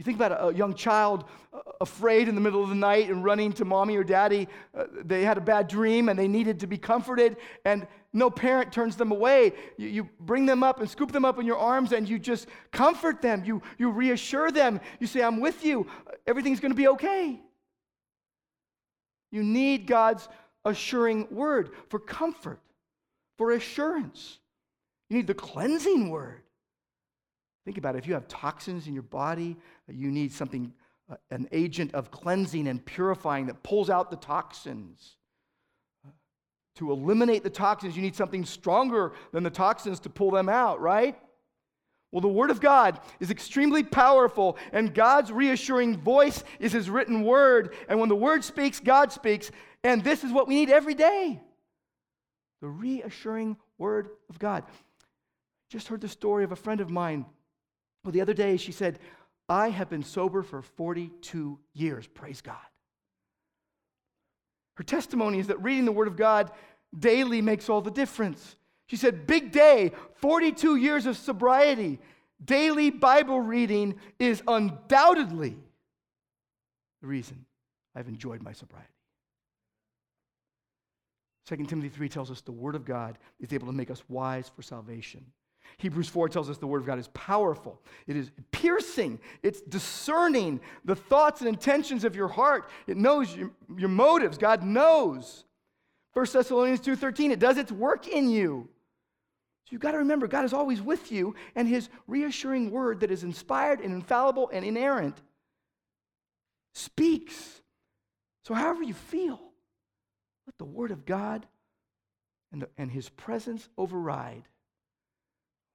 You 0.00 0.04
think 0.04 0.16
about 0.16 0.50
a 0.50 0.56
young 0.56 0.72
child 0.72 1.26
uh, 1.52 1.58
afraid 1.82 2.26
in 2.26 2.34
the 2.34 2.40
middle 2.40 2.62
of 2.62 2.70
the 2.70 2.74
night 2.74 3.10
and 3.10 3.22
running 3.22 3.52
to 3.52 3.66
mommy 3.66 3.98
or 3.98 4.02
daddy. 4.02 4.48
Uh, 4.74 4.84
they 5.04 5.24
had 5.24 5.36
a 5.36 5.42
bad 5.42 5.68
dream 5.68 6.08
and 6.08 6.18
they 6.18 6.26
needed 6.26 6.60
to 6.60 6.66
be 6.66 6.78
comforted, 6.78 7.36
and 7.66 7.86
no 8.14 8.30
parent 8.30 8.72
turns 8.72 8.96
them 8.96 9.12
away. 9.12 9.52
You, 9.76 9.88
you, 9.88 10.08
bring 10.20 10.46
them 10.46 10.62
up 10.62 10.80
and 10.80 10.88
scoop 10.88 11.12
them 11.12 11.26
up 11.26 11.38
in 11.38 11.44
your 11.44 11.58
arms 11.58 11.92
and 11.92 12.08
you 12.08 12.18
just 12.18 12.46
comfort 12.72 13.20
them. 13.20 13.44
You, 13.44 13.60
you 13.76 13.90
reassure 13.90 14.50
them. 14.50 14.80
You 15.00 15.06
say, 15.06 15.22
I'm 15.22 15.38
with 15.38 15.66
you. 15.66 15.86
Everything's 16.26 16.60
going 16.60 16.72
to 16.72 16.76
be 16.76 16.88
okay. 16.88 17.38
You 19.30 19.42
need 19.42 19.86
God's 19.86 20.26
assuring 20.64 21.28
word 21.30 21.72
for 21.90 21.98
comfort, 21.98 22.60
for 23.36 23.52
assurance. 23.52 24.38
You 25.10 25.18
need 25.18 25.26
the 25.26 25.34
cleansing 25.34 26.08
word. 26.08 26.40
Think 27.70 27.78
about 27.78 27.94
it. 27.94 27.98
If 27.98 28.08
you 28.08 28.14
have 28.14 28.26
toxins 28.26 28.88
in 28.88 28.94
your 28.94 29.04
body, 29.04 29.56
you 29.86 30.10
need 30.10 30.32
something, 30.32 30.72
uh, 31.08 31.14
an 31.30 31.46
agent 31.52 31.94
of 31.94 32.10
cleansing 32.10 32.66
and 32.66 32.84
purifying 32.84 33.46
that 33.46 33.62
pulls 33.62 33.88
out 33.88 34.10
the 34.10 34.16
toxins. 34.16 35.14
To 36.78 36.90
eliminate 36.90 37.44
the 37.44 37.50
toxins, 37.50 37.94
you 37.94 38.02
need 38.02 38.16
something 38.16 38.44
stronger 38.44 39.12
than 39.30 39.44
the 39.44 39.50
toxins 39.50 40.00
to 40.00 40.10
pull 40.10 40.32
them 40.32 40.48
out, 40.48 40.80
right? 40.80 41.16
Well, 42.10 42.20
the 42.20 42.26
Word 42.26 42.50
of 42.50 42.60
God 42.60 42.98
is 43.20 43.30
extremely 43.30 43.84
powerful, 43.84 44.58
and 44.72 44.92
God's 44.92 45.30
reassuring 45.30 45.98
voice 45.98 46.42
is 46.58 46.72
His 46.72 46.90
written 46.90 47.22
Word. 47.22 47.72
And 47.88 48.00
when 48.00 48.08
the 48.08 48.16
Word 48.16 48.42
speaks, 48.42 48.80
God 48.80 49.12
speaks. 49.12 49.52
And 49.84 50.02
this 50.02 50.24
is 50.24 50.32
what 50.32 50.48
we 50.48 50.56
need 50.56 50.70
every 50.70 50.94
day 50.94 51.40
the 52.62 52.68
reassuring 52.68 53.56
Word 53.78 54.08
of 54.28 54.40
God. 54.40 54.64
Just 55.70 55.86
heard 55.86 56.00
the 56.00 56.08
story 56.08 56.42
of 56.42 56.50
a 56.50 56.56
friend 56.56 56.80
of 56.80 56.90
mine. 56.90 57.26
Well, 58.04 58.12
the 58.12 58.20
other 58.20 58.34
day 58.34 58.56
she 58.56 58.72
said, 58.72 58.98
I 59.48 59.68
have 59.68 59.90
been 59.90 60.02
sober 60.02 60.42
for 60.42 60.62
42 60.62 61.58
years. 61.74 62.06
Praise 62.06 62.40
God. 62.40 62.56
Her 64.74 64.84
testimony 64.84 65.38
is 65.38 65.48
that 65.48 65.62
reading 65.62 65.84
the 65.84 65.92
Word 65.92 66.08
of 66.08 66.16
God 66.16 66.50
daily 66.96 67.42
makes 67.42 67.68
all 67.68 67.80
the 67.80 67.90
difference. 67.90 68.56
She 68.86 68.96
said, 68.96 69.26
Big 69.26 69.52
day, 69.52 69.92
42 70.14 70.76
years 70.76 71.06
of 71.06 71.16
sobriety. 71.16 71.98
Daily 72.42 72.90
Bible 72.90 73.40
reading 73.40 73.96
is 74.18 74.42
undoubtedly 74.48 75.58
the 77.02 77.06
reason 77.06 77.44
I've 77.94 78.08
enjoyed 78.08 78.42
my 78.42 78.52
sobriety. 78.52 78.88
2 81.46 81.56
Timothy 81.66 81.88
3 81.88 82.08
tells 82.08 82.30
us 82.30 82.40
the 82.40 82.52
Word 82.52 82.74
of 82.74 82.84
God 82.84 83.18
is 83.40 83.52
able 83.52 83.66
to 83.66 83.72
make 83.72 83.90
us 83.90 84.02
wise 84.08 84.48
for 84.48 84.62
salvation. 84.62 85.24
Hebrews 85.78 86.08
4 86.08 86.28
tells 86.28 86.50
us 86.50 86.58
the 86.58 86.66
Word 86.66 86.80
of 86.80 86.86
God 86.86 86.98
is 86.98 87.08
powerful, 87.08 87.80
it 88.06 88.16
is 88.16 88.30
piercing, 88.52 89.18
it's 89.42 89.60
discerning 89.60 90.60
the 90.84 90.96
thoughts 90.96 91.40
and 91.40 91.48
intentions 91.48 92.04
of 92.04 92.14
your 92.14 92.28
heart. 92.28 92.70
It 92.86 92.96
knows 92.96 93.34
your, 93.34 93.50
your 93.76 93.88
motives. 93.88 94.38
God 94.38 94.62
knows. 94.62 95.44
1 96.12 96.26
Thessalonians 96.32 96.80
2:13, 96.80 97.30
it 97.30 97.38
does 97.38 97.56
its 97.56 97.70
work 97.70 98.08
in 98.08 98.28
you. 98.28 98.68
So 99.64 99.72
you've 99.72 99.80
got 99.80 99.92
to 99.92 99.98
remember, 99.98 100.26
God 100.26 100.44
is 100.44 100.52
always 100.52 100.82
with 100.82 101.12
you, 101.12 101.34
and 101.54 101.68
his 101.68 101.88
reassuring 102.06 102.70
word 102.70 103.00
that 103.00 103.10
is 103.10 103.22
inspired 103.22 103.80
and 103.80 103.94
infallible 103.94 104.50
and 104.52 104.64
inerrant 104.64 105.16
speaks. 106.74 107.62
So 108.44 108.54
however 108.54 108.82
you 108.82 108.94
feel, 108.94 109.40
let 110.46 110.58
the 110.58 110.64
word 110.64 110.90
of 110.90 111.06
God 111.06 111.46
and, 112.52 112.62
the, 112.62 112.68
and 112.76 112.90
his 112.90 113.08
presence 113.08 113.68
override. 113.78 114.48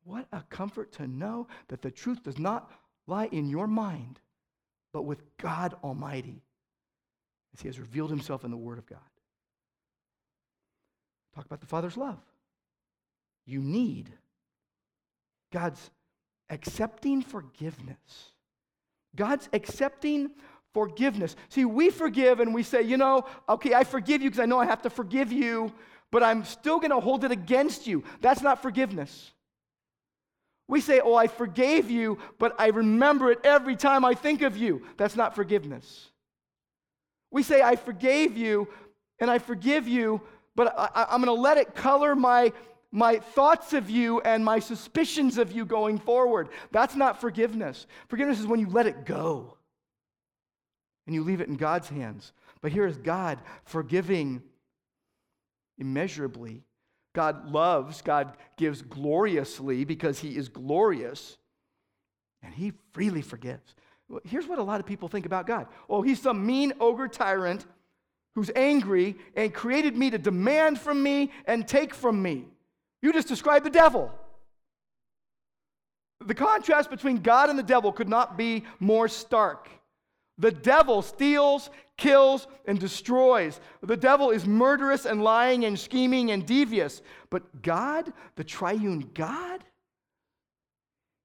What 0.05 0.27
a 0.31 0.43
comfort 0.49 0.91
to 0.93 1.07
know 1.07 1.47
that 1.67 1.81
the 1.81 1.91
truth 1.91 2.23
does 2.23 2.37
not 2.37 2.71
lie 3.07 3.25
in 3.25 3.49
your 3.49 3.67
mind, 3.67 4.19
but 4.93 5.01
with 5.01 5.21
God 5.37 5.75
Almighty, 5.83 6.43
as 7.53 7.61
He 7.61 7.67
has 7.67 7.79
revealed 7.79 8.11
Himself 8.11 8.45
in 8.45 8.51
the 8.51 8.57
Word 8.57 8.77
of 8.77 8.85
God. 8.85 8.99
Talk 11.35 11.45
about 11.45 11.59
the 11.59 11.67
Father's 11.67 11.97
love. 11.97 12.19
You 13.45 13.61
need 13.61 14.09
God's 15.51 15.89
accepting 16.49 17.21
forgiveness. 17.23 17.97
God's 19.15 19.49
accepting 19.53 20.29
forgiveness. 20.73 21.35
See, 21.49 21.65
we 21.65 21.89
forgive 21.89 22.39
and 22.41 22.53
we 22.53 22.61
say, 22.61 22.83
you 22.83 22.97
know, 22.97 23.25
okay, 23.49 23.73
I 23.73 23.83
forgive 23.83 24.21
you 24.21 24.29
because 24.29 24.41
I 24.41 24.45
know 24.45 24.59
I 24.59 24.65
have 24.65 24.83
to 24.83 24.89
forgive 24.89 25.31
you, 25.31 25.73
but 26.11 26.21
I'm 26.21 26.43
still 26.45 26.79
going 26.79 26.91
to 26.91 26.99
hold 26.99 27.23
it 27.23 27.31
against 27.31 27.87
you. 27.87 28.03
That's 28.21 28.41
not 28.41 28.61
forgiveness. 28.61 29.31
We 30.67 30.81
say, 30.81 30.99
Oh, 30.99 31.15
I 31.15 31.27
forgave 31.27 31.91
you, 31.91 32.17
but 32.39 32.55
I 32.59 32.67
remember 32.67 33.31
it 33.31 33.39
every 33.43 33.75
time 33.75 34.03
I 34.03 34.15
think 34.15 34.41
of 34.41 34.57
you. 34.57 34.83
That's 34.97 35.15
not 35.15 35.35
forgiveness. 35.35 36.09
We 37.31 37.43
say, 37.43 37.61
I 37.61 37.75
forgave 37.75 38.37
you 38.37 38.67
and 39.19 39.29
I 39.29 39.39
forgive 39.39 39.87
you, 39.87 40.21
but 40.55 40.73
I, 40.77 41.07
am 41.13 41.21
going 41.21 41.35
to 41.35 41.41
let 41.41 41.57
it 41.57 41.75
color 41.75 42.15
my, 42.15 42.53
my 42.91 43.17
thoughts 43.19 43.73
of 43.73 43.89
you 43.89 44.21
and 44.21 44.43
my 44.43 44.59
suspicions 44.59 45.37
of 45.37 45.51
you 45.51 45.65
going 45.65 45.99
forward. 45.99 46.49
That's 46.71 46.95
not 46.95 47.21
forgiveness. 47.21 47.87
Forgiveness 48.07 48.39
is 48.39 48.47
when 48.47 48.59
you 48.59 48.67
let 48.69 48.87
it 48.87 49.05
go 49.05 49.57
and 51.05 51.13
you 51.13 51.23
leave 51.23 51.41
it 51.41 51.49
in 51.49 51.55
God's 51.55 51.89
hands. 51.89 52.31
But 52.61 52.71
here 52.71 52.87
is 52.87 52.97
God 52.97 53.39
forgiving 53.65 54.41
immeasurably 55.77 56.63
God 57.15 57.51
loves, 57.51 58.01
God 58.01 58.37
gives 58.57 58.83
gloriously 58.83 59.85
because 59.85 60.19
he 60.19 60.35
is 60.35 60.49
glorious, 60.49 61.37
and 62.43 62.53
he 62.53 62.73
freely 62.93 63.23
forgives. 63.23 63.73
Here's 64.23 64.45
what 64.45 64.59
a 64.59 64.63
lot 64.63 64.79
of 64.79 64.85
people 64.85 65.07
think 65.07 65.25
about 65.25 65.47
God 65.47 65.67
oh, 65.89 66.03
he's 66.03 66.21
some 66.21 66.45
mean 66.45 66.73
ogre 66.79 67.07
tyrant 67.07 67.65
who's 68.35 68.51
angry 68.55 69.15
and 69.35 69.53
created 69.53 69.95
me 69.97 70.09
to 70.11 70.17
demand 70.17 70.79
from 70.79 71.01
me 71.01 71.31
and 71.47 71.67
take 71.67 71.95
from 71.95 72.21
me. 72.21 72.45
You 73.01 73.13
just 73.13 73.27
described 73.27 73.65
the 73.65 73.71
devil. 73.71 74.11
The 76.25 76.35
contrast 76.35 76.89
between 76.89 77.21
God 77.21 77.49
and 77.49 77.57
the 77.57 77.63
devil 77.63 77.91
could 77.91 78.09
not 78.09 78.37
be 78.37 78.65
more 78.79 79.07
stark. 79.07 79.69
The 80.37 80.51
devil 80.51 81.01
steals, 81.01 81.69
kills, 81.97 82.47
and 82.65 82.79
destroys. 82.79 83.59
The 83.81 83.97
devil 83.97 84.31
is 84.31 84.45
murderous 84.45 85.05
and 85.05 85.23
lying 85.23 85.65
and 85.65 85.79
scheming 85.79 86.31
and 86.31 86.45
devious. 86.45 87.01
But 87.29 87.61
God, 87.61 88.11
the 88.35 88.43
triune 88.43 89.11
God, 89.13 89.63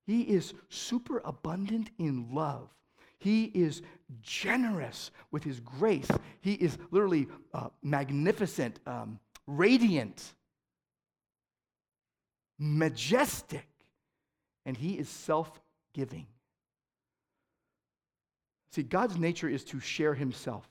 he 0.07 0.23
is 0.23 0.55
super 0.69 1.21
abundant 1.25 1.91
in 1.99 2.35
love. 2.35 2.69
He 3.19 3.45
is 3.45 3.83
generous 4.23 5.11
with 5.31 5.45
his 5.45 5.61
grace. 5.61 6.09
He 6.41 6.55
is 6.55 6.79
literally 6.91 7.29
uh, 7.53 7.69
magnificent, 7.83 8.81
um, 8.87 9.21
radiant 9.47 10.35
majestic, 12.61 13.67
and 14.67 14.77
he 14.77 14.99
is 14.99 15.09
self 15.09 15.61
giving. 15.95 16.27
See, 18.71 18.83
God's 18.83 19.19
nature 19.19 19.49
is 19.49 19.65
to 19.65 19.81
share 19.81 20.15
himself. 20.15 20.69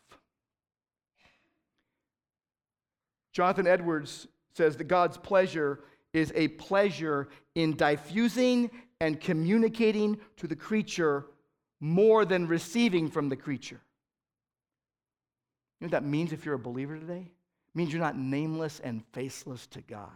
Jonathan 3.33 3.67
Edwards 3.67 4.27
says 4.53 4.77
that 4.77 4.85
God's 4.85 5.17
pleasure 5.17 5.81
is 6.13 6.31
a 6.35 6.47
pleasure 6.49 7.29
in 7.55 7.75
diffusing 7.75 8.71
and 8.99 9.19
communicating 9.19 10.19
to 10.37 10.47
the 10.47 10.55
creature 10.55 11.25
more 11.79 12.25
than 12.25 12.47
receiving 12.47 13.09
from 13.09 13.29
the 13.29 13.35
creature. 13.35 13.79
You 15.79 15.85
know 15.85 15.87
what 15.87 15.91
that 15.91 16.05
means 16.05 16.33
if 16.33 16.45
you're 16.45 16.55
a 16.55 16.59
believer 16.59 16.97
today? 16.97 17.27
It 17.29 17.77
means 17.77 17.93
you're 17.93 18.01
not 18.01 18.17
nameless 18.17 18.79
and 18.79 19.03
faceless 19.13 19.67
to 19.67 19.81
God. 19.81 20.09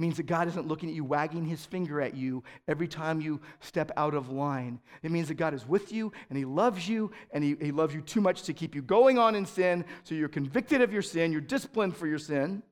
Means 0.00 0.16
that 0.16 0.22
God 0.22 0.48
isn't 0.48 0.66
looking 0.66 0.88
at 0.88 0.94
you, 0.94 1.04
wagging 1.04 1.44
his 1.44 1.66
finger 1.66 2.00
at 2.00 2.16
you 2.16 2.42
every 2.66 2.88
time 2.88 3.20
you 3.20 3.38
step 3.60 3.90
out 3.98 4.14
of 4.14 4.30
line. 4.30 4.80
It 5.02 5.10
means 5.10 5.28
that 5.28 5.34
God 5.34 5.52
is 5.52 5.68
with 5.68 5.92
you 5.92 6.10
and 6.30 6.38
he 6.38 6.46
loves 6.46 6.88
you 6.88 7.10
and 7.32 7.44
he, 7.44 7.54
he 7.60 7.70
loves 7.70 7.94
you 7.94 8.00
too 8.00 8.22
much 8.22 8.44
to 8.44 8.54
keep 8.54 8.74
you 8.74 8.80
going 8.80 9.18
on 9.18 9.34
in 9.34 9.44
sin. 9.44 9.84
So 10.04 10.14
you're 10.14 10.30
convicted 10.30 10.80
of 10.80 10.90
your 10.90 11.02
sin, 11.02 11.32
you're 11.32 11.42
disciplined 11.42 11.98
for 11.98 12.06
your 12.06 12.18
sin. 12.18 12.62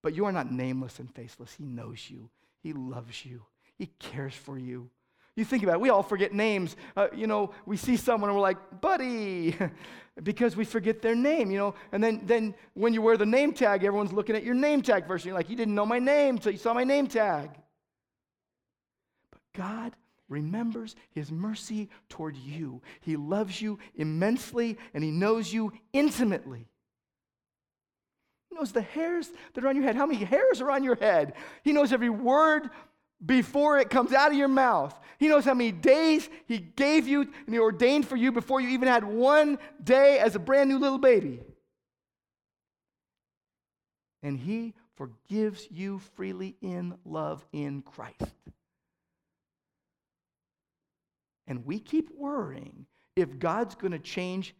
But 0.00 0.14
you 0.14 0.26
are 0.26 0.32
not 0.32 0.52
nameless 0.52 1.00
and 1.00 1.12
faceless. 1.12 1.52
He 1.54 1.64
knows 1.64 2.08
you, 2.08 2.30
He 2.62 2.72
loves 2.72 3.26
you, 3.26 3.42
He 3.76 3.86
cares 3.98 4.34
for 4.34 4.56
you. 4.56 4.90
You 5.36 5.44
think 5.44 5.64
about 5.64 5.76
it, 5.76 5.80
we 5.80 5.90
all 5.90 6.02
forget 6.02 6.32
names. 6.32 6.76
Uh, 6.96 7.08
you 7.14 7.26
know, 7.26 7.52
we 7.66 7.76
see 7.76 7.96
someone 7.96 8.30
and 8.30 8.36
we're 8.36 8.42
like, 8.42 8.80
buddy, 8.80 9.56
because 10.22 10.54
we 10.54 10.64
forget 10.64 11.02
their 11.02 11.16
name, 11.16 11.50
you 11.50 11.58
know. 11.58 11.74
And 11.90 12.02
then, 12.02 12.20
then 12.24 12.54
when 12.74 12.94
you 12.94 13.02
wear 13.02 13.16
the 13.16 13.26
name 13.26 13.52
tag, 13.52 13.82
everyone's 13.82 14.12
looking 14.12 14.36
at 14.36 14.44
your 14.44 14.54
name 14.54 14.80
tag 14.80 15.08
first. 15.08 15.24
You're 15.24 15.34
like, 15.34 15.50
you 15.50 15.56
didn't 15.56 15.74
know 15.74 15.86
my 15.86 15.98
name 15.98 16.36
until 16.36 16.52
you 16.52 16.58
saw 16.58 16.72
my 16.72 16.84
name 16.84 17.08
tag. 17.08 17.50
But 19.32 19.40
God 19.56 19.96
remembers 20.28 20.94
his 21.10 21.32
mercy 21.32 21.90
toward 22.08 22.36
you. 22.36 22.80
He 23.00 23.16
loves 23.16 23.60
you 23.60 23.80
immensely 23.96 24.78
and 24.94 25.02
he 25.02 25.10
knows 25.10 25.52
you 25.52 25.72
intimately. 25.92 26.68
He 28.50 28.56
knows 28.56 28.70
the 28.70 28.82
hairs 28.82 29.30
that 29.54 29.64
are 29.64 29.68
on 29.68 29.74
your 29.74 29.84
head. 29.84 29.96
How 29.96 30.06
many 30.06 30.24
hairs 30.24 30.60
are 30.60 30.70
on 30.70 30.84
your 30.84 30.94
head? 30.94 31.34
He 31.64 31.72
knows 31.72 31.92
every 31.92 32.10
word 32.10 32.70
before 33.24 33.78
it 33.78 33.90
comes 33.90 34.12
out 34.12 34.30
of 34.30 34.36
your 34.36 34.48
mouth. 34.48 34.98
He 35.18 35.28
knows 35.28 35.44
how 35.44 35.54
many 35.54 35.72
days 35.72 36.28
He 36.46 36.58
gave 36.58 37.08
you 37.08 37.22
and 37.22 37.54
He 37.54 37.58
ordained 37.58 38.06
for 38.06 38.16
you 38.16 38.32
before 38.32 38.60
you 38.60 38.68
even 38.70 38.88
had 38.88 39.04
one 39.04 39.58
day 39.82 40.18
as 40.18 40.34
a 40.34 40.38
brand 40.38 40.68
new 40.70 40.78
little 40.78 40.98
baby. 40.98 41.40
And 44.22 44.38
He 44.38 44.74
forgives 44.96 45.66
you 45.70 46.00
freely 46.16 46.56
in 46.60 46.94
love 47.04 47.44
in 47.52 47.82
Christ. 47.82 48.34
And 51.46 51.66
we 51.66 51.78
keep 51.78 52.10
worrying 52.16 52.86
if 53.16 53.38
God's 53.38 53.74
going 53.74 53.92
to 53.92 53.98
change 53.98 54.54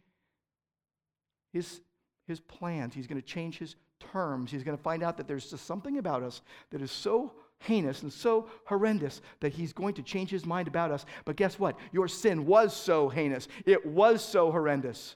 his, 1.51 1.81
his 2.27 2.39
plans, 2.41 2.93
He's 2.93 3.07
going 3.07 3.21
to 3.21 3.25
change 3.25 3.57
His 3.57 3.75
terms. 4.11 4.51
He's 4.51 4.63
going 4.63 4.77
to 4.77 4.83
find 4.83 5.01
out 5.01 5.17
that 5.17 5.27
there's 5.27 5.49
just 5.49 5.65
something 5.65 5.97
about 5.97 6.21
us 6.21 6.41
that 6.71 6.81
is 6.81 6.91
so 6.91 7.33
heinous 7.59 8.03
and 8.03 8.11
so 8.11 8.47
horrendous 8.65 9.21
that 9.39 9.53
he's 9.53 9.73
going 9.73 9.93
to 9.95 10.03
change 10.03 10.29
his 10.29 10.45
mind 10.45 10.67
about 10.67 10.91
us. 10.91 11.05
But 11.25 11.35
guess 11.35 11.57
what? 11.59 11.77
Your 11.91 12.07
sin 12.07 12.45
was 12.45 12.75
so 12.75 13.09
heinous, 13.09 13.47
it 13.65 13.85
was 13.85 14.23
so 14.23 14.51
horrendous. 14.51 15.15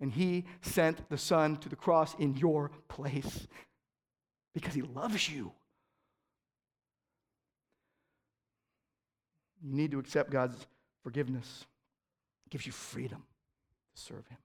And 0.00 0.12
he 0.12 0.44
sent 0.60 1.08
the 1.10 1.18
Son 1.18 1.56
to 1.56 1.68
the 1.68 1.74
cross 1.74 2.14
in 2.20 2.36
your 2.36 2.70
place 2.86 3.48
because 4.54 4.74
he 4.74 4.82
loves 4.82 5.28
you. 5.28 5.52
You 9.60 9.74
need 9.74 9.90
to 9.90 9.98
accept 9.98 10.30
God's 10.30 10.66
forgiveness. 11.02 11.66
It 12.46 12.50
gives 12.50 12.64
you 12.64 12.72
freedom 12.72 13.24
to 13.94 14.00
serve 14.00 14.26
him. 14.28 14.38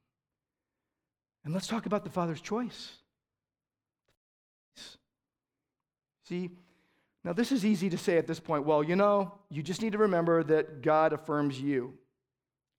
And 1.46 1.54
let's 1.54 1.68
talk 1.68 1.86
about 1.86 2.04
the 2.04 2.10
Father's 2.10 2.42
choice. 2.42 2.94
See, 6.26 6.50
now 7.24 7.34
this 7.34 7.52
is 7.52 7.66
easy 7.66 7.90
to 7.90 7.98
say 7.98 8.18
at 8.18 8.28
this 8.28 8.40
point. 8.40 8.66
Well, 8.66 8.84
you 8.84 8.96
know, 8.96 9.34
you 9.50 9.64
just 9.64 9.82
need 9.82 9.94
to 9.94 9.98
remember 10.00 10.44
that 10.44 10.82
God 10.82 11.14
affirms 11.14 11.60
you 11.60 11.94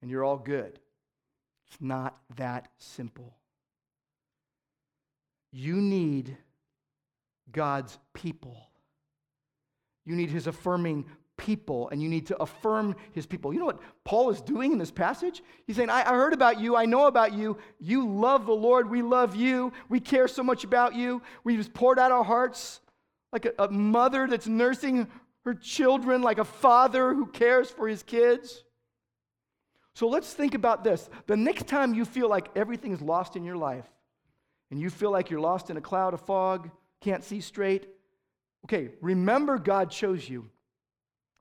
and 0.03 0.11
you're 0.11 0.25
all 0.25 0.37
good. 0.37 0.79
It's 1.69 1.81
not 1.81 2.19
that 2.37 2.69
simple. 2.79 3.37
You 5.51 5.77
need 5.77 6.37
God's 7.51 7.99
people. 8.13 8.57
You 10.05 10.15
need 10.15 10.31
his 10.31 10.47
affirming 10.47 11.07
people, 11.37 11.89
and 11.89 12.03
you 12.03 12.09
need 12.09 12.27
to 12.27 12.37
affirm 12.41 12.95
his 13.13 13.27
people. 13.27 13.53
You 13.53 13.61
know 13.61 13.67
what 13.67 13.81
Paul 14.05 14.31
is 14.31 14.41
doing 14.41 14.73
in 14.73 14.79
this 14.79 14.91
passage? 14.91 15.43
He's 15.67 15.77
saying, 15.77 15.91
I, 15.91 16.03
I 16.03 16.15
heard 16.15 16.33
about 16.33 16.61
you, 16.61 16.77
I 16.77 16.85
know 16.85 17.07
about 17.07 17.33
you. 17.33 17.57
You 17.81 18.09
love 18.09 18.47
the 18.47 18.53
Lord, 18.53 18.91
we 18.91 19.03
love 19.03 19.35
you, 19.35 19.73
we 19.89 20.01
care 20.01 20.29
so 20.29 20.43
much 20.43 20.65
about 20.65 20.95
you. 20.95 21.23
We 21.43 21.57
just 21.57 21.73
poured 21.73 21.99
out 21.99 22.13
our 22.13 22.25
hearts 22.25 22.81
like 23.35 23.47
a, 23.47 23.65
a 23.65 23.69
mother 23.69 24.29
that's 24.29 24.47
nursing 24.47 25.09
her 25.45 25.55
children, 25.55 26.23
like 26.23 26.39
a 26.39 26.45
father 26.45 27.13
who 27.13 27.27
cares 27.27 27.69
for 27.69 27.89
his 27.89 28.03
kids. 28.03 28.63
So 29.95 30.09
let's 30.09 30.33
think 30.33 30.55
about 30.55 30.85
this. 30.85 31.11
The 31.27 31.37
next 31.37 31.67
time 31.67 31.95
you 31.95 32.05
feel 32.05 32.29
like 32.29 32.49
everything 32.57 32.93
is 32.93 33.03
lost 33.03 33.35
in 33.37 33.45
your 33.45 33.57
life, 33.57 33.85
and 34.71 34.81
you 34.81 34.89
feel 34.89 35.11
like 35.11 35.31
you're 35.31 35.41
lost 35.41 35.69
in 35.69 35.77
a 35.77 35.81
cloud 35.81 36.15
of 36.15 36.21
fog, 36.21 36.71
can't 37.01 37.25
see 37.25 37.41
straight, 37.41 37.89
okay, 38.65 38.91
remember 39.01 39.59
God 39.59 39.91
chose 39.91 40.27
you, 40.29 40.49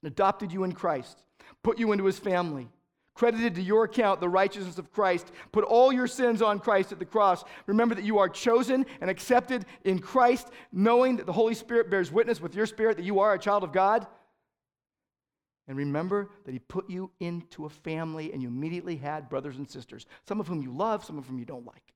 adopted 0.03 0.51
you 0.51 0.63
in 0.63 0.73
Christ, 0.73 1.23
put 1.63 1.79
you 1.79 1.91
into 1.91 2.05
his 2.05 2.19
family 2.19 2.69
credited 3.13 3.55
to 3.55 3.61
your 3.61 3.83
account 3.83 4.19
the 4.19 4.29
righteousness 4.29 4.77
of 4.77 4.91
Christ. 4.91 5.31
Put 5.51 5.63
all 5.63 5.93
your 5.93 6.07
sins 6.07 6.41
on 6.41 6.59
Christ 6.59 6.91
at 6.91 6.99
the 6.99 7.05
cross. 7.05 7.43
Remember 7.67 7.95
that 7.95 8.05
you 8.05 8.17
are 8.17 8.29
chosen 8.29 8.85
and 9.01 9.09
accepted 9.09 9.65
in 9.83 9.99
Christ, 9.99 10.49
knowing 10.71 11.17
that 11.17 11.25
the 11.25 11.33
Holy 11.33 11.53
Spirit 11.53 11.89
bears 11.89 12.11
witness 12.11 12.41
with 12.41 12.55
your 12.55 12.65
spirit 12.65 12.97
that 12.97 13.05
you 13.05 13.19
are 13.19 13.33
a 13.33 13.39
child 13.39 13.63
of 13.63 13.71
God. 13.71 14.07
And 15.67 15.77
remember 15.77 16.29
that 16.45 16.51
He 16.51 16.59
put 16.59 16.89
you 16.89 17.11
into 17.19 17.65
a 17.65 17.69
family 17.69 18.33
and 18.33 18.41
you 18.41 18.47
immediately 18.47 18.97
had 18.97 19.29
brothers 19.29 19.57
and 19.57 19.69
sisters, 19.69 20.05
some 20.27 20.39
of 20.39 20.47
whom 20.47 20.61
you 20.61 20.71
love, 20.71 21.05
some 21.05 21.17
of 21.17 21.27
whom 21.27 21.39
you 21.39 21.45
don't 21.45 21.65
like. 21.65 21.93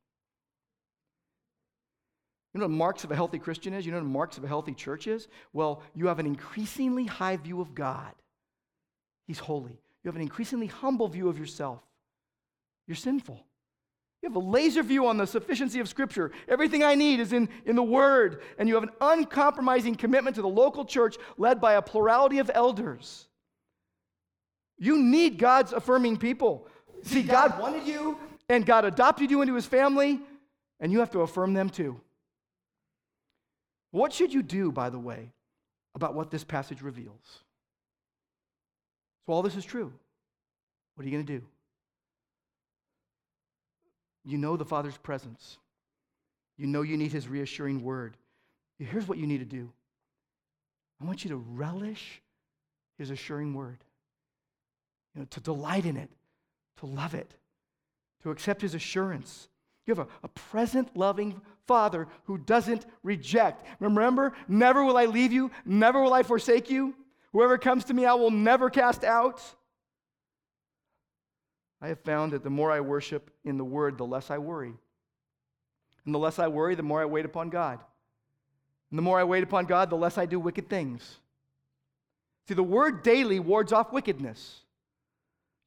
You 2.53 2.61
know 2.61 2.65
what 2.65 2.71
marks 2.71 3.03
of 3.03 3.11
a 3.11 3.15
healthy 3.15 3.39
Christian 3.39 3.73
is? 3.73 3.85
You 3.85 3.91
know 3.91 3.99
what 3.99 4.07
marks 4.07 4.37
of 4.37 4.43
a 4.43 4.47
healthy 4.47 4.73
church 4.73 5.05
is? 5.05 5.27
Well, 5.53 5.83
you 5.93 6.07
have 6.07 6.19
an 6.19 6.25
increasingly 6.25 7.05
high 7.05 7.35
view 7.37 7.61
of 7.61 7.75
God. 7.75 8.13
He's 9.27 9.39
holy. 9.39 9.81
You 10.07 10.09
have 10.11 10.15
an 10.15 10.21
increasingly 10.21 10.67
humble 10.67 11.09
view 11.09 11.27
of 11.27 11.37
yourself. 11.37 11.81
You're 12.87 12.95
sinful. 12.95 13.45
You 14.21 14.29
have 14.29 14.37
a 14.37 14.39
laser 14.39 14.81
view 14.81 15.05
on 15.05 15.17
the 15.17 15.27
sufficiency 15.27 15.81
of 15.81 15.89
Scripture. 15.89 16.31
Everything 16.47 16.81
I 16.81 16.95
need 16.95 17.19
is 17.19 17.33
in, 17.33 17.49
in 17.65 17.75
the 17.75 17.83
Word. 17.83 18.41
And 18.57 18.69
you 18.69 18.75
have 18.75 18.83
an 18.83 18.91
uncompromising 19.01 19.95
commitment 19.95 20.37
to 20.37 20.41
the 20.41 20.47
local 20.47 20.85
church 20.85 21.17
led 21.37 21.59
by 21.59 21.73
a 21.73 21.81
plurality 21.81 22.39
of 22.39 22.49
elders. 22.53 23.27
You 24.77 24.97
need 24.97 25.39
God's 25.39 25.73
affirming 25.73 26.15
people. 26.15 26.69
See, 27.03 27.21
God 27.21 27.59
wanted 27.59 27.85
you, 27.85 28.17
and 28.47 28.65
God 28.65 28.85
adopted 28.85 29.29
you 29.29 29.41
into 29.41 29.55
His 29.55 29.65
family, 29.65 30.21
and 30.79 30.89
you 30.89 30.99
have 30.99 31.11
to 31.11 31.19
affirm 31.19 31.53
them 31.53 31.69
too. 31.69 31.99
What 33.91 34.13
should 34.13 34.33
you 34.33 34.41
do, 34.41 34.71
by 34.71 34.89
the 34.89 34.99
way, 34.99 35.33
about 35.95 36.15
what 36.15 36.31
this 36.31 36.45
passage 36.45 36.81
reveals? 36.81 37.43
So, 39.27 39.33
all 39.33 39.41
this 39.41 39.57
is 39.57 39.65
true. 39.65 39.91
What 40.95 41.03
are 41.03 41.09
you 41.09 41.13
going 41.13 41.25
to 41.25 41.39
do? 41.39 41.45
You 44.23 44.37
know 44.37 44.55
the 44.57 44.65
Father's 44.65 44.97
presence. 44.97 45.57
You 46.57 46.65
know 46.65 46.81
you 46.81 46.97
need 46.97 47.11
His 47.11 47.27
reassuring 47.27 47.83
word. 47.83 48.15
Here's 48.79 49.07
what 49.07 49.17
you 49.17 49.27
need 49.27 49.39
to 49.39 49.45
do 49.45 49.69
I 51.01 51.05
want 51.05 51.23
you 51.23 51.29
to 51.31 51.37
relish 51.37 52.21
His 52.97 53.09
assuring 53.09 53.53
word, 53.53 53.77
you 55.13 55.21
know, 55.21 55.27
to 55.29 55.39
delight 55.41 55.85
in 55.85 55.97
it, 55.97 56.09
to 56.79 56.85
love 56.85 57.13
it, 57.13 57.33
to 58.23 58.31
accept 58.31 58.61
His 58.61 58.75
assurance. 58.75 59.49
You 59.85 59.95
have 59.95 60.07
a, 60.07 60.07
a 60.23 60.27
present, 60.29 60.95
loving 60.95 61.41
Father 61.65 62.07
who 62.25 62.37
doesn't 62.37 62.85
reject. 63.03 63.65
Remember, 63.79 64.33
never 64.47 64.83
will 64.85 64.97
I 64.97 65.05
leave 65.05 65.33
you, 65.33 65.51
never 65.65 66.01
will 66.01 66.13
I 66.13 66.23
forsake 66.23 66.69
you. 66.69 66.95
Whoever 67.33 67.57
comes 67.57 67.85
to 67.85 67.93
me, 67.93 68.05
I 68.05 68.13
will 68.13 68.31
never 68.31 68.69
cast 68.69 69.03
out. 69.03 69.41
I 71.81 71.89
have 71.89 71.99
found 71.99 72.33
that 72.33 72.43
the 72.43 72.49
more 72.49 72.71
I 72.71 72.79
worship 72.79 73.29
in 73.43 73.57
the 73.57 73.65
Word, 73.65 73.97
the 73.97 74.05
less 74.05 74.31
I 74.31 74.37
worry. 74.37 74.73
And 76.05 76.15
the 76.15 76.19
less 76.19 76.39
I 76.39 76.47
worry, 76.47 76.75
the 76.75 76.83
more 76.83 77.01
I 77.01 77.05
wait 77.05 77.25
upon 77.25 77.49
God. 77.49 77.79
And 78.89 78.97
the 78.97 79.03
more 79.03 79.19
I 79.19 79.25
wait 79.25 79.43
upon 79.43 79.65
God, 79.65 79.89
the 79.89 79.97
less 79.97 80.17
I 80.17 80.25
do 80.25 80.39
wicked 80.39 80.69
things. 80.69 81.19
See, 82.47 82.53
the 82.53 82.63
Word 82.63 83.03
daily 83.03 83.39
wards 83.39 83.73
off 83.73 83.91
wickedness. 83.91 84.61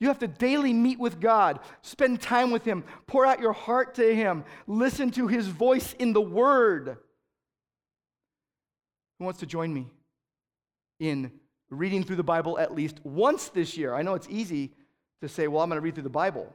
You 0.00 0.08
have 0.08 0.18
to 0.20 0.28
daily 0.28 0.72
meet 0.72 0.98
with 0.98 1.20
God, 1.20 1.60
spend 1.82 2.22
time 2.22 2.50
with 2.50 2.64
Him, 2.64 2.84
pour 3.06 3.26
out 3.26 3.40
your 3.40 3.52
heart 3.52 3.96
to 3.96 4.14
Him, 4.14 4.44
listen 4.66 5.10
to 5.12 5.28
His 5.28 5.46
voice 5.46 5.92
in 5.98 6.14
the 6.14 6.22
Word. 6.22 6.96
Who 9.18 9.26
wants 9.26 9.40
to 9.40 9.46
join 9.46 9.74
me 9.74 9.88
in 10.98 11.30
reading 11.70 12.04
through 12.04 12.16
the 12.16 12.22
Bible 12.22 12.58
at 12.58 12.74
least 12.74 13.00
once 13.04 13.48
this 13.48 13.76
year? 13.76 13.94
I 13.94 14.02
know 14.02 14.14
it's 14.14 14.28
easy 14.28 14.72
to 15.20 15.28
say, 15.28 15.48
well, 15.48 15.62
I'm 15.62 15.68
going 15.68 15.76
to 15.76 15.84
read 15.84 15.94
through 15.94 16.04
the 16.04 16.10
Bible, 16.10 16.52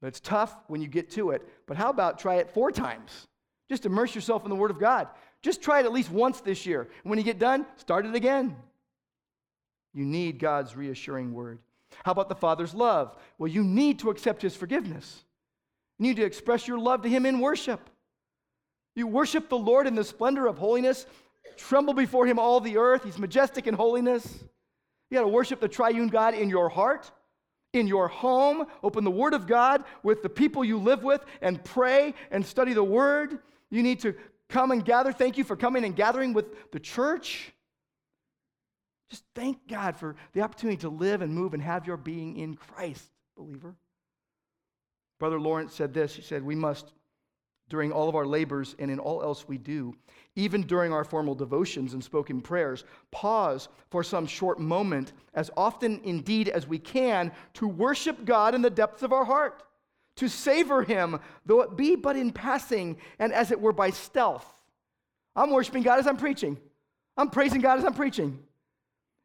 but 0.00 0.08
it's 0.08 0.20
tough 0.20 0.54
when 0.68 0.80
you 0.80 0.88
get 0.88 1.10
to 1.12 1.30
it. 1.30 1.46
But 1.66 1.76
how 1.76 1.90
about 1.90 2.18
try 2.18 2.36
it 2.36 2.50
four 2.50 2.70
times? 2.70 3.26
Just 3.68 3.86
immerse 3.86 4.14
yourself 4.14 4.44
in 4.44 4.50
the 4.50 4.56
Word 4.56 4.70
of 4.70 4.80
God. 4.80 5.08
Just 5.42 5.62
try 5.62 5.80
it 5.80 5.86
at 5.86 5.92
least 5.92 6.10
once 6.10 6.40
this 6.40 6.66
year. 6.66 6.82
And 6.82 7.10
when 7.10 7.18
you 7.18 7.24
get 7.24 7.38
done, 7.38 7.64
start 7.76 8.04
it 8.04 8.14
again. 8.14 8.56
You 9.94 10.04
need 10.04 10.38
God's 10.38 10.76
reassuring 10.76 11.32
word. 11.32 11.58
How 12.04 12.12
about 12.12 12.28
the 12.28 12.34
Father's 12.34 12.74
love? 12.74 13.16
Well, 13.38 13.48
you 13.48 13.64
need 13.64 13.98
to 14.00 14.10
accept 14.10 14.42
His 14.42 14.54
forgiveness. 14.56 15.24
You 15.98 16.04
need 16.08 16.16
to 16.16 16.24
express 16.24 16.68
your 16.68 16.78
love 16.78 17.02
to 17.02 17.08
Him 17.08 17.26
in 17.26 17.40
worship. 17.40 17.90
You 18.94 19.06
worship 19.06 19.48
the 19.48 19.58
Lord 19.58 19.86
in 19.86 19.94
the 19.94 20.04
splendor 20.04 20.46
of 20.46 20.58
holiness, 20.58 21.06
tremble 21.56 21.94
before 21.94 22.26
Him 22.26 22.38
all 22.38 22.60
the 22.60 22.78
earth. 22.78 23.04
He's 23.04 23.18
majestic 23.18 23.66
in 23.66 23.74
holiness. 23.74 24.44
You 25.10 25.18
got 25.18 25.22
to 25.22 25.28
worship 25.28 25.60
the 25.60 25.68
triune 25.68 26.08
God 26.08 26.34
in 26.34 26.48
your 26.48 26.68
heart, 26.68 27.10
in 27.72 27.86
your 27.86 28.08
home. 28.08 28.66
Open 28.82 29.04
the 29.04 29.10
Word 29.10 29.34
of 29.34 29.46
God 29.46 29.84
with 30.02 30.22
the 30.22 30.28
people 30.28 30.64
you 30.64 30.78
live 30.78 31.02
with 31.02 31.24
and 31.42 31.62
pray 31.64 32.14
and 32.30 32.44
study 32.44 32.72
the 32.72 32.84
Word. 32.84 33.38
You 33.70 33.82
need 33.82 34.00
to 34.00 34.14
come 34.48 34.70
and 34.70 34.84
gather. 34.84 35.12
Thank 35.12 35.38
you 35.38 35.44
for 35.44 35.56
coming 35.56 35.84
and 35.84 35.94
gathering 35.94 36.32
with 36.32 36.70
the 36.72 36.80
church. 36.80 37.52
Just 39.10 39.24
thank 39.34 39.66
God 39.68 39.96
for 39.96 40.14
the 40.32 40.42
opportunity 40.42 40.78
to 40.78 40.88
live 40.88 41.20
and 41.20 41.34
move 41.34 41.52
and 41.52 41.62
have 41.62 41.86
your 41.86 41.96
being 41.96 42.36
in 42.36 42.54
Christ, 42.54 43.10
believer. 43.36 43.74
Brother 45.18 45.40
Lawrence 45.40 45.74
said 45.74 45.92
this 45.92 46.14
He 46.14 46.22
said, 46.22 46.42
We 46.42 46.54
must, 46.54 46.92
during 47.68 47.90
all 47.92 48.08
of 48.08 48.14
our 48.14 48.26
labors 48.26 48.76
and 48.78 48.90
in 48.90 48.98
all 48.98 49.22
else 49.22 49.46
we 49.48 49.58
do, 49.58 49.96
even 50.36 50.62
during 50.62 50.92
our 50.92 51.04
formal 51.04 51.34
devotions 51.34 51.94
and 51.94 52.02
spoken 52.02 52.40
prayers, 52.40 52.84
pause 53.10 53.68
for 53.90 54.02
some 54.02 54.26
short 54.26 54.58
moment, 54.58 55.12
as 55.34 55.50
often 55.56 56.00
indeed 56.04 56.48
as 56.48 56.66
we 56.66 56.78
can, 56.78 57.32
to 57.54 57.66
worship 57.66 58.24
God 58.24 58.54
in 58.54 58.62
the 58.62 58.70
depths 58.70 59.02
of 59.02 59.12
our 59.12 59.24
heart, 59.24 59.62
to 60.16 60.28
savor 60.28 60.82
Him, 60.82 61.18
though 61.46 61.62
it 61.62 61.76
be 61.76 61.96
but 61.96 62.16
in 62.16 62.32
passing 62.32 62.96
and 63.18 63.32
as 63.32 63.50
it 63.50 63.60
were 63.60 63.72
by 63.72 63.90
stealth. 63.90 64.46
I'm 65.34 65.50
worshiping 65.50 65.82
God 65.82 65.98
as 65.98 66.06
I'm 66.06 66.16
preaching, 66.16 66.58
I'm 67.16 67.30
praising 67.30 67.60
God 67.60 67.78
as 67.78 67.84
I'm 67.84 67.94
preaching. 67.94 68.38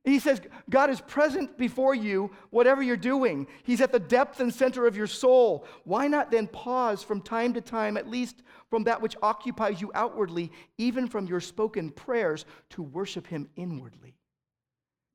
He 0.06 0.20
says, 0.20 0.40
God 0.70 0.92
is 0.92 1.02
present 1.02 1.58
before 1.58 1.96
you, 1.96 2.30
whatever 2.52 2.84
you're 2.84 2.96
doing. 2.96 3.48
He's 3.64 3.82
at 3.82 3.92
the 3.92 4.00
depth 4.00 4.40
and 4.40 4.54
center 4.54 4.86
of 4.86 4.96
your 4.96 5.08
soul. 5.08 5.66
Why 5.84 6.08
not 6.08 6.30
then 6.30 6.46
pause 6.46 7.02
from 7.02 7.22
time 7.22 7.54
to 7.56 7.62
time, 7.62 7.98
at 7.98 8.08
least 8.08 8.44
from 8.70 8.84
that 8.84 9.02
which 9.02 9.16
occupies 9.24 9.82
you 9.82 9.92
outwardly, 9.96 10.52
even 10.78 11.08
from 11.08 11.26
your 11.26 11.42
spoken 11.42 11.90
prayers, 11.90 12.46
to 12.70 12.84
worship 12.84 13.26
Him 13.26 13.50
inwardly, 13.56 14.16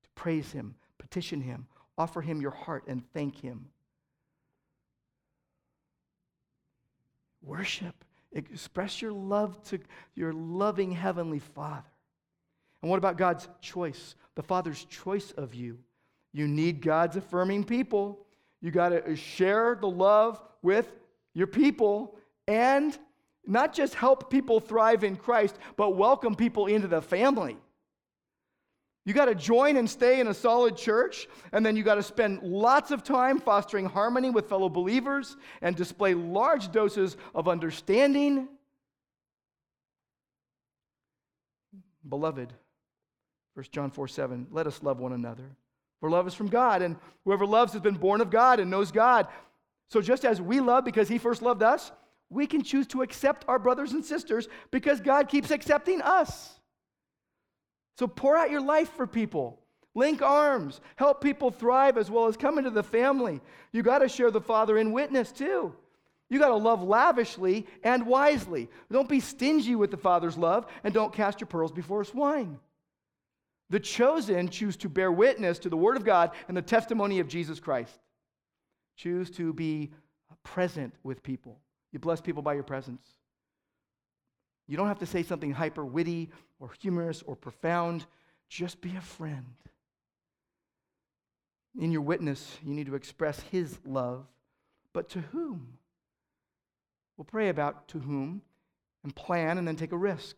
to 0.03 0.09
praise 0.17 0.51
Him, 0.51 0.75
petition 0.99 1.41
Him, 1.41 1.69
offer 1.97 2.21
Him 2.21 2.41
your 2.41 2.51
heart, 2.51 2.83
and 2.89 3.05
thank 3.15 3.41
Him? 3.41 3.67
Worship. 7.43 8.05
Express 8.33 9.01
your 9.01 9.13
love 9.13 9.63
to 9.65 9.79
your 10.17 10.33
loving 10.33 10.91
Heavenly 10.91 11.39
Father. 11.39 11.85
And 12.83 12.91
what 12.91 12.99
about 12.99 13.19
God's 13.19 13.49
choice? 13.61 14.15
the 14.41 14.47
Father's 14.47 14.85
choice 14.85 15.33
of 15.33 15.55
you. 15.55 15.79
You 16.33 16.49
need 16.49 16.81
God's 16.81 17.17
affirming 17.17 17.65
people. 17.65 18.27
You 18.63 18.71
got 18.71 18.91
to 18.91 19.15
share 19.15 19.77
the 19.79 19.87
love 19.87 20.41
with 20.63 20.91
your 21.35 21.47
people 21.47 22.17
and 22.47 22.97
not 23.47 23.75
just 23.75 23.95
help 23.95 24.31
people 24.31 24.59
thrive 24.59 25.05
in 25.05 25.17
Christ, 25.17 25.59
but 25.77 25.97
welcome 25.97 26.35
people 26.35 26.67
into 26.69 26.89
the 26.89 27.03
family. 27.03 27.59
You 29.05 29.13
got 29.13 29.27
to 29.27 29.35
join 29.35 29.77
and 29.77 29.89
stay 29.89 30.21
in 30.21 30.29
a 30.29 30.35
solid 30.35 30.75
church, 30.77 31.29
and 31.53 31.65
then 31.65 31.77
you 31.77 31.83
got 31.83 31.97
to 31.97 32.03
spend 32.03 32.43
lots 32.43 32.91
of 32.91 33.03
time 33.03 33.41
fostering 33.41 33.85
harmony 33.85 34.31
with 34.31 34.49
fellow 34.49 34.71
believers 34.71 35.37
and 35.61 35.77
display 35.77 36.15
large 36.15 36.73
doses 36.73 37.19
of 37.35 37.47
understanding. 37.47 38.49
Beloved, 42.09 42.55
1 43.55 43.67
John 43.73 43.91
4 43.91 44.09
7, 44.09 44.47
let 44.51 44.67
us 44.67 44.83
love 44.83 44.99
one 44.99 45.13
another. 45.13 45.57
For 46.01 46.09
love 46.09 46.27
is 46.27 46.35
from 46.35 46.49
God, 46.49 46.83
and 46.83 46.97
whoever 47.25 47.45
loves 47.45 47.73
has 47.75 47.83
been 47.83 47.97
born 47.97 48.21
of 48.21 48.31
God 48.31 48.59
and 48.59 48.71
knows 48.71 48.91
God. 48.91 49.29
So 49.91 50.01
just 50.01 50.25
as 50.25 50.41
we 50.41 50.61
love 50.61 50.85
because 50.85 51.09
he 51.09 51.19
first 51.19 51.43
loved 51.43 51.63
us, 51.63 51.93
we 52.31 52.47
can 52.47 52.63
choose 52.63 52.87
to 52.89 53.03
accept 53.03 53.45
our 53.49 53.59
brothers 53.59 53.93
and 53.93 54.05
sisters 54.05 54.49
because 54.71 55.01
God 55.01 55.29
keeps 55.29 55.51
accepting 55.51 56.01
us. 56.01 56.59
So 57.99 58.07
pour 58.07 58.37
out 58.37 58.51
your 58.51 58.63
life 58.63 58.91
for 58.93 59.07
people. 59.07 59.59
Link 59.95 60.23
arms, 60.23 60.81
help 60.95 61.21
people 61.21 61.51
thrive 61.51 61.99
as 61.99 62.11
well 62.11 62.29
as 62.29 62.37
come 62.37 62.57
into 62.57 62.71
the 62.71 62.85
family. 62.85 63.41
You 63.73 63.83
got 63.83 63.99
to 63.99 64.09
share 64.09 64.31
the 64.31 64.41
Father 64.41 64.79
in 64.79 64.93
witness 64.93 65.33
too. 65.33 65.75
You 66.31 66.39
got 66.39 66.49
to 66.49 66.55
love 66.55 66.85
lavishly 66.85 67.67
and 67.83 68.07
wisely. 68.07 68.69
Don't 68.91 69.09
be 69.09 69.19
stingy 69.19 69.75
with 69.75 69.91
the 69.91 69.97
Father's 69.97 70.39
love 70.39 70.67
and 70.85 70.95
don't 70.95 71.13
cast 71.13 71.41
your 71.41 71.49
pearls 71.49 71.73
before 71.73 72.05
swine. 72.05 72.61
The 73.71 73.81
chosen 73.81 74.49
choose 74.49 74.77
to 74.79 74.89
bear 74.89 75.13
witness 75.13 75.59
to 75.61 75.69
the 75.69 75.77
Word 75.77 75.97
of 75.97 76.05
God 76.05 76.33
and 76.49 76.57
the 76.57 76.63
testimony 76.63 77.21
of 77.21 77.29
Jesus 77.29 77.61
Christ. 77.61 77.99
Choose 78.97 79.31
to 79.33 79.53
be 79.53 79.93
present 80.43 80.93
with 81.05 81.23
people. 81.23 81.59
You 81.93 82.01
bless 82.01 82.21
people 82.21 82.43
by 82.43 82.55
your 82.55 82.65
presence. 82.65 83.07
You 84.67 84.77
don't 84.77 84.89
have 84.89 84.99
to 84.99 85.07
say 85.07 85.23
something 85.23 85.53
hyper 85.53 85.85
witty 85.85 86.31
or 86.59 86.71
humorous 86.81 87.23
or 87.23 87.37
profound. 87.37 88.07
Just 88.49 88.81
be 88.81 88.95
a 88.97 89.01
friend. 89.01 89.55
In 91.79 91.93
your 91.93 92.03
witness, 92.03 92.59
you 92.65 92.75
need 92.75 92.87
to 92.87 92.97
express 92.97 93.41
His 93.41 93.79
love. 93.85 94.27
But 94.93 95.09
to 95.11 95.21
whom? 95.21 95.79
We'll 97.17 97.25
pray 97.25 97.49
about 97.49 97.87
to 97.89 97.99
whom 97.99 98.43
and 99.05 99.15
plan 99.15 99.59
and 99.59 99.67
then 99.67 99.77
take 99.77 99.93
a 99.93 99.97
risk. 99.97 100.37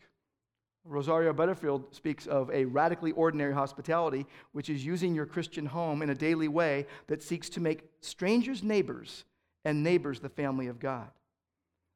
Rosario 0.85 1.33
Butterfield 1.33 1.95
speaks 1.95 2.27
of 2.27 2.51
a 2.51 2.65
radically 2.65 3.13
ordinary 3.13 3.55
hospitality, 3.55 4.27
which 4.53 4.69
is 4.69 4.85
using 4.85 5.15
your 5.15 5.27
Christian 5.27 5.67
home 5.67 6.03
in 6.03 6.11
a 6.11 6.15
daily 6.15 6.49
way 6.49 6.87
that 7.07 7.23
seeks 7.23 7.49
to 7.51 7.61
make 7.61 7.89
strangers 8.01 8.63
neighbors 8.63 9.25
and 9.65 9.83
neighbors 9.83 10.21
the 10.21 10.29
family 10.29 10.67
of 10.67 10.81
God. 10.81 11.09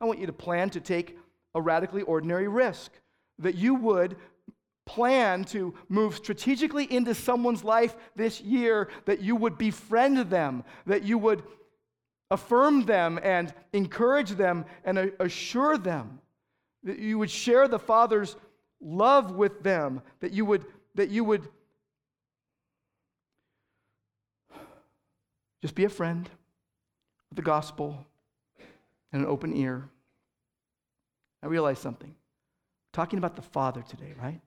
I 0.00 0.04
want 0.04 0.20
you 0.20 0.26
to 0.26 0.32
plan 0.32 0.70
to 0.70 0.80
take 0.80 1.18
a 1.54 1.60
radically 1.60 2.02
ordinary 2.02 2.48
risk, 2.48 2.92
that 3.38 3.56
you 3.56 3.74
would 3.74 4.16
plan 4.84 5.42
to 5.42 5.74
move 5.88 6.14
strategically 6.14 6.84
into 6.92 7.12
someone's 7.14 7.64
life 7.64 7.96
this 8.14 8.40
year, 8.40 8.88
that 9.06 9.20
you 9.20 9.34
would 9.34 9.58
befriend 9.58 10.18
them, 10.30 10.62
that 10.86 11.02
you 11.02 11.18
would 11.18 11.42
affirm 12.30 12.84
them 12.84 13.18
and 13.22 13.52
encourage 13.72 14.30
them 14.30 14.64
and 14.84 15.12
assure 15.18 15.76
them, 15.76 16.20
that 16.84 16.98
you 17.00 17.18
would 17.18 17.30
share 17.30 17.66
the 17.66 17.78
Father's 17.78 18.36
love 18.86 19.32
with 19.32 19.62
them, 19.62 20.00
that 20.20 20.32
you 20.32 20.44
would, 20.44 20.64
that 20.94 21.10
you 21.10 21.24
would 21.24 21.48
just 25.60 25.74
be 25.74 25.84
a 25.84 25.88
friend 25.88 26.30
with 27.28 27.36
the 27.36 27.42
gospel 27.42 28.06
and 29.12 29.22
an 29.22 29.28
open 29.28 29.54
ear. 29.56 29.88
I 31.42 31.48
realize 31.48 31.78
something. 31.78 32.10
We're 32.10 33.02
talking 33.02 33.18
about 33.18 33.36
the 33.36 33.42
Father 33.42 33.82
today, 33.82 34.14
right? 34.20 34.40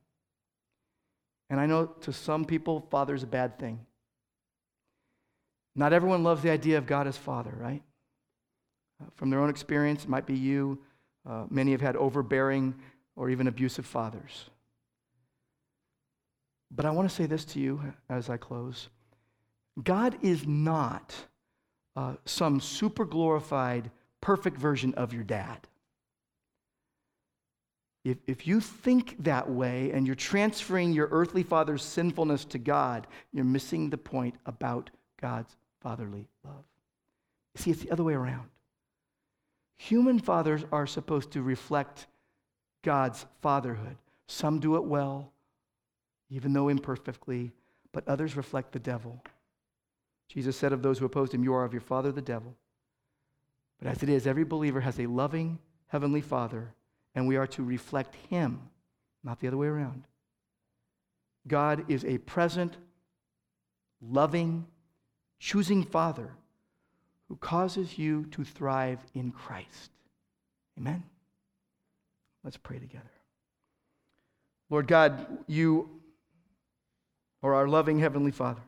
And 1.50 1.60
I 1.60 1.66
know 1.66 1.88
to 2.02 2.14
some 2.14 2.46
people, 2.46 2.88
Father 2.90 3.14
is 3.14 3.24
a 3.24 3.28
bad 3.28 3.60
thing. 3.60 3.86
Not 5.76 5.94
everyone 5.94 6.24
loves 6.24 6.42
the 6.42 6.50
idea 6.50 6.78
of 6.78 6.86
God 6.86 7.08
as 7.08 7.18
Father, 7.18 7.54
right? 7.60 7.82
Uh, 9.02 9.06
from 9.16 9.30
their 9.30 9.40
own 9.40 9.50
experience, 9.50 10.04
it 10.04 10.10
might 10.10 10.26
be 10.26 10.36
you. 10.36 10.80
Uh, 11.28 11.46
many 11.50 11.72
have 11.72 11.82
had 11.82 11.96
overbearing 11.96 12.76
or 13.20 13.30
even 13.30 13.47
abusive 13.47 13.86
fathers. 13.86 14.49
But 16.72 16.86
I 16.86 16.91
want 16.91 17.09
to 17.09 17.13
say 17.13 17.26
this 17.26 17.43
to 17.45 17.59
you 17.59 17.93
as 18.09 18.30
I 18.30 18.38
close 18.38 18.88
God 19.84 20.17
is 20.22 20.47
not 20.47 21.13
uh, 21.95 22.15
some 22.26 22.59
super 22.59 23.05
glorified, 23.05 23.91
perfect 24.22 24.57
version 24.57 24.93
of 24.95 25.13
your 25.13 25.24
dad. 25.24 25.67
If, 28.05 28.17
if 28.26 28.47
you 28.47 28.61
think 28.61 29.22
that 29.24 29.49
way 29.49 29.91
and 29.91 30.07
you're 30.07 30.15
transferring 30.15 30.93
your 30.93 31.09
earthly 31.11 31.43
father's 31.43 31.84
sinfulness 31.84 32.45
to 32.45 32.57
God, 32.57 33.05
you're 33.34 33.43
missing 33.43 33.89
the 33.89 33.97
point 33.97 34.36
about 34.45 34.89
God's 35.22 35.55
fatherly 35.82 36.28
love. 36.45 36.63
See, 37.55 37.72
it's 37.72 37.82
the 37.82 37.91
other 37.91 38.03
way 38.03 38.13
around. 38.13 38.47
Human 39.78 40.20
fathers 40.20 40.63
are 40.72 40.88
supposed 40.88 41.32
to 41.32 41.41
reflect 41.41 42.07
God's 42.84 43.26
fatherhood. 43.42 43.98
Some 44.28 44.60
do 44.60 44.76
it 44.76 44.84
well, 44.84 45.32
even 46.30 46.54
though 46.54 46.70
imperfectly, 46.70 47.52
but 47.92 48.08
others 48.08 48.38
reflect 48.38 48.72
the 48.72 48.80
devil. 48.80 49.24
Jesus 50.28 50.56
said 50.56 50.74
of 50.74 50.84
those 50.84 51.00
who 51.00 51.06
opposed 51.06 51.34
him, 51.34 51.44
You 51.44 51.54
are 51.54 51.66
of 51.66 51.74
your 51.74 51.82
father, 51.82 52.12
the 52.12 52.22
devil. 52.22 52.56
But 53.80 53.90
as 53.90 54.04
it 54.04 54.10
is, 54.10 54.28
every 54.28 54.44
believer 54.44 54.82
has 54.82 55.00
a 55.00 55.08
loving 55.08 55.58
heavenly 55.88 56.22
father, 56.22 56.74
and 57.16 57.28
we 57.28 57.38
are 57.38 57.48
to 57.48 57.64
reflect 57.64 58.16
him, 58.30 58.62
not 59.24 59.40
the 59.40 59.48
other 59.48 59.58
way 59.58 59.68
around. 59.68 60.04
God 61.48 61.86
is 61.90 62.06
a 62.06 62.20
present, 62.20 62.78
loving, 64.02 64.68
choosing 65.40 65.84
Father 65.84 66.30
who 67.28 67.36
causes 67.38 67.98
you 67.98 68.26
to 68.32 68.44
thrive 68.44 69.00
in 69.14 69.32
Christ. 69.32 69.92
Amen? 70.78 71.04
Let's 72.44 72.58
pray 72.58 72.80
together. 72.80 73.12
Lord 74.70 74.88
God, 74.88 75.26
you 75.48 75.90
are 77.42 77.54
our 77.54 77.68
loving 77.68 78.00
Heavenly 78.00 78.32
Father. 78.32 78.62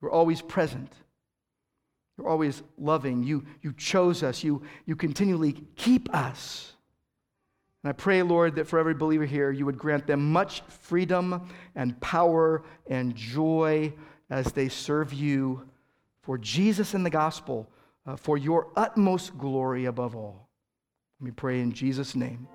You're 0.00 0.10
always 0.10 0.42
present. 0.42 0.92
You're 2.16 2.28
always 2.28 2.62
loving. 2.78 3.24
You, 3.24 3.44
you 3.62 3.72
chose 3.72 4.22
us. 4.22 4.44
You, 4.44 4.62
you 4.86 4.96
continually 4.96 5.64
keep 5.76 6.14
us. 6.14 6.72
And 7.82 7.90
I 7.90 7.92
pray, 7.92 8.22
Lord, 8.22 8.54
that 8.56 8.66
for 8.66 8.78
every 8.78 8.94
believer 8.94 9.26
here, 9.26 9.50
you 9.50 9.66
would 9.66 9.78
grant 9.78 10.06
them 10.06 10.32
much 10.32 10.62
freedom 10.68 11.48
and 11.74 12.00
power 12.00 12.62
and 12.88 13.14
joy 13.14 13.92
as 14.30 14.52
they 14.52 14.68
serve 14.68 15.12
you 15.12 15.68
for 16.22 16.38
Jesus 16.38 16.94
and 16.94 17.04
the 17.04 17.10
gospel, 17.10 17.68
uh, 18.06 18.16
for 18.16 18.38
your 18.38 18.68
utmost 18.76 19.36
glory 19.36 19.84
above 19.84 20.16
all. 20.16 20.43
Me 21.20 21.30
pray 21.30 21.60
in 21.60 21.72
Jesus' 21.72 22.16
name. 22.16 22.48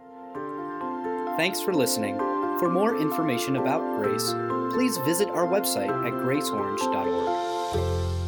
Thanks 1.37 1.61
for 1.61 1.73
listening. 1.73 2.17
For 2.59 2.69
more 2.69 2.99
information 2.99 3.55
about 3.55 3.97
Grace, 3.97 4.33
please 4.73 4.97
visit 4.99 5.29
our 5.29 5.47
website 5.47 5.89
at 6.05 6.13
graceorange.org. 6.13 8.18